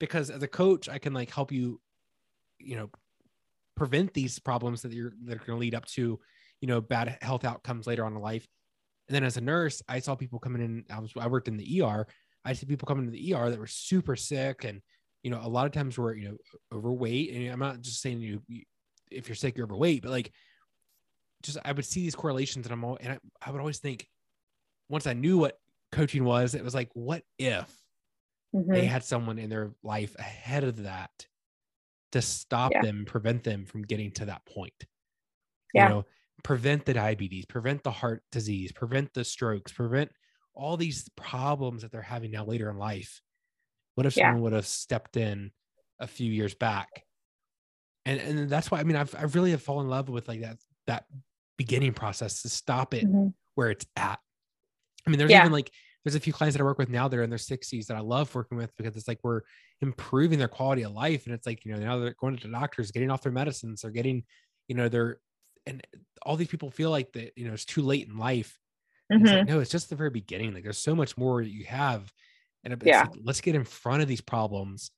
because 0.00 0.30
as 0.30 0.42
a 0.42 0.48
coach, 0.48 0.88
I 0.88 0.98
can 0.98 1.12
like 1.12 1.30
help 1.30 1.52
you, 1.52 1.80
you 2.58 2.76
know, 2.76 2.90
prevent 3.76 4.14
these 4.14 4.38
problems 4.38 4.82
that 4.82 4.92
you're 4.92 5.12
that 5.24 5.34
are 5.34 5.44
going 5.44 5.56
to 5.58 5.60
lead 5.60 5.74
up 5.74 5.86
to 5.86 6.18
you 6.60 6.68
know 6.68 6.80
bad 6.80 7.18
health 7.20 7.44
outcomes 7.44 7.86
later 7.86 8.04
on 8.04 8.14
in 8.14 8.20
life 8.20 8.46
and 9.08 9.14
then 9.14 9.24
as 9.24 9.36
a 9.36 9.40
nurse 9.40 9.82
i 9.88 9.98
saw 9.98 10.14
people 10.14 10.38
coming 10.38 10.62
in 10.62 10.84
i 10.90 10.98
was 10.98 11.12
i 11.18 11.26
worked 11.26 11.48
in 11.48 11.56
the 11.56 11.82
er 11.82 12.06
i 12.44 12.52
see 12.52 12.66
people 12.66 12.86
coming 12.86 13.06
to 13.06 13.10
the 13.10 13.34
er 13.34 13.50
that 13.50 13.58
were 13.58 13.66
super 13.66 14.16
sick 14.16 14.64
and 14.64 14.80
you 15.22 15.30
know 15.30 15.40
a 15.42 15.48
lot 15.48 15.66
of 15.66 15.72
times 15.72 15.98
were 15.98 16.14
you 16.14 16.28
know 16.28 16.36
overweight 16.72 17.32
and 17.32 17.52
i'm 17.52 17.58
not 17.58 17.80
just 17.80 18.00
saying 18.00 18.20
you 18.20 18.40
if 19.10 19.28
you're 19.28 19.34
sick 19.36 19.56
you're 19.56 19.66
overweight 19.66 20.02
but 20.02 20.10
like 20.10 20.32
just 21.42 21.58
i 21.64 21.72
would 21.72 21.84
see 21.84 22.02
these 22.02 22.14
correlations 22.14 22.66
and 22.66 22.72
i'm 22.72 22.84
all 22.84 22.98
and 23.00 23.12
I, 23.12 23.18
I 23.46 23.50
would 23.50 23.60
always 23.60 23.78
think 23.78 24.06
once 24.88 25.06
i 25.06 25.12
knew 25.12 25.38
what 25.38 25.58
coaching 25.90 26.24
was 26.24 26.54
it 26.54 26.64
was 26.64 26.74
like 26.74 26.90
what 26.94 27.22
if 27.38 27.70
mm-hmm. 28.54 28.72
they 28.72 28.86
had 28.86 29.04
someone 29.04 29.38
in 29.38 29.50
their 29.50 29.72
life 29.82 30.14
ahead 30.18 30.64
of 30.64 30.82
that 30.84 31.10
to 32.12 32.22
stop 32.22 32.72
yeah. 32.72 32.82
them, 32.82 33.04
prevent 33.06 33.42
them 33.42 33.64
from 33.64 33.82
getting 33.82 34.10
to 34.12 34.26
that 34.26 34.44
point. 34.46 34.74
Yeah. 35.74 35.84
You 35.84 35.94
know, 35.94 36.04
prevent 36.44 36.84
the 36.84 36.94
diabetes, 36.94 37.46
prevent 37.46 37.82
the 37.82 37.90
heart 37.90 38.22
disease, 38.30 38.72
prevent 38.72 39.12
the 39.14 39.24
strokes, 39.24 39.72
prevent 39.72 40.10
all 40.54 40.76
these 40.76 41.08
problems 41.16 41.82
that 41.82 41.92
they're 41.92 42.02
having 42.02 42.30
now 42.30 42.44
later 42.44 42.70
in 42.70 42.76
life. 42.76 43.20
What 43.94 44.06
if 44.06 44.16
yeah. 44.16 44.28
someone 44.28 44.42
would 44.42 44.52
have 44.52 44.66
stepped 44.66 45.16
in 45.16 45.50
a 45.98 46.06
few 46.06 46.30
years 46.30 46.54
back? 46.54 47.04
And 48.04 48.20
and 48.20 48.50
that's 48.50 48.70
why 48.70 48.80
I 48.80 48.84
mean 48.84 48.96
I've 48.96 49.14
I 49.14 49.22
really 49.22 49.52
have 49.52 49.62
fallen 49.62 49.86
in 49.86 49.90
love 49.90 50.08
with 50.08 50.28
like 50.28 50.40
that 50.40 50.56
that 50.86 51.04
beginning 51.56 51.92
process 51.92 52.42
to 52.42 52.48
stop 52.48 52.94
it 52.94 53.04
mm-hmm. 53.04 53.28
where 53.54 53.70
it's 53.70 53.86
at. 53.96 54.18
I 55.06 55.10
mean, 55.10 55.18
there's 55.18 55.30
yeah. 55.30 55.40
even 55.40 55.52
like 55.52 55.70
there's 56.04 56.14
a 56.14 56.20
few 56.20 56.32
clients 56.32 56.56
that 56.56 56.62
I 56.62 56.64
work 56.64 56.78
with 56.78 56.88
now 56.88 57.08
that 57.08 57.16
are 57.16 57.22
in 57.22 57.30
their 57.30 57.38
60s 57.38 57.86
that 57.86 57.96
I 57.96 58.00
love 58.00 58.34
working 58.34 58.58
with 58.58 58.74
because 58.76 58.96
it's 58.96 59.06
like 59.06 59.20
we're 59.22 59.42
improving 59.80 60.38
their 60.38 60.48
quality 60.48 60.82
of 60.82 60.92
life. 60.92 61.26
And 61.26 61.34
it's 61.34 61.46
like, 61.46 61.64
you 61.64 61.72
know, 61.72 61.78
now 61.78 61.98
they're 61.98 62.14
going 62.20 62.36
to 62.36 62.46
the 62.46 62.52
doctors, 62.52 62.90
getting 62.90 63.10
off 63.10 63.22
their 63.22 63.32
medicines, 63.32 63.82
they're 63.82 63.90
getting, 63.90 64.24
you 64.66 64.74
know, 64.74 64.88
they're, 64.88 65.18
and 65.66 65.86
all 66.22 66.36
these 66.36 66.48
people 66.48 66.70
feel 66.70 66.90
like 66.90 67.12
that, 67.12 67.32
you 67.36 67.46
know, 67.46 67.54
it's 67.54 67.64
too 67.64 67.82
late 67.82 68.08
in 68.08 68.16
life. 68.16 68.58
Mm-hmm. 69.12 69.26
It's 69.26 69.34
like, 69.34 69.48
no, 69.48 69.60
it's 69.60 69.70
just 69.70 69.90
the 69.90 69.96
very 69.96 70.10
beginning. 70.10 70.54
Like 70.54 70.64
there's 70.64 70.78
so 70.78 70.94
much 70.94 71.16
more 71.16 71.42
that 71.42 71.50
you 71.50 71.64
have. 71.64 72.10
And 72.64 72.80
yeah. 72.84 73.02
Like, 73.02 73.20
let's 73.24 73.40
get 73.40 73.54
in 73.54 73.64
front 73.64 74.02
of 74.02 74.08
these 74.08 74.20
problems 74.20 74.90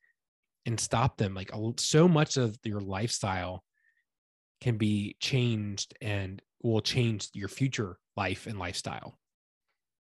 and 0.66 0.78
stop 0.78 1.16
them. 1.16 1.34
Like 1.34 1.50
so 1.78 2.08
much 2.08 2.36
of 2.36 2.56
your 2.64 2.80
lifestyle 2.80 3.64
can 4.60 4.76
be 4.76 5.16
changed 5.20 5.94
and 6.00 6.40
will 6.62 6.80
change 6.80 7.28
your 7.32 7.48
future 7.48 7.98
life 8.16 8.46
and 8.46 8.58
lifestyle. 8.58 9.18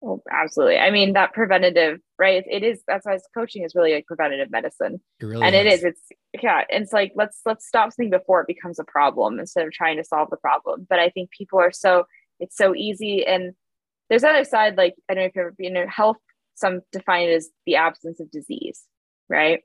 Well, 0.01 0.23
absolutely. 0.31 0.79
I 0.79 0.91
mean, 0.91 1.15
that 1.15 1.33
preventative, 1.33 1.99
right? 2.19 2.45
It 2.49 2.63
is 2.63 2.83
that's 2.87 3.05
why 3.05 3.19
coaching 3.35 3.65
is 3.65 3.75
really 3.75 3.95
like 3.95 4.07
preventative 4.07 4.51
medicine. 4.51 5.01
It 5.21 5.27
really 5.27 5.45
and 5.45 5.55
is. 5.57 5.61
it 5.61 5.67
is. 5.67 5.85
It's 5.85 6.43
yeah. 6.43 6.63
It's 6.69 6.93
like 6.93 7.13
let's 7.17 7.41
let's 7.45 7.67
stop 7.67 7.91
something 7.91 8.11
before 8.11 8.41
it 8.41 8.47
becomes 8.47 8.79
a 8.79 8.85
problem 8.85 9.41
instead 9.41 9.67
of 9.67 9.73
trying 9.73 9.97
to 9.97 10.05
solve 10.05 10.31
the 10.31 10.37
problem. 10.37 10.87
But 10.89 11.01
I 11.01 11.11
think 11.11 11.31
people 11.31 11.59
are 11.59 11.73
so 11.73 12.05
it's 12.39 12.57
so 12.57 12.77
easy. 12.77 13.27
And 13.27 13.55
there's 14.09 14.25
other 14.25 14.45
side, 14.45 14.77
like 14.77 14.95
I 15.09 15.15
don't 15.15 15.23
know 15.23 15.27
if 15.27 15.37
you've 15.37 15.43
ever 15.43 15.55
been 15.57 15.77
in 15.77 15.89
health, 15.89 16.17
some 16.55 16.81
define 16.93 17.29
it 17.29 17.35
as 17.35 17.51
the 17.67 17.77
absence 17.77 18.21
of 18.21 18.31
disease, 18.31 18.83
right? 19.29 19.61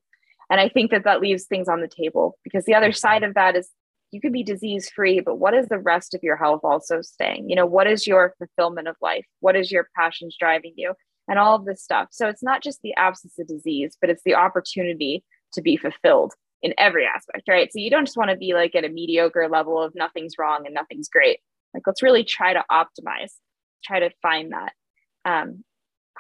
And 0.50 0.60
I 0.60 0.70
think 0.70 0.92
that 0.92 1.06
that 1.06 1.22
leaves 1.22 1.46
things 1.46 1.68
on 1.68 1.82
the 1.82 1.88
table 1.88 2.38
because 2.44 2.66
the 2.66 2.76
other 2.76 2.92
side 2.92 3.24
of 3.24 3.34
that 3.36 3.56
is 3.56 3.70
you 4.12 4.22
can 4.22 4.32
be 4.32 4.44
disease 4.44 4.90
free, 4.90 5.20
but 5.20 5.40
what 5.40 5.56
is 5.56 5.68
the 5.68 5.80
rest 5.80 6.14
of 6.14 6.22
your 6.22 6.36
health 6.36 6.62
also 6.64 7.02
staying? 7.02 7.50
You 7.50 7.56
know, 7.56 7.66
what 7.66 7.88
is 7.88 8.06
your 8.06 8.36
fulfillment 8.38 8.88
of 8.88 8.96
life? 9.02 9.26
What 9.40 9.56
is 9.56 9.72
your 9.72 9.88
passions 9.96 10.36
driving 10.40 10.74
you? 10.76 10.94
And 11.28 11.40
all 11.40 11.56
of 11.56 11.66
this 11.66 11.82
stuff. 11.82 12.10
So 12.12 12.28
it's 12.28 12.44
not 12.44 12.62
just 12.62 12.82
the 12.84 12.94
absence 12.96 13.40
of 13.40 13.48
disease, 13.48 13.98
but 14.00 14.10
it's 14.10 14.22
the 14.24 14.36
opportunity 14.36 15.24
to 15.54 15.62
be 15.62 15.78
fulfilled 15.78 16.34
in 16.62 16.74
every 16.78 17.06
aspect, 17.06 17.48
right? 17.48 17.72
So 17.72 17.80
you 17.80 17.90
don't 17.90 18.06
just 18.06 18.18
want 18.18 18.30
to 18.30 18.38
be 18.38 18.54
like 18.54 18.76
at 18.76 18.86
a 18.86 18.90
mediocre 18.90 19.48
level 19.50 19.82
of 19.82 19.94
nothing's 19.96 20.36
wrong 20.38 20.66
and 20.66 20.76
nothing's 20.76 21.10
great. 21.10 21.40
Like, 21.74 21.84
let's 21.88 22.04
really 22.04 22.24
try 22.24 22.54
to 22.54 22.64
optimize, 22.72 23.34
try 23.84 24.00
to 24.00 24.12
find 24.22 24.52
that. 24.52 24.74
Um, 25.26 25.64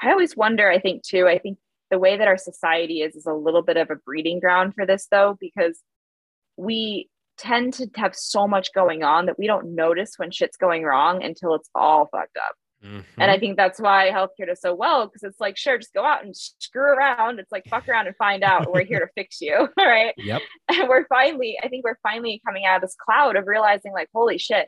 I 0.01 0.11
always 0.11 0.36
wonder, 0.36 0.70
I 0.70 0.80
think, 0.80 1.03
too, 1.03 1.28
I 1.28 1.38
think 1.39 1.57
the 1.91 1.99
way 1.99 2.18
that 2.18 2.28
our 2.28 2.38
society 2.38 3.01
is 3.01 3.16
is 3.16 3.26
a 3.26 3.34
little 3.34 3.61
bit 3.61 3.78
of 3.78 3.89
a 3.91 3.95
breeding 3.95 4.39
ground 4.39 4.74
for 4.76 4.86
this, 4.86 5.07
though, 5.11 5.38
because 5.39 5.80
we 6.57 7.09
tend 7.38 7.74
to 7.74 7.89
have 7.95 8.16
so 8.16 8.47
much 8.47 8.74
going 8.74 9.03
on 9.03 9.26
that 9.26 9.39
we 9.39 9.47
don't 9.47 9.76
notice 9.76 10.14
when 10.18 10.32
shit's 10.32 10.57
going 10.57 10.84
wrong 10.84 11.24
until 11.24 11.55
it's 11.55 11.70
all 11.76 12.07
fucked 12.11 12.38
up. 12.38 12.55
Mm-hmm. 12.84 13.22
And 13.22 13.32
I 13.32 13.39
think 13.39 13.55
that's 13.55 13.80
why 13.80 14.11
healthcare 14.11 14.47
does 14.47 14.59
so 14.59 14.76
well 14.76 15.07
because 15.07 15.24
it's 15.24 15.39
like, 15.39 15.57
sure, 15.57 15.78
just 15.78 15.93
go 15.93 16.03
out 16.03 16.26
and 16.26 16.36
screw 16.36 16.84
around. 16.84 17.39
It's 17.39 17.51
like, 17.51 17.64
fuck 17.70 17.88
around 17.88 18.07
and 18.07 18.16
find 18.18 18.43
out. 18.43 18.72
We're 18.72 18.84
here 18.84 18.99
to 18.99 19.07
fix 19.16 19.39
you. 19.39 19.70
right. 19.78 20.14
Yep. 20.18 20.41
And 20.70 20.89
we're 20.89 21.07
finally, 21.07 21.57
I 21.64 21.70
think 21.70 21.86
we're 21.86 21.99
finally 22.03 22.41
coming 22.45 22.66
out 22.66 22.78
of 22.78 22.82
this 22.82 22.95
cloud 22.99 23.38
of 23.38 23.47
realizing, 23.47 23.93
like, 23.93 24.09
holy 24.14 24.38
shit, 24.38 24.68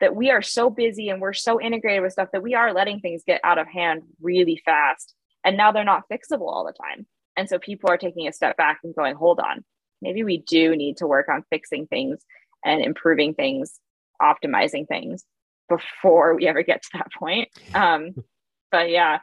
that 0.00 0.16
we 0.16 0.30
are 0.30 0.42
so 0.42 0.70
busy 0.70 1.08
and 1.08 1.20
we're 1.20 1.32
so 1.32 1.60
integrated 1.60 2.02
with 2.02 2.12
stuff 2.12 2.28
that 2.32 2.42
we 2.42 2.54
are 2.54 2.72
letting 2.72 3.00
things 3.00 3.22
get 3.26 3.40
out 3.44 3.58
of 3.58 3.68
hand 3.68 4.02
really 4.20 4.60
fast. 4.64 5.14
And 5.44 5.56
now 5.56 5.72
they're 5.72 5.84
not 5.84 6.08
fixable 6.10 6.48
all 6.48 6.64
the 6.64 6.72
time. 6.72 7.06
And 7.36 7.48
so 7.48 7.58
people 7.58 7.90
are 7.90 7.98
taking 7.98 8.26
a 8.26 8.32
step 8.32 8.56
back 8.56 8.80
and 8.82 8.94
going, 8.94 9.14
hold 9.14 9.40
on, 9.40 9.64
maybe 10.02 10.24
we 10.24 10.38
do 10.38 10.74
need 10.76 10.98
to 10.98 11.06
work 11.06 11.28
on 11.28 11.44
fixing 11.50 11.86
things 11.86 12.18
and 12.64 12.82
improving 12.82 13.34
things, 13.34 13.78
optimizing 14.20 14.86
things 14.88 15.24
before 15.68 16.34
we 16.34 16.48
ever 16.48 16.62
get 16.62 16.82
to 16.82 16.88
that 16.94 17.12
point. 17.18 17.48
Um, 17.74 18.14
but 18.70 18.90
yeah, 18.90 19.18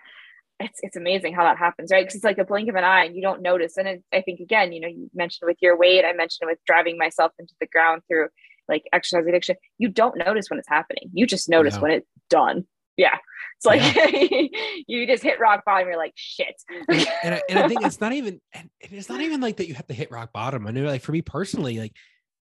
it's 0.60 0.80
it's 0.82 0.96
amazing 0.96 1.34
how 1.34 1.44
that 1.44 1.58
happens, 1.58 1.92
right? 1.92 2.04
Because 2.04 2.16
it's 2.16 2.24
like 2.24 2.40
a 2.40 2.46
blink 2.46 2.70
of 2.70 2.76
an 2.76 2.84
eye 2.84 3.06
and 3.06 3.16
you 3.16 3.22
don't 3.22 3.42
notice. 3.42 3.78
And 3.78 3.88
it, 3.88 4.04
I 4.12 4.22
think 4.22 4.40
again, 4.40 4.74
you 4.74 4.82
know, 4.82 4.88
you 4.88 5.10
mentioned 5.14 5.48
with 5.48 5.58
your 5.62 5.78
weight, 5.78 6.04
I 6.04 6.14
mentioned 6.14 6.50
with 6.50 6.60
driving 6.66 6.98
myself 6.98 7.32
into 7.38 7.54
the 7.60 7.68
ground 7.68 8.02
through 8.08 8.30
like 8.68 8.84
exercise 8.94 9.26
addiction. 9.28 9.56
You 9.78 9.90
don't 9.90 10.18
notice 10.18 10.50
when 10.50 10.60
it's 10.60 10.70
happening. 10.70 11.10
You 11.14 11.26
just 11.26 11.50
notice 11.50 11.76
no. 11.76 11.82
when 11.82 11.92
it's 11.92 12.08
done. 12.30 12.66
Yeah. 12.96 13.18
It's 13.58 13.66
like 13.66 13.96
yeah. 13.96 14.48
you 14.88 15.08
just 15.08 15.24
hit 15.24 15.40
rock 15.40 15.64
bottom. 15.66 15.88
You're 15.88 15.98
like, 15.98 16.14
shit. 16.16 16.56
and, 16.88 17.08
and, 17.24 17.36
I, 17.36 17.42
and 17.50 17.60
I 17.60 17.68
think 17.68 17.82
it's 17.86 18.02
not 18.02 18.14
even, 18.14 18.40
and 18.54 18.70
it's 18.82 19.10
not 19.10 19.22
even 19.22 19.42
like 19.42 19.58
that 19.58 19.68
you 19.68 19.74
have 19.76 19.88
to 19.88 19.94
hit 19.94 20.12
rock 20.12 20.32
bottom. 20.34 20.68
I 20.68 20.72
know, 20.72 20.84
like 20.84 21.02
for 21.02 21.12
me 21.12 21.22
personally, 21.22 21.80
like 21.80 21.94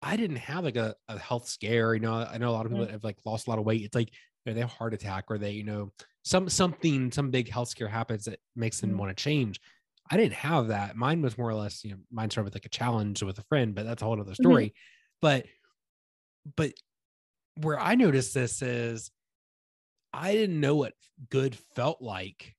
I 0.01 0.17
didn't 0.17 0.37
have 0.37 0.63
like 0.63 0.75
a, 0.75 0.95
a 1.07 1.17
health 1.17 1.47
scare. 1.47 1.93
You 1.93 2.01
know, 2.01 2.13
I 2.13 2.37
know 2.37 2.49
a 2.49 2.51
lot 2.51 2.65
of 2.65 2.71
people 2.71 2.83
mm-hmm. 2.83 2.87
that 2.87 2.91
have 2.91 3.03
like 3.03 3.17
lost 3.25 3.47
a 3.47 3.49
lot 3.49 3.59
of 3.59 3.65
weight. 3.65 3.83
It's 3.83 3.95
like 3.95 4.09
you 4.11 4.51
know, 4.51 4.53
they 4.53 4.61
have 4.61 4.69
a 4.69 4.73
heart 4.73 4.93
attack 4.93 5.25
or 5.29 5.37
they, 5.37 5.51
you 5.51 5.63
know, 5.63 5.91
some 6.23 6.49
something, 6.49 7.11
some 7.11 7.31
big 7.31 7.49
health 7.49 7.69
scare 7.69 7.87
happens 7.87 8.25
that 8.25 8.39
makes 8.55 8.79
them 8.79 8.91
mm-hmm. 8.91 8.99
want 8.99 9.17
to 9.17 9.23
change. 9.23 9.59
I 10.11 10.17
didn't 10.17 10.33
have 10.33 10.67
that. 10.67 10.95
Mine 10.95 11.21
was 11.21 11.37
more 11.37 11.49
or 11.49 11.55
less, 11.55 11.83
you 11.83 11.91
know, 11.91 11.97
mine 12.11 12.29
started 12.29 12.45
with 12.45 12.55
like 12.55 12.65
a 12.65 12.69
challenge 12.69 13.23
with 13.23 13.39
a 13.39 13.43
friend, 13.43 13.73
but 13.73 13.85
that's 13.85 14.01
a 14.01 14.05
whole 14.05 14.13
other 14.19 14.23
mm-hmm. 14.23 14.43
story. 14.43 14.65
Mm-hmm. 14.67 15.17
But 15.21 15.45
but 16.55 16.73
where 17.55 17.79
I 17.79 17.95
noticed 17.95 18.33
this 18.33 18.61
is 18.61 19.11
I 20.11 20.33
didn't 20.33 20.59
know 20.59 20.75
what 20.75 20.93
good 21.29 21.55
felt 21.75 22.01
like 22.01 22.43
hmm. 22.43 22.51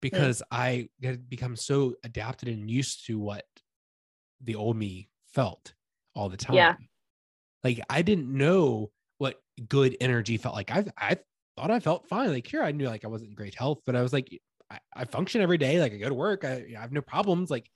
because 0.00 0.42
yeah. 0.52 0.58
I 0.58 0.88
had 1.02 1.28
become 1.28 1.56
so 1.56 1.94
adapted 2.04 2.48
and 2.48 2.70
used 2.70 3.06
to 3.06 3.18
what 3.18 3.44
the 4.42 4.54
old 4.54 4.76
me 4.76 5.08
felt 5.32 5.74
all 6.14 6.28
the 6.28 6.36
time. 6.36 6.56
Yeah. 6.56 6.74
Like 7.62 7.80
I 7.90 8.02
didn't 8.02 8.32
know 8.32 8.90
what 9.18 9.40
good 9.68 9.96
energy 10.00 10.36
felt 10.38 10.54
like. 10.54 10.70
I 10.70 10.84
I 10.96 11.16
thought 11.56 11.70
I 11.70 11.80
felt 11.80 12.08
fine. 12.08 12.30
Like 12.30 12.46
here, 12.46 12.62
I 12.62 12.72
knew 12.72 12.86
like 12.86 13.04
I 13.04 13.08
wasn't 13.08 13.30
in 13.30 13.36
great 13.36 13.54
health, 13.54 13.80
but 13.84 13.94
I 13.94 14.02
was 14.02 14.12
like, 14.12 14.40
I, 14.70 14.78
I 14.94 15.04
function 15.04 15.42
every 15.42 15.58
day. 15.58 15.80
Like 15.80 15.92
I 15.92 15.96
go 15.98 16.08
to 16.08 16.14
work. 16.14 16.44
I, 16.44 16.64
I 16.76 16.80
have 16.80 16.92
no 16.92 17.02
problems. 17.02 17.50
Like, 17.50 17.70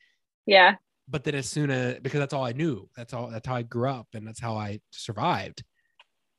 yeah. 0.47 0.77
But 1.09 1.25
then 1.25 1.35
as 1.35 1.49
soon 1.49 1.71
as 1.71 2.01
because 2.01 2.21
that's 2.21 2.33
all 2.33 2.45
I 2.45 2.53
knew. 2.53 2.89
That's 2.97 3.13
all. 3.13 3.29
That's 3.29 3.47
how 3.47 3.57
I 3.57 3.63
grew 3.63 3.91
up, 3.91 4.09
and 4.15 4.27
that's 4.27 4.41
how 4.41 4.57
I 4.57 4.81
survived. 4.91 5.63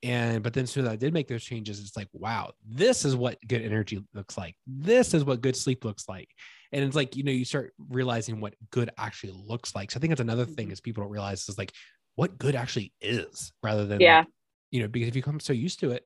And 0.03 0.43
but 0.43 0.53
then 0.53 0.67
soon 0.67 0.85
as 0.85 0.91
I 0.91 0.95
did 0.95 1.13
make 1.13 1.27
those 1.27 1.43
changes, 1.43 1.79
it's 1.79 1.97
like, 1.97 2.09
wow, 2.13 2.51
this 2.67 3.05
is 3.05 3.15
what 3.15 3.37
good 3.47 3.61
energy 3.61 4.03
looks 4.13 4.37
like. 4.37 4.55
This 4.67 5.13
is 5.13 5.23
what 5.23 5.41
good 5.41 5.55
sleep 5.55 5.83
looks 5.83 6.07
like. 6.07 6.29
And 6.71 6.83
it's 6.83 6.95
like, 6.95 7.15
you 7.15 7.23
know, 7.23 7.31
you 7.31 7.45
start 7.45 7.73
realizing 7.89 8.39
what 8.39 8.53
good 8.69 8.89
actually 8.97 9.33
looks 9.33 9.73
like. 9.73 9.91
So 9.91 9.97
I 9.97 10.01
think 10.01 10.11
that's 10.11 10.21
another 10.21 10.45
thing 10.45 10.67
mm-hmm. 10.67 10.73
is 10.73 10.81
people 10.81 11.03
don't 11.03 11.11
realize 11.11 11.47
is 11.47 11.57
like 11.57 11.71
what 12.15 12.37
good 12.37 12.55
actually 12.55 12.93
is 13.01 13.51
rather 13.63 13.85
than 13.85 13.99
yeah, 13.99 14.19
like, 14.19 14.27
you 14.71 14.81
know, 14.81 14.87
because 14.87 15.07
if 15.07 15.15
you 15.15 15.23
come 15.23 15.39
so 15.39 15.53
used 15.53 15.79
to 15.79 15.91
it, 15.91 16.05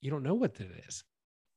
you 0.00 0.10
don't 0.10 0.22
know 0.22 0.34
what 0.34 0.58
it 0.58 0.68
is. 0.88 1.04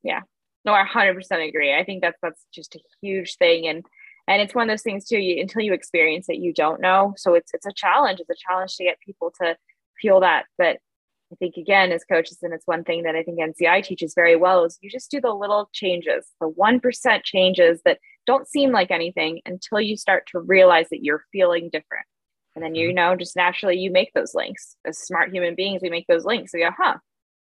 Yeah. 0.03 0.21
No, 0.65 0.73
I 0.73 0.85
100% 0.85 1.47
agree. 1.47 1.73
I 1.73 1.83
think 1.83 2.01
that's 2.01 2.19
that's 2.21 2.45
just 2.53 2.75
a 2.75 2.79
huge 3.01 3.37
thing 3.37 3.67
and 3.67 3.83
and 4.27 4.41
it's 4.41 4.55
one 4.55 4.69
of 4.69 4.73
those 4.73 4.83
things 4.83 5.07
too 5.07 5.17
you, 5.17 5.41
until 5.41 5.61
you 5.61 5.73
experience 5.73 6.27
it 6.29 6.37
you 6.37 6.53
don't 6.53 6.81
know 6.81 7.13
so 7.17 7.33
it's 7.33 7.53
it's 7.53 7.65
a 7.65 7.73
challenge 7.73 8.19
it's 8.19 8.29
a 8.29 8.47
challenge 8.47 8.75
to 8.75 8.83
get 8.83 8.99
people 8.99 9.31
to 9.41 9.55
feel 10.01 10.19
that 10.19 10.45
but 10.57 10.77
I 11.33 11.35
think 11.37 11.57
again, 11.57 11.91
as 11.91 12.03
coaches, 12.03 12.37
and 12.43 12.53
it's 12.53 12.67
one 12.67 12.83
thing 12.83 13.03
that 13.03 13.15
I 13.15 13.23
think 13.23 13.39
NCI 13.39 13.83
teaches 13.83 14.13
very 14.13 14.35
well 14.35 14.65
is 14.65 14.77
you 14.81 14.89
just 14.89 15.09
do 15.09 15.19
the 15.19 15.33
little 15.33 15.67
changes, 15.73 16.27
the 16.39 16.47
1% 16.47 17.23
changes 17.23 17.81
that 17.85 17.97
don't 18.27 18.47
seem 18.47 18.71
like 18.71 18.91
anything 18.91 19.41
until 19.47 19.81
you 19.81 19.97
start 19.97 20.27
to 20.31 20.39
realize 20.39 20.89
that 20.91 21.03
you're 21.03 21.23
feeling 21.31 21.69
different. 21.71 22.05
And 22.55 22.63
then, 22.63 22.75
you 22.75 22.89
mm-hmm. 22.89 22.95
know, 22.95 23.15
just 23.15 23.35
naturally 23.35 23.77
you 23.77 23.91
make 23.91 24.13
those 24.13 24.35
links. 24.35 24.75
As 24.85 24.99
smart 24.99 25.33
human 25.33 25.55
beings, 25.55 25.81
we 25.81 25.89
make 25.89 26.05
those 26.07 26.23
links. 26.23 26.51
we 26.53 26.59
go, 26.59 26.69
huh, 26.77 26.97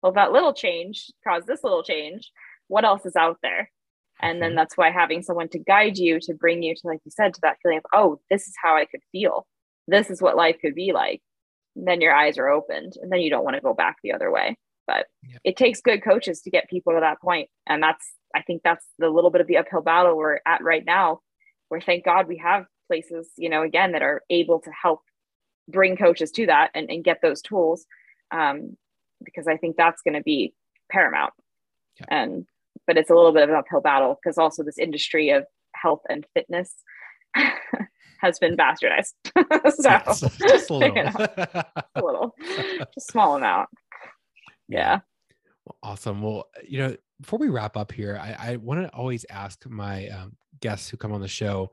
well, 0.04 0.12
that 0.12 0.32
little 0.32 0.54
change 0.54 1.08
caused 1.28 1.48
this 1.48 1.64
little 1.64 1.84
change. 1.84 2.32
What 2.68 2.86
else 2.86 3.08
is 3.08 3.16
out 3.16 3.38
there? 3.42 3.72
And 4.22 4.42
then 4.42 4.54
that's 4.56 4.76
why 4.76 4.92
having 4.92 5.22
someone 5.22 5.50
to 5.50 5.60
guide 5.60 5.98
you, 5.98 6.20
to 6.22 6.34
bring 6.34 6.62
you 6.62 6.76
to, 6.76 6.82
like 6.88 7.00
you 7.06 7.12
said, 7.12 7.34
to 7.34 7.42
that 7.42 7.58
feeling 7.64 7.78
of, 7.78 7.86
oh, 7.94 8.20
this 8.30 8.48
is 8.48 8.54
how 8.62 8.76
I 8.76 8.86
could 8.86 9.02
feel. 9.12 9.48
This 9.88 10.10
is 10.10 10.22
what 10.22 10.36
life 10.36 10.58
could 10.62 10.76
be 10.76 10.92
like 10.94 11.22
then 11.86 12.02
your 12.02 12.14
eyes 12.14 12.38
are 12.38 12.50
opened 12.50 12.94
and 13.02 13.12
then 13.12 13.20
you 13.20 13.30
don't 13.30 13.44
want 13.44 13.56
to 13.56 13.62
go 13.62 13.74
back 13.74 13.98
the 14.04 14.14
other 14.14 14.32
way 14.32 14.58
but 14.88 15.06
yep. 15.28 15.40
it 15.44 15.58
takes 15.58 15.82
good 15.82 16.04
coaches 16.04 16.42
to 16.42 16.50
get 16.50 16.70
people 16.70 16.94
to 16.94 17.00
that 17.00 17.22
point 17.22 17.50
and 17.68 17.82
that's 17.82 18.14
i 18.36 18.42
think 18.42 18.62
that's 18.64 18.86
the 18.98 19.10
little 19.10 19.30
bit 19.30 19.42
of 19.42 19.48
the 19.48 19.58
uphill 19.58 19.82
battle 19.82 20.18
we're 20.18 20.40
at 20.46 20.64
right 20.64 20.86
now 20.86 21.20
where 21.70 21.82
thank 21.82 22.04
god 22.04 22.28
we 22.28 22.38
have 22.38 22.66
places 22.88 23.30
you 23.38 23.50
know 23.50 23.62
again 23.62 23.92
that 23.92 24.02
are 24.02 24.24
able 24.30 24.60
to 24.60 24.72
help 24.72 25.02
bring 25.68 25.96
coaches 25.96 26.32
to 26.32 26.48
that 26.48 26.72
and, 26.74 26.90
and 26.90 27.04
get 27.04 27.22
those 27.22 27.42
tools 27.42 27.86
um, 28.32 28.76
because 29.24 29.48
i 29.48 29.58
think 29.58 29.76
that's 29.78 30.02
going 30.02 30.16
to 30.16 30.24
be 30.24 30.54
paramount 30.92 31.34
yep. 32.00 32.08
and 32.10 32.46
but 32.90 32.98
it's 32.98 33.12
a 33.12 33.14
little 33.14 33.32
bit 33.32 33.44
of 33.44 33.50
an 33.50 33.56
uphill 33.56 33.82
battle 33.82 34.18
because 34.20 34.40
also 34.40 34.64
this 34.64 34.80
industry 34.80 35.30
of 35.30 35.46
health 35.76 36.02
and 36.10 36.26
fitness 36.34 36.74
has 38.20 38.40
been 38.40 38.58
bastardized. 38.58 39.14
so 40.16 40.28
just 40.48 40.72
a 40.72 40.74
little, 40.74 40.98
you 40.98 41.04
know, 41.04 41.12
a 41.16 42.02
little, 42.02 42.36
a 42.82 42.88
small 43.00 43.36
amount. 43.36 43.70
Yeah. 44.68 45.02
Well, 45.66 45.78
awesome. 45.84 46.24
Well, 46.24 46.48
you 46.68 46.80
know, 46.80 46.96
before 47.22 47.38
we 47.38 47.50
wrap 47.50 47.78
up 47.78 47.92
here, 47.92 48.20
I, 48.20 48.54
I 48.54 48.56
want 48.56 48.82
to 48.82 48.90
always 48.90 49.24
ask 49.30 49.64
my 49.70 50.08
um, 50.08 50.36
guests 50.60 50.90
who 50.90 50.98
come 50.98 51.12
on 51.12 51.22
the 51.22 51.28
show, 51.28 51.72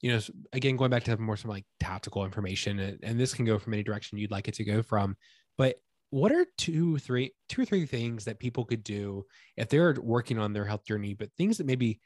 you 0.00 0.10
know, 0.10 0.20
again, 0.52 0.76
going 0.76 0.90
back 0.90 1.04
to 1.04 1.16
more 1.16 1.36
some 1.36 1.52
like 1.52 1.64
tactical 1.78 2.24
information, 2.24 2.80
and, 2.80 2.98
and 3.04 3.20
this 3.20 3.34
can 3.34 3.44
go 3.44 3.56
from 3.56 3.72
any 3.74 3.84
direction 3.84 4.18
you'd 4.18 4.32
like 4.32 4.48
it 4.48 4.54
to 4.54 4.64
go 4.64 4.82
from, 4.82 5.16
but 5.56 5.76
what 6.10 6.32
are 6.32 6.46
two, 6.58 6.98
three, 6.98 7.32
two 7.48 7.62
or 7.62 7.64
three 7.64 7.86
things 7.86 8.24
that 8.24 8.38
people 8.38 8.64
could 8.64 8.82
do 8.82 9.24
if 9.56 9.68
they're 9.68 9.96
working 10.00 10.38
on 10.38 10.52
their 10.52 10.64
health 10.64 10.84
journey, 10.84 11.14
but 11.14 11.30
things 11.36 11.58
that 11.58 11.66
maybe 11.66 12.00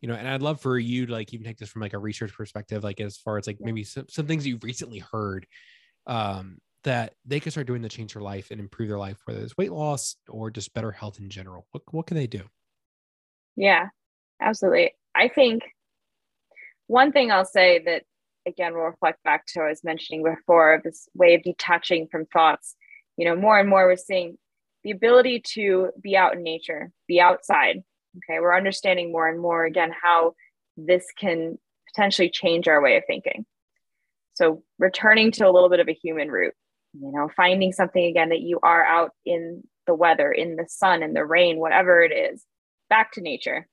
you 0.00 0.08
know, 0.08 0.14
and 0.14 0.28
I'd 0.28 0.42
love 0.42 0.60
for 0.60 0.78
you 0.78 1.06
to 1.06 1.12
like 1.12 1.32
even 1.32 1.46
take 1.46 1.58
this 1.58 1.70
from 1.70 1.82
like 1.82 1.94
a 1.94 1.98
research 1.98 2.32
perspective, 2.34 2.84
like 2.84 3.00
as 3.00 3.16
far 3.16 3.38
as 3.38 3.46
like 3.46 3.56
maybe 3.60 3.82
some, 3.82 4.06
some 4.08 4.26
things 4.26 4.46
you've 4.46 4.62
recently 4.62 4.98
heard 4.98 5.46
um, 6.06 6.58
that 6.84 7.14
they 7.24 7.40
could 7.40 7.52
start 7.52 7.66
doing 7.66 7.82
to 7.82 7.88
change 7.88 8.12
their 8.12 8.22
life 8.22 8.50
and 8.50 8.60
improve 8.60 8.88
their 8.88 8.98
life, 8.98 9.18
whether 9.24 9.40
it's 9.40 9.56
weight 9.56 9.72
loss 9.72 10.16
or 10.28 10.50
just 10.50 10.74
better 10.74 10.92
health 10.92 11.18
in 11.18 11.30
general. 11.30 11.66
What 11.72 11.82
what 11.90 12.06
can 12.06 12.16
they 12.16 12.26
do? 12.26 12.42
Yeah, 13.56 13.88
absolutely. 14.40 14.92
I 15.14 15.28
think 15.28 15.62
one 16.86 17.10
thing 17.10 17.32
I'll 17.32 17.44
say 17.44 17.82
that 17.84 18.04
again 18.46 18.74
will 18.74 18.82
reflect 18.82 19.22
back 19.24 19.46
to 19.48 19.62
I 19.62 19.70
was 19.70 19.82
mentioning 19.82 20.22
before 20.22 20.80
this 20.84 21.08
way 21.14 21.34
of 21.34 21.42
detaching 21.42 22.06
from 22.10 22.26
thoughts. 22.26 22.76
You 23.16 23.26
know, 23.26 23.36
more 23.36 23.58
and 23.58 23.68
more 23.68 23.86
we're 23.86 23.96
seeing 23.96 24.36
the 24.84 24.90
ability 24.90 25.42
to 25.54 25.90
be 26.00 26.16
out 26.16 26.34
in 26.34 26.42
nature, 26.42 26.90
be 27.08 27.20
outside, 27.20 27.82
Okay, 28.18 28.40
we're 28.40 28.56
understanding 28.56 29.12
more 29.12 29.28
and 29.28 29.40
more 29.40 29.64
again 29.64 29.92
how 30.02 30.34
this 30.76 31.06
can 31.18 31.58
potentially 31.88 32.30
change 32.30 32.68
our 32.68 32.82
way 32.82 32.96
of 32.96 33.04
thinking. 33.06 33.44
So, 34.34 34.62
returning 34.78 35.32
to 35.32 35.46
a 35.46 35.50
little 35.50 35.68
bit 35.68 35.80
of 35.80 35.88
a 35.88 35.94
human 35.94 36.30
root, 36.30 36.54
you 36.94 37.12
know, 37.12 37.28
finding 37.36 37.72
something 37.72 38.04
again 38.04 38.30
that 38.30 38.40
you 38.40 38.58
are 38.62 38.84
out 38.84 39.10
in 39.24 39.62
the 39.86 39.94
weather, 39.94 40.30
in 40.32 40.56
the 40.56 40.66
sun, 40.68 41.02
in 41.02 41.12
the 41.12 41.24
rain, 41.24 41.58
whatever 41.58 42.00
it 42.00 42.12
is, 42.12 42.44
back 42.88 43.12
to 43.12 43.20
nature. 43.20 43.66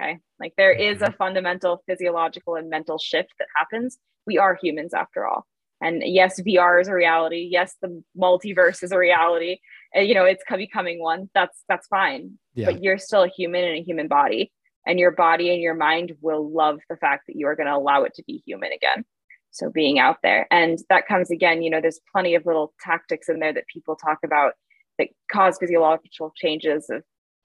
Okay, 0.00 0.18
like 0.38 0.54
there 0.56 0.72
is 0.72 1.02
a 1.02 1.06
mm-hmm. 1.06 1.16
fundamental 1.16 1.82
physiological 1.86 2.54
and 2.54 2.70
mental 2.70 2.98
shift 2.98 3.32
that 3.38 3.48
happens. 3.56 3.98
We 4.26 4.38
are 4.38 4.58
humans 4.60 4.94
after 4.94 5.26
all. 5.26 5.46
And 5.80 6.02
yes, 6.04 6.40
VR 6.40 6.80
is 6.80 6.88
a 6.88 6.94
reality. 6.94 7.48
Yes, 7.50 7.76
the 7.80 8.02
multiverse 8.16 8.82
is 8.82 8.92
a 8.92 8.98
reality. 8.98 9.58
And, 9.94 10.08
you 10.08 10.14
know, 10.14 10.24
it's 10.24 10.42
becoming 10.50 11.00
one. 11.00 11.30
That's 11.34 11.62
that's 11.68 11.86
fine. 11.86 12.38
Yeah. 12.54 12.66
But 12.66 12.82
you're 12.82 12.98
still 12.98 13.22
a 13.22 13.28
human 13.28 13.64
in 13.64 13.76
a 13.76 13.82
human 13.82 14.08
body, 14.08 14.52
and 14.86 14.98
your 14.98 15.12
body 15.12 15.50
and 15.52 15.60
your 15.60 15.74
mind 15.74 16.12
will 16.20 16.50
love 16.50 16.80
the 16.88 16.96
fact 16.96 17.24
that 17.28 17.36
you 17.36 17.46
are 17.46 17.56
going 17.56 17.68
to 17.68 17.76
allow 17.76 18.02
it 18.02 18.14
to 18.14 18.24
be 18.26 18.42
human 18.44 18.72
again. 18.72 19.04
So 19.50 19.70
being 19.70 19.98
out 19.98 20.16
there, 20.22 20.46
and 20.50 20.78
that 20.88 21.06
comes 21.06 21.30
again. 21.30 21.62
You 21.62 21.70
know, 21.70 21.80
there's 21.80 22.00
plenty 22.12 22.34
of 22.34 22.44
little 22.44 22.74
tactics 22.84 23.28
in 23.28 23.38
there 23.38 23.52
that 23.52 23.66
people 23.72 23.96
talk 23.96 24.18
about 24.24 24.54
that 24.98 25.08
cause 25.32 25.58
physiological 25.58 26.32
changes 26.36 26.90
of 26.90 27.02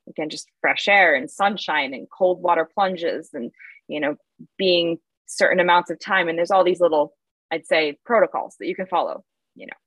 again 0.09 0.29
just 0.29 0.47
fresh 0.59 0.87
air 0.87 1.15
and 1.15 1.29
sunshine 1.29 1.93
and 1.93 2.07
cold 2.09 2.41
water 2.41 2.67
plunges 2.73 3.29
and 3.33 3.51
you 3.87 3.99
know 3.99 4.15
being 4.57 4.97
certain 5.27 5.59
amounts 5.59 5.89
of 5.89 5.99
time 5.99 6.27
and 6.27 6.37
there's 6.37 6.51
all 6.51 6.63
these 6.63 6.81
little 6.81 7.13
I'd 7.51 7.65
say 7.65 7.97
protocols 8.05 8.55
that 8.59 8.67
you 8.67 8.75
can 8.75 8.87
follow, 8.87 9.23
you 9.55 9.65
know. 9.65 9.77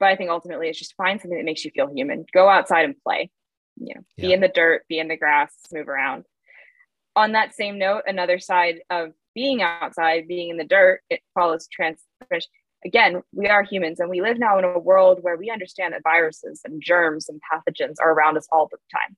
But 0.00 0.06
I 0.06 0.16
think 0.16 0.30
ultimately 0.30 0.68
it's 0.68 0.78
just 0.78 0.96
find 0.96 1.20
something 1.20 1.38
that 1.38 1.44
makes 1.44 1.64
you 1.64 1.70
feel 1.70 1.88
human. 1.92 2.26
Go 2.32 2.48
outside 2.48 2.84
and 2.84 2.96
play, 3.02 3.30
you 3.76 3.94
know, 3.94 4.02
yeah. 4.16 4.26
be 4.26 4.32
in 4.32 4.40
the 4.40 4.48
dirt, 4.48 4.82
be 4.88 4.98
in 4.98 5.08
the 5.08 5.16
grass, 5.16 5.52
move 5.72 5.88
around. 5.88 6.24
On 7.16 7.32
that 7.32 7.54
same 7.54 7.78
note, 7.78 8.02
another 8.06 8.38
side 8.38 8.80
of 8.90 9.12
being 9.34 9.62
outside, 9.62 10.28
being 10.28 10.50
in 10.50 10.56
the 10.56 10.64
dirt, 10.64 11.00
it 11.10 11.20
follows 11.34 11.68
trans 11.68 12.00
again, 12.84 13.22
we 13.32 13.48
are 13.48 13.62
humans 13.62 14.00
and 14.00 14.10
we 14.10 14.20
live 14.20 14.38
now 14.38 14.58
in 14.58 14.64
a 14.64 14.78
world 14.78 15.18
where 15.22 15.36
we 15.36 15.50
understand 15.50 15.94
that 15.94 16.02
viruses 16.02 16.60
and 16.64 16.82
germs 16.82 17.28
and 17.28 17.40
pathogens 17.40 17.96
are 18.00 18.12
around 18.12 18.36
us 18.36 18.46
all 18.52 18.68
the 18.70 18.78
time. 18.92 19.16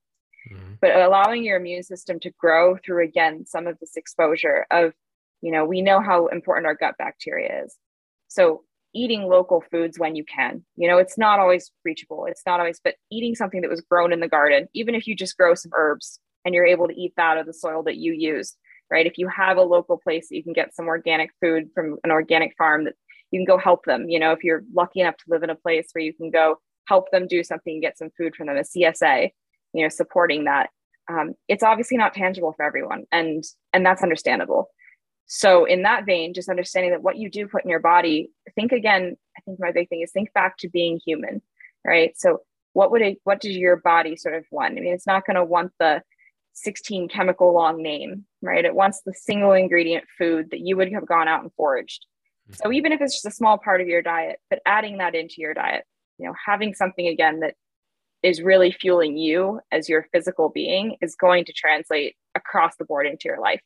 Mm-hmm. 0.53 0.75
But 0.81 0.97
allowing 0.97 1.45
your 1.45 1.57
immune 1.57 1.83
system 1.83 2.21
to 2.21 2.31
grow 2.39 2.77
through, 2.77 3.05
again, 3.05 3.45
some 3.47 3.67
of 3.67 3.79
this 3.81 3.97
exposure 3.97 4.67
of, 4.71 4.93
you 5.43 5.53
know, 5.53 5.65
we 5.65 5.83
know 5.83 6.01
how 6.01 6.27
important 6.27 6.67
our 6.67 6.75
gut 6.75 6.95
bacteria 6.99 7.65
is. 7.65 7.77
So 8.29 8.63
eating 8.95 9.25
local 9.25 9.63
foods 9.71 9.99
when 9.99 10.17
you 10.17 10.25
can, 10.25 10.65
you 10.77 10.89
know, 10.89 10.99
it's 10.99 11.19
not 11.19 11.39
always 11.39 11.71
reachable. 11.85 12.27
It's 12.27 12.43
not 12.47 12.61
always, 12.61 12.81
but 12.83 12.95
eating 13.11 13.35
something 13.35 13.61
that 13.61 13.71
was 13.71 13.83
grown 13.83 14.13
in 14.13 14.21
the 14.21 14.29
garden, 14.29 14.69
even 14.75 14.95
if 14.95 15.07
you 15.07 15.15
just 15.15 15.37
grow 15.37 15.55
some 15.55 15.73
herbs 15.77 16.19
and 16.45 16.55
you're 16.55 16.67
able 16.67 16.89
to 16.89 16.95
eat 16.95 17.13
that 17.17 17.37
of 17.39 17.47
the 17.47 17.53
soil 17.53 17.83
that 17.83 17.97
you 17.97 18.13
use, 18.13 18.57
right? 18.91 19.07
If 19.07 19.19
you 19.19 19.29
have 19.29 19.59
a 19.59 19.63
local 19.63 19.99
place 19.99 20.29
that 20.29 20.37
you 20.37 20.43
can 20.43 20.55
get 20.55 20.75
some 20.75 20.87
organic 20.87 21.31
food 21.43 21.69
from 21.75 21.99
an 22.05 22.11
organic 22.11 22.55
farm 22.57 22.85
that 22.85 22.95
you 23.31 23.41
can 23.41 23.45
go 23.45 23.59
help 23.59 23.85
them. 23.85 24.09
You 24.09 24.19
know, 24.19 24.33
if 24.33 24.45
you're 24.45 24.63
lucky 24.73 25.01
enough 25.01 25.17
to 25.17 25.25
live 25.29 25.43
in 25.43 25.51
a 25.51 25.57
place 25.57 25.89
where 25.93 26.05
you 26.05 26.15
can 26.15 26.31
go 26.31 26.57
help 26.87 27.11
them 27.11 27.27
do 27.27 27.43
something, 27.43 27.75
and 27.75 27.83
get 27.83 27.99
some 27.99 28.11
food 28.17 28.35
from 28.37 28.47
them, 28.47 28.57
a 28.57 28.61
CSA, 28.61 29.31
you 29.73 29.83
know, 29.83 29.89
supporting 29.89 30.45
that. 30.45 30.71
Um, 31.09 31.35
it's 31.49 31.63
obviously 31.63 31.97
not 31.97 32.15
tangible 32.15 32.53
for 32.57 32.65
everyone, 32.65 33.05
and 33.13 33.45
and 33.73 33.85
that's 33.85 34.03
understandable. 34.03 34.69
So 35.27 35.65
in 35.65 35.83
that 35.83 36.07
vein, 36.07 36.35
just 36.35 36.49
understanding 36.49 36.93
that 36.93 37.03
what 37.03 37.17
you 37.17 37.29
do 37.29 37.49
put 37.49 37.65
in 37.65 37.71
your 37.71 37.81
body, 37.81 38.31
think 38.55 38.73
again. 38.73 39.17
I 39.37 39.41
think 39.43 39.59
my 39.61 39.73
big 39.73 39.89
thing 39.89 40.03
is 40.03 40.13
think 40.13 40.33
back 40.33 40.57
to 40.59 40.69
being 40.69 41.01
human, 41.05 41.43
right? 41.85 42.13
So 42.17 42.41
what 42.73 42.91
would 42.91 43.03
it? 43.03 43.19
What 43.25 43.41
does 43.41 43.57
your 43.57 43.77
body 43.77 44.17
sort 44.17 44.35
of 44.35 44.45
want? 44.51 44.77
I 44.77 44.81
mean, 44.81 44.95
it's 44.95 45.07
not 45.07 45.27
going 45.27 45.37
to 45.37 45.45
want 45.45 45.73
the 45.79 46.03
16 46.55 47.09
chemical 47.09 47.53
long 47.53 47.83
name, 47.83 48.25
right? 48.41 48.65
It 48.65 48.75
wants 48.75 49.03
the 49.05 49.15
single 49.15 49.53
ingredient 49.53 50.05
food 50.17 50.51
that 50.51 50.61
you 50.61 50.77
would 50.77 50.93
have 50.93 51.07
gone 51.07 51.29
out 51.29 51.43
and 51.43 51.53
foraged. 51.57 52.07
Hmm. 52.49 52.55
So 52.55 52.73
even 52.73 52.93
if 52.93 53.01
it's 53.01 53.15
just 53.15 53.27
a 53.27 53.37
small 53.37 53.59
part 53.59 53.81
of 53.81 53.89
your 53.89 54.03
diet, 54.03 54.39
but 54.49 54.61
adding 54.65 54.99
that 54.99 55.15
into 55.15 55.37
your 55.39 55.55
diet, 55.55 55.85
you 56.19 56.27
know, 56.27 56.35
having 56.47 56.75
something 56.75 57.07
again 57.07 57.41
that 57.41 57.55
is 58.23 58.43
really 58.43 58.73
fueling 58.73 59.17
you 59.17 59.61
as 59.71 59.89
your 59.89 60.07
physical 60.13 60.49
being 60.49 60.97
is 61.01 61.15
going 61.15 61.45
to 61.45 61.53
translate 61.53 62.17
across 62.35 62.77
the 62.77 62.85
board 62.85 63.07
into 63.07 63.23
your 63.27 63.41
life. 63.41 63.61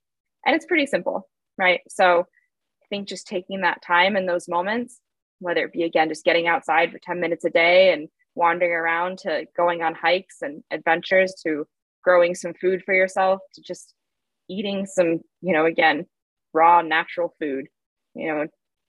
And 0.45 0.57
it's 0.57 0.67
pretty 0.67 0.87
simple, 0.87 1.29
right? 1.61 1.81
So 1.89 2.21
I 2.21 2.87
think 2.89 3.07
just 3.07 3.27
taking 3.27 3.61
that 3.61 3.83
time 3.83 4.17
in 4.17 4.27
those 4.27 4.49
moments, 4.49 4.99
whether 5.39 5.65
it 5.65 5.73
be 5.73 5.85
again 5.85 6.09
just 6.09 6.25
getting 6.25 6.49
outside 6.49 6.91
for 6.91 6.99
10 6.99 7.21
minutes 7.21 7.45
a 7.45 7.51
day 7.51 7.93
and 7.93 8.09
wandering 8.35 8.73
around 8.73 9.19
to 9.19 9.45
going 9.57 9.83
on 9.83 9.95
hikes 9.95 10.39
and 10.41 10.63
adventures 10.71 11.35
to 11.45 11.67
growing 12.03 12.35
some 12.35 12.55
food 12.55 12.83
for 12.85 12.95
yourself 12.95 13.41
to 13.55 13.61
just 13.61 13.95
eating 14.49 14.87
some, 14.87 15.21
you 15.43 15.53
know, 15.53 15.67
again, 15.67 16.07
raw 16.55 16.81
natural 16.81 17.35
food, 17.39 17.67
you 18.15 18.27
know, 18.29 18.47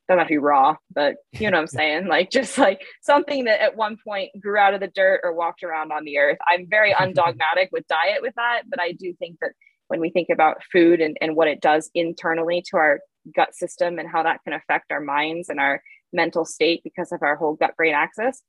doesn't 0.08 0.20
have 0.20 0.28
to 0.28 0.34
be 0.34 0.38
raw, 0.38 0.76
but 0.94 1.16
you 1.34 1.52
know 1.52 1.58
what 1.58 1.62
I'm 1.62 1.68
saying? 1.68 2.08
Like 2.08 2.32
just 2.32 2.58
like 2.58 2.82
something 3.02 3.46
that 3.46 3.62
at 3.62 3.76
one 3.76 3.98
point 4.04 4.32
grew 4.40 4.58
out 4.58 4.74
of 4.74 4.80
the 4.80 4.88
dirt 4.88 5.22
or 5.24 5.34
walked 5.34 5.64
around 5.64 5.92
on 5.92 6.06
the 6.06 6.18
earth. 6.18 6.38
I'm 6.48 6.68
very 6.70 6.94
undogmatic 7.00 7.70
with 7.72 7.88
diet 7.88 8.22
with 8.22 8.34
that, 8.36 8.64
but 8.70 8.80
I 8.80 8.94
do 8.94 9.14
think 9.20 9.38
that 9.42 9.52
when 9.92 10.02
we 10.02 10.10
think 10.10 10.30
about 10.30 10.64
food 10.72 11.02
and, 11.02 11.18
and 11.22 11.36
what 11.36 11.48
it 11.48 11.62
does 11.62 11.92
internally 11.94 12.64
to 12.70 12.78
our 12.78 13.02
gut 13.36 13.54
system 13.54 14.00
and 14.00 14.10
how 14.10 14.24
that 14.24 14.40
can 14.44 14.54
affect 14.54 14.92
our 14.92 15.02
minds 15.02 15.50
and 15.50 15.60
our 15.60 15.84
mental 16.12 16.46
state 16.46 16.82
because 16.84 17.12
of 17.12 17.22
our 17.22 17.36
whole 17.36 17.54
gut 17.54 17.76
brain 17.78 17.94
axis, 17.94 18.42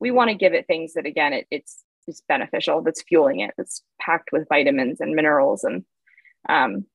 we 0.00 0.10
want 0.10 0.28
to 0.30 0.34
give 0.34 0.54
it 0.54 0.66
things 0.66 0.94
that 0.94 1.06
again 1.06 1.32
it, 1.32 1.46
it's 1.50 1.84
it's 2.06 2.22
beneficial, 2.26 2.82
that's 2.82 3.02
fueling 3.02 3.40
it, 3.40 3.52
that's 3.58 3.82
packed 4.00 4.30
with 4.32 4.48
vitamins 4.48 4.98
and 5.00 5.14
minerals 5.14 5.62
and 5.62 5.84
um, 6.48 6.86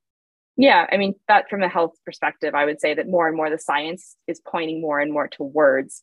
yeah, 0.56 0.86
I 0.90 0.96
mean, 0.96 1.14
that 1.26 1.48
from 1.50 1.62
a 1.62 1.68
health 1.68 1.94
perspective, 2.04 2.54
I 2.54 2.64
would 2.64 2.80
say 2.80 2.94
that 2.94 3.08
more 3.08 3.26
and 3.26 3.36
more 3.36 3.50
the 3.50 3.58
science 3.58 4.16
is 4.28 4.40
pointing 4.46 4.80
more 4.80 5.00
and 5.00 5.12
more 5.12 5.28
towards 5.28 6.02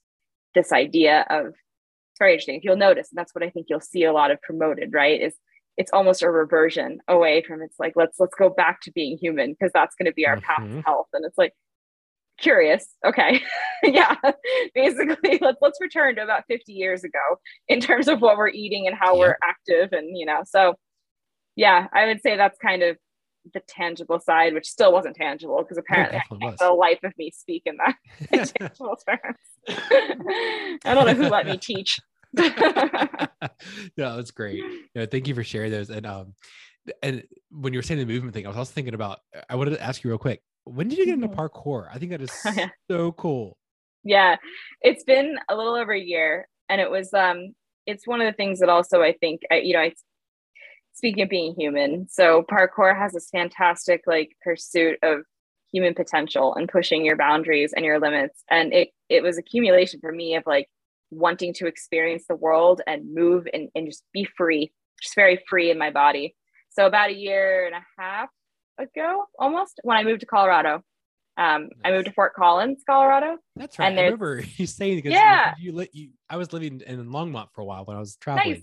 this 0.55 0.73
idea 0.73 1.25
of 1.29 1.47
it's 1.47 2.19
very 2.19 2.33
interesting. 2.33 2.55
If 2.55 2.65
you'll 2.65 2.75
notice, 2.75 3.09
and 3.11 3.17
that's 3.17 3.33
what 3.33 3.43
I 3.43 3.49
think 3.49 3.67
you'll 3.69 3.79
see 3.79 4.03
a 4.03 4.11
lot 4.11 4.31
of 4.31 4.41
promoted, 4.41 4.93
right? 4.93 5.21
Is 5.21 5.35
it's 5.77 5.91
almost 5.93 6.21
a 6.21 6.29
reversion 6.29 6.99
away 7.07 7.43
from 7.47 7.61
it's 7.61 7.79
like 7.79 7.93
let's 7.95 8.19
let's 8.19 8.35
go 8.35 8.49
back 8.49 8.81
to 8.81 8.91
being 8.91 9.17
human 9.17 9.51
because 9.51 9.71
that's 9.73 9.95
going 9.95 10.05
to 10.05 10.13
be 10.13 10.27
our 10.27 10.37
mm-hmm. 10.37 10.45
path 10.45 10.69
to 10.69 10.81
health. 10.81 11.07
And 11.13 11.25
it's 11.25 11.37
like 11.37 11.53
curious, 12.39 12.87
okay, 13.05 13.41
yeah, 13.83 14.15
basically 14.75 15.39
let's 15.41 15.57
let's 15.61 15.79
return 15.81 16.15
to 16.15 16.23
about 16.23 16.43
50 16.47 16.73
years 16.73 17.03
ago 17.03 17.19
in 17.67 17.79
terms 17.79 18.07
of 18.07 18.21
what 18.21 18.37
we're 18.37 18.49
eating 18.49 18.87
and 18.87 18.95
how 18.95 19.13
yeah. 19.13 19.19
we're 19.19 19.37
active, 19.43 19.89
and 19.93 20.17
you 20.17 20.25
know, 20.25 20.41
so 20.45 20.75
yeah, 21.55 21.87
I 21.93 22.07
would 22.07 22.21
say 22.21 22.37
that's 22.37 22.57
kind 22.57 22.83
of 22.83 22.97
the 23.53 23.61
tangible 23.67 24.19
side, 24.19 24.53
which 24.53 24.67
still 24.67 24.93
wasn't 24.93 25.15
tangible 25.15 25.57
because 25.63 25.77
apparently 25.77 26.21
the 26.59 26.69
life 26.69 26.99
of 27.03 27.11
me 27.17 27.31
speak 27.31 27.63
in 27.65 27.77
that 27.77 27.95
tangible 28.31 28.97
terms. 29.07 30.79
I 30.85 30.93
don't 30.93 31.07
know 31.07 31.13
who 31.13 31.27
let 31.27 31.47
me 31.47 31.57
teach. 31.57 31.99
no, 33.97 34.15
that's 34.15 34.31
great. 34.31 34.63
Yeah, 34.95 35.05
thank 35.05 35.27
you 35.27 35.35
for 35.35 35.43
sharing 35.43 35.71
those. 35.71 35.89
And 35.89 36.05
um, 36.05 36.33
and 37.03 37.23
when 37.49 37.73
you 37.73 37.79
were 37.79 37.83
saying 37.83 37.99
the 37.99 38.05
movement 38.05 38.33
thing, 38.33 38.45
I 38.45 38.49
was 38.49 38.57
also 38.57 38.71
thinking 38.71 38.93
about. 38.93 39.19
I 39.49 39.55
wanted 39.55 39.71
to 39.71 39.81
ask 39.81 40.03
you 40.03 40.09
real 40.09 40.17
quick. 40.17 40.41
When 40.63 40.87
did 40.87 40.97
you 40.97 41.05
get 41.05 41.15
into 41.15 41.27
mm-hmm. 41.27 41.39
parkour? 41.39 41.87
I 41.91 41.97
think 41.97 42.11
that 42.11 42.21
is 42.21 42.31
so 42.91 43.11
cool. 43.13 43.57
Yeah, 44.03 44.37
it's 44.81 45.03
been 45.03 45.37
a 45.49 45.55
little 45.55 45.75
over 45.75 45.91
a 45.91 45.99
year, 45.99 46.47
and 46.69 46.81
it 46.81 46.89
was 46.89 47.13
um, 47.13 47.53
it's 47.85 48.07
one 48.07 48.21
of 48.21 48.25
the 48.25 48.35
things 48.35 48.59
that 48.59 48.69
also 48.69 49.01
I 49.01 49.13
think 49.13 49.41
you 49.51 49.73
know 49.73 49.81
I 49.81 49.93
speaking 50.93 51.23
of 51.23 51.29
being 51.29 51.55
human 51.57 52.07
so 52.09 52.43
parkour 52.43 52.97
has 52.97 53.13
this 53.13 53.29
fantastic 53.31 54.01
like 54.05 54.35
pursuit 54.43 54.97
of 55.01 55.21
human 55.71 55.93
potential 55.93 56.53
and 56.55 56.67
pushing 56.67 57.05
your 57.05 57.15
boundaries 57.15 57.73
and 57.73 57.85
your 57.85 57.99
limits 57.99 58.43
and 58.49 58.73
it 58.73 58.89
it 59.09 59.23
was 59.23 59.37
accumulation 59.37 59.99
for 60.01 60.11
me 60.11 60.35
of 60.35 60.43
like 60.45 60.67
wanting 61.11 61.53
to 61.53 61.67
experience 61.67 62.25
the 62.27 62.35
world 62.35 62.81
and 62.87 63.13
move 63.13 63.47
and, 63.53 63.69
and 63.75 63.87
just 63.87 64.03
be 64.13 64.27
free 64.37 64.71
just 65.01 65.15
very 65.15 65.39
free 65.47 65.69
in 65.69 65.77
my 65.77 65.91
body 65.91 66.35
so 66.69 66.85
about 66.85 67.09
a 67.09 67.15
year 67.15 67.65
and 67.65 67.75
a 67.75 68.01
half 68.01 68.29
ago 68.79 69.25
almost 69.37 69.79
when 69.83 69.97
i 69.97 70.03
moved 70.03 70.21
to 70.21 70.25
colorado 70.25 70.83
um, 71.37 71.63
nice. 71.63 71.71
I 71.85 71.91
moved 71.91 72.05
to 72.07 72.11
Fort 72.11 72.33
Collins, 72.35 72.83
Colorado. 72.85 73.37
That's 73.55 73.79
right. 73.79 73.87
And 73.87 73.97
I 73.97 74.03
remember 74.03 74.43
you 74.57 74.67
saying 74.67 74.97
because 74.97 75.13
yeah, 75.13 75.53
you, 75.57 75.71
you, 75.71 75.87
you, 75.93 76.09
I 76.29 76.35
was 76.35 76.51
living 76.51 76.81
in 76.85 77.05
Longmont 77.05 77.47
for 77.55 77.61
a 77.61 77.65
while 77.65 77.85
when 77.85 77.95
I 77.95 78.01
was 78.01 78.17
traveling. 78.17 78.51
Nice 78.51 78.61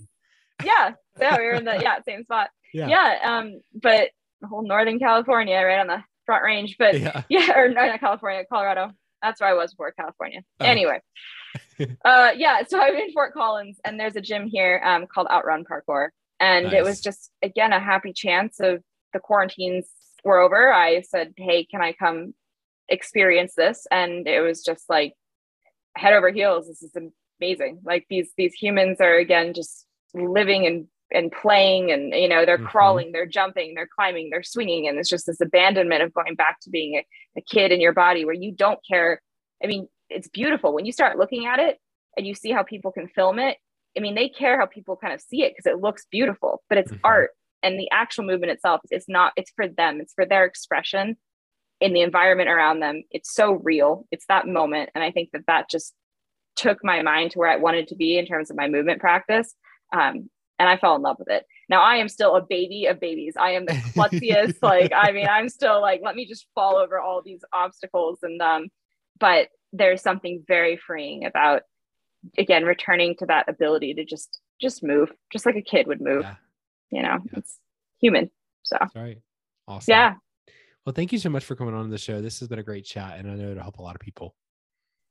yeah. 0.63 0.93
Yeah, 1.19 1.37
we 1.37 1.45
were 1.45 1.53
in 1.53 1.65
the 1.65 1.77
yeah, 1.81 2.01
same 2.05 2.23
spot. 2.23 2.49
Yeah. 2.73 2.87
yeah 2.87 3.17
um, 3.23 3.61
but 3.73 4.09
the 4.41 4.47
whole 4.47 4.65
Northern 4.65 4.99
California, 4.99 5.57
right 5.57 5.79
on 5.79 5.87
the 5.87 6.03
front 6.25 6.43
range. 6.43 6.75
But 6.77 6.99
yeah, 6.99 7.23
yeah 7.29 7.57
or 7.57 7.69
no, 7.69 7.85
not 7.85 7.99
California, 7.99 8.43
Colorado. 8.51 8.91
That's 9.21 9.41
where 9.41 9.49
I 9.49 9.53
was 9.53 9.71
before 9.71 9.91
California. 9.91 10.41
Oh. 10.59 10.65
Anyway. 10.65 11.01
uh 12.05 12.31
yeah, 12.35 12.61
so 12.67 12.79
I'm 12.79 12.95
in 12.95 13.11
Fort 13.11 13.33
Collins 13.33 13.79
and 13.83 13.99
there's 13.99 14.15
a 14.15 14.21
gym 14.21 14.47
here 14.47 14.81
um 14.85 15.07
called 15.07 15.27
Outrun 15.29 15.65
Parkour. 15.65 16.09
And 16.39 16.65
nice. 16.65 16.73
it 16.73 16.83
was 16.83 17.01
just 17.01 17.31
again 17.41 17.73
a 17.73 17.79
happy 17.79 18.13
chance 18.13 18.59
of 18.59 18.81
the 19.13 19.19
quarantines 19.19 19.87
were 20.23 20.39
over. 20.39 20.71
I 20.73 21.01
said, 21.01 21.33
Hey, 21.37 21.65
can 21.65 21.81
I 21.81 21.93
come 21.93 22.33
experience 22.87 23.53
this? 23.55 23.87
And 23.91 24.27
it 24.27 24.41
was 24.41 24.63
just 24.63 24.85
like 24.89 25.13
head 25.95 26.13
over 26.13 26.29
heels. 26.31 26.67
This 26.67 26.81
is 26.81 26.95
amazing. 27.41 27.79
Like 27.83 28.05
these 28.09 28.31
these 28.37 28.53
humans 28.53 29.01
are 29.01 29.15
again 29.15 29.53
just 29.53 29.85
living 30.13 30.65
and 30.65 30.87
and 31.11 31.31
playing 31.31 31.91
and 31.91 32.13
you 32.13 32.27
know 32.27 32.45
they're 32.45 32.57
mm-hmm. 32.57 32.67
crawling 32.67 33.11
they're 33.11 33.25
jumping 33.25 33.73
they're 33.73 33.89
climbing 33.95 34.29
they're 34.29 34.43
swinging 34.43 34.87
and 34.87 34.99
it's 34.99 35.09
just 35.09 35.25
this 35.25 35.41
abandonment 35.41 36.03
of 36.03 36.13
going 36.13 36.35
back 36.35 36.59
to 36.61 36.69
being 36.69 36.95
a, 36.95 37.05
a 37.39 37.41
kid 37.41 37.71
in 37.71 37.81
your 37.81 37.93
body 37.93 38.25
where 38.25 38.35
you 38.35 38.51
don't 38.51 38.79
care 38.87 39.19
i 39.63 39.67
mean 39.67 39.87
it's 40.09 40.27
beautiful 40.27 40.73
when 40.73 40.85
you 40.85 40.91
start 40.91 41.17
looking 41.17 41.45
at 41.45 41.59
it 41.59 41.77
and 42.17 42.25
you 42.25 42.33
see 42.33 42.51
how 42.51 42.63
people 42.63 42.91
can 42.91 43.07
film 43.07 43.39
it 43.39 43.57
i 43.97 43.99
mean 43.99 44.15
they 44.15 44.29
care 44.29 44.59
how 44.59 44.65
people 44.65 44.95
kind 44.95 45.13
of 45.13 45.21
see 45.21 45.43
it 45.43 45.53
because 45.55 45.71
it 45.71 45.81
looks 45.81 46.05
beautiful 46.11 46.61
but 46.69 46.77
it's 46.77 46.91
mm-hmm. 46.91 47.05
art 47.05 47.31
and 47.61 47.79
the 47.79 47.89
actual 47.91 48.23
movement 48.23 48.51
itself 48.51 48.81
is 48.91 49.05
not 49.07 49.33
it's 49.35 49.51
for 49.55 49.67
them 49.67 49.99
it's 49.99 50.13
for 50.13 50.25
their 50.25 50.45
expression 50.45 51.15
in 51.81 51.93
the 51.93 52.01
environment 52.01 52.49
around 52.49 52.79
them 52.79 53.03
it's 53.11 53.33
so 53.33 53.53
real 53.53 54.05
it's 54.11 54.25
that 54.27 54.47
moment 54.47 54.89
and 54.95 55.03
i 55.03 55.11
think 55.11 55.29
that 55.31 55.45
that 55.47 55.69
just 55.69 55.93
took 56.55 56.83
my 56.83 57.01
mind 57.01 57.31
to 57.31 57.39
where 57.39 57.49
i 57.49 57.55
wanted 57.55 57.87
to 57.87 57.95
be 57.95 58.17
in 58.17 58.25
terms 58.25 58.49
of 58.49 58.57
my 58.57 58.67
movement 58.67 58.99
practice 58.99 59.55
um, 59.91 60.29
and 60.59 60.67
I 60.67 60.77
fell 60.77 60.95
in 60.95 61.01
love 61.01 61.17
with 61.17 61.29
it. 61.29 61.45
Now 61.69 61.81
I 61.81 61.95
am 61.95 62.09
still 62.09 62.35
a 62.35 62.41
baby 62.41 62.85
of 62.85 62.99
babies. 62.99 63.35
I 63.39 63.51
am 63.51 63.65
the 63.65 63.73
klutziest. 63.95 64.57
like, 64.61 64.91
I 64.93 65.11
mean, 65.11 65.27
I'm 65.27 65.49
still 65.49 65.81
like, 65.81 66.01
let 66.03 66.15
me 66.15 66.25
just 66.25 66.47
fall 66.53 66.75
over 66.75 66.99
all 66.99 67.21
these 67.23 67.41
obstacles. 67.53 68.19
And 68.21 68.41
um, 68.41 68.67
but 69.19 69.47
there's 69.73 70.01
something 70.01 70.43
very 70.47 70.77
freeing 70.77 71.25
about 71.25 71.63
again 72.37 72.65
returning 72.65 73.15
to 73.17 73.25
that 73.27 73.47
ability 73.47 73.93
to 73.95 74.05
just 74.05 74.39
just 74.61 74.83
move, 74.83 75.11
just 75.31 75.45
like 75.45 75.55
a 75.55 75.61
kid 75.61 75.87
would 75.87 76.01
move. 76.01 76.23
Yeah. 76.23 76.35
You 76.91 77.01
know, 77.03 77.17
yeah. 77.23 77.39
it's 77.39 77.59
human. 78.01 78.29
So 78.63 78.77
That's 78.79 78.95
right. 78.95 79.21
Awesome. 79.67 79.91
Yeah. 79.91 80.13
Well, 80.85 80.93
thank 80.93 81.11
you 81.11 81.19
so 81.19 81.29
much 81.29 81.45
for 81.45 81.55
coming 81.55 81.75
on 81.75 81.89
the 81.89 81.97
show. 81.97 82.21
This 82.21 82.39
has 82.39 82.47
been 82.47 82.59
a 82.59 82.63
great 82.63 82.85
chat, 82.85 83.19
and 83.19 83.29
I 83.29 83.35
know 83.35 83.51
it'll 83.51 83.63
help 83.63 83.77
a 83.77 83.81
lot 83.83 83.95
of 83.95 84.01
people. 84.01 84.35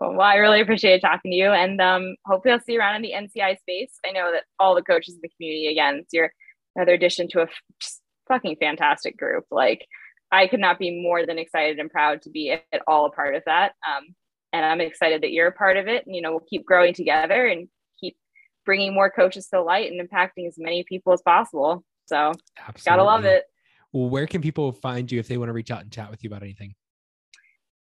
Well, 0.01 0.21
I 0.21 0.37
really 0.37 0.61
appreciate 0.61 1.01
talking 1.01 1.31
to 1.31 1.37
you, 1.37 1.51
and 1.51 1.81
um, 1.81 2.15
hopefully 2.25 2.53
I'll 2.53 2.61
see 2.61 2.73
you 2.75 2.81
around 2.81 2.97
in 2.97 3.03
the 3.03 3.13
NCI 3.13 3.59
space. 3.59 3.99
I 4.07 4.13
know 4.13 4.31
that 4.33 4.45
all 4.59 4.75
the 4.75 4.83
coaches 4.83 5.15
in 5.15 5.21
the 5.23 5.29
community 5.29 5.69
again, 5.69 6.01
it's 6.03 6.13
your 6.13 6.33
another 6.77 6.93
addition 6.93 7.29
to 7.29 7.41
a 7.41 7.43
f- 7.43 8.01
fucking 8.29 8.57
fantastic 8.61 9.17
group. 9.17 9.45
Like 9.51 9.87
I 10.31 10.47
could 10.47 10.61
not 10.61 10.79
be 10.79 11.03
more 11.03 11.27
than 11.27 11.39
excited 11.39 11.79
and 11.79 11.91
proud 11.91 12.23
to 12.23 12.31
be 12.31 12.51
at 12.51 12.83
all 12.87 13.07
a 13.07 13.11
part 13.11 13.35
of 13.35 13.43
that. 13.47 13.73
Um, 13.89 14.15
and 14.53 14.65
I'm 14.65 14.81
excited 14.81 15.23
that 15.23 15.33
you're 15.33 15.49
a 15.49 15.53
part 15.53 15.77
of 15.77 15.89
it. 15.89 16.07
And, 16.07 16.15
you 16.15 16.23
know, 16.23 16.31
we'll 16.31 16.47
keep 16.49 16.65
growing 16.65 16.95
together 16.95 17.47
and 17.47 17.69
keep 18.01 18.17
bringing 18.65 18.95
more 18.95 19.11
coaches 19.11 19.49
to 19.49 19.63
light 19.63 19.91
and 19.91 20.01
impacting 20.01 20.47
as 20.47 20.55
many 20.59 20.85
people 20.85 21.13
as 21.13 21.23
possible. 21.23 21.85
So, 22.07 22.33
Absolutely. 22.59 22.83
gotta 22.85 23.05
love 23.05 23.25
it. 23.25 23.45
Well, 23.93 24.09
where 24.09 24.27
can 24.27 24.43
people 24.43 24.73
find 24.73 25.11
you 25.11 25.19
if 25.19 25.29
they 25.29 25.39
want 25.39 25.49
to 25.49 25.53
reach 25.53 25.71
out 25.71 25.83
and 25.83 25.91
chat 25.91 26.11
with 26.11 26.23
you 26.23 26.29
about 26.29 26.43
anything? 26.43 26.75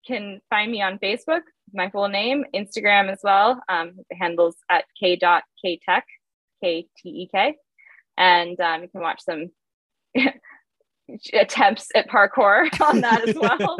Can 0.06 0.40
find 0.50 0.70
me 0.70 0.82
on 0.82 0.98
Facebook, 0.98 1.42
my 1.72 1.90
full 1.90 2.08
name, 2.08 2.44
Instagram 2.54 3.10
as 3.10 3.20
well. 3.22 3.62
Um, 3.68 3.92
the 4.10 4.16
handles 4.16 4.56
at 4.68 4.84
k.ktek, 4.98 6.02
K 6.62 6.88
T 6.96 7.08
E 7.08 7.28
K. 7.30 7.54
And 8.16 8.58
um, 8.60 8.82
you 8.82 8.88
can 8.88 9.00
watch 9.00 9.22
some 9.22 9.50
attempts 11.32 11.88
at 11.94 12.08
parkour 12.08 12.68
on 12.86 13.00
that 13.00 13.28
as 13.28 13.34
well. 13.40 13.78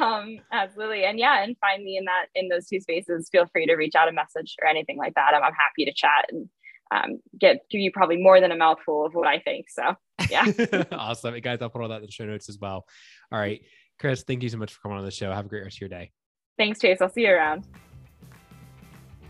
um, 0.00 0.38
absolutely. 0.52 1.04
And 1.04 1.18
yeah, 1.18 1.42
and 1.42 1.56
find 1.58 1.82
me 1.82 1.96
in 1.96 2.04
that 2.04 2.26
in 2.34 2.48
those 2.48 2.66
two 2.66 2.80
spaces. 2.80 3.28
Feel 3.30 3.46
free 3.46 3.66
to 3.66 3.74
reach 3.74 3.94
out 3.94 4.08
a 4.08 4.12
message 4.12 4.56
or 4.62 4.68
anything 4.68 4.96
like 4.96 5.14
that. 5.14 5.34
I'm, 5.34 5.42
I'm 5.42 5.52
happy 5.52 5.84
to 5.84 5.92
chat 5.94 6.26
and 6.30 6.48
um, 6.90 7.20
get 7.38 7.58
give 7.70 7.80
you 7.80 7.90
probably 7.92 8.16
more 8.16 8.40
than 8.40 8.52
a 8.52 8.56
mouthful 8.56 9.06
of 9.06 9.14
what 9.14 9.26
I 9.26 9.40
think. 9.40 9.66
So 9.68 9.94
yeah. 10.30 10.84
awesome. 10.92 11.38
Guys, 11.40 11.58
I'll 11.60 11.70
put 11.70 11.82
all 11.82 11.88
that 11.88 12.00
in 12.00 12.06
the 12.06 12.12
show 12.12 12.24
notes 12.24 12.48
as 12.48 12.58
well. 12.58 12.86
All 13.32 13.38
right. 13.38 13.62
Krys, 14.00 14.24
thank 14.24 14.42
you 14.42 14.48
so 14.48 14.58
much 14.58 14.72
for 14.72 14.80
coming 14.80 14.98
on 14.98 15.04
the 15.04 15.10
show. 15.10 15.32
Have 15.32 15.46
a 15.46 15.48
great 15.48 15.62
rest 15.62 15.76
of 15.76 15.82
your 15.82 15.88
day. 15.88 16.10
Thanks, 16.58 16.80
Chase. 16.80 17.00
I'll 17.00 17.08
see 17.08 17.22
you 17.22 17.30
around. 17.30 17.66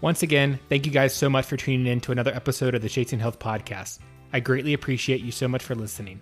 Once 0.01 0.23
again, 0.23 0.59
thank 0.69 0.85
you 0.85 0.93
guys 0.93 1.15
so 1.15 1.31
much 1.31 1.47
for 1.47 1.57
tuning 1.57 1.87
in 1.87 2.01
to 2.01 2.13
another 2.13 2.35
episode 2.35 2.75
of 2.75 2.83
the 2.83 2.89
Chasing 2.89 3.19
Health 3.19 3.39
Podcast. 3.39 4.01
I 4.33 4.41
greatly 4.41 4.75
appreciate 4.75 5.21
you 5.21 5.31
so 5.31 5.49
much 5.49 5.63
for 5.63 5.75
listening. 5.75 6.21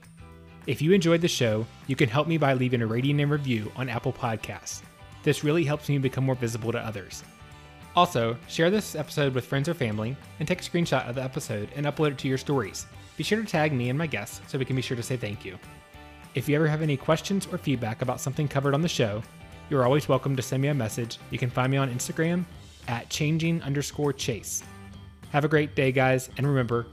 If 0.64 0.80
you 0.80 0.92
enjoyed 0.92 1.20
the 1.20 1.28
show, 1.28 1.66
you 1.88 1.96
can 1.96 2.08
help 2.08 2.28
me 2.28 2.38
by 2.38 2.54
leaving 2.54 2.82
a 2.82 2.86
rating 2.86 3.20
and 3.20 3.30
review 3.30 3.72
on 3.74 3.88
Apple 3.88 4.12
Podcasts. 4.12 4.82
This 5.24 5.42
really 5.42 5.64
helps 5.64 5.88
me 5.88 5.98
become 5.98 6.24
more 6.24 6.36
visible 6.36 6.70
to 6.70 6.78
others. 6.78 7.24
Also, 7.96 8.36
share 8.46 8.70
this 8.70 8.94
episode 8.94 9.34
with 9.34 9.44
friends 9.44 9.68
or 9.68 9.74
family 9.74 10.16
and 10.38 10.46
take 10.46 10.60
a 10.60 10.64
screenshot 10.64 11.08
of 11.08 11.16
the 11.16 11.22
episode 11.22 11.68
and 11.74 11.84
upload 11.84 12.12
it 12.12 12.18
to 12.18 12.28
your 12.28 12.38
stories. 12.38 12.86
Be 13.16 13.24
sure 13.24 13.40
to 13.40 13.46
tag 13.46 13.72
me 13.72 13.88
and 13.88 13.98
my 13.98 14.06
guests 14.06 14.40
so 14.46 14.56
we 14.56 14.64
can 14.64 14.76
be 14.76 14.82
sure 14.82 14.96
to 14.96 15.02
say 15.02 15.16
thank 15.16 15.44
you. 15.44 15.58
If 16.36 16.48
you 16.48 16.54
ever 16.54 16.68
have 16.68 16.80
any 16.80 16.96
questions 16.96 17.48
or 17.50 17.58
feedback 17.58 18.00
about 18.00 18.20
something 18.20 18.46
covered 18.46 18.72
on 18.72 18.82
the 18.82 18.88
show, 18.88 19.20
you're 19.68 19.84
always 19.84 20.08
welcome 20.08 20.36
to 20.36 20.42
send 20.42 20.62
me 20.62 20.68
a 20.68 20.74
message. 20.74 21.18
You 21.30 21.38
can 21.38 21.50
find 21.50 21.72
me 21.72 21.76
on 21.76 21.92
Instagram 21.92 22.44
at 22.86 23.10
changing 23.10 23.62
underscore 23.62 24.12
chase. 24.12 24.62
Have 25.32 25.44
a 25.44 25.48
great 25.48 25.74
day, 25.74 25.90
guys, 25.90 26.30
and 26.36 26.46
remember, 26.46 26.86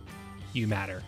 you 0.53 0.65
matter. 0.65 1.03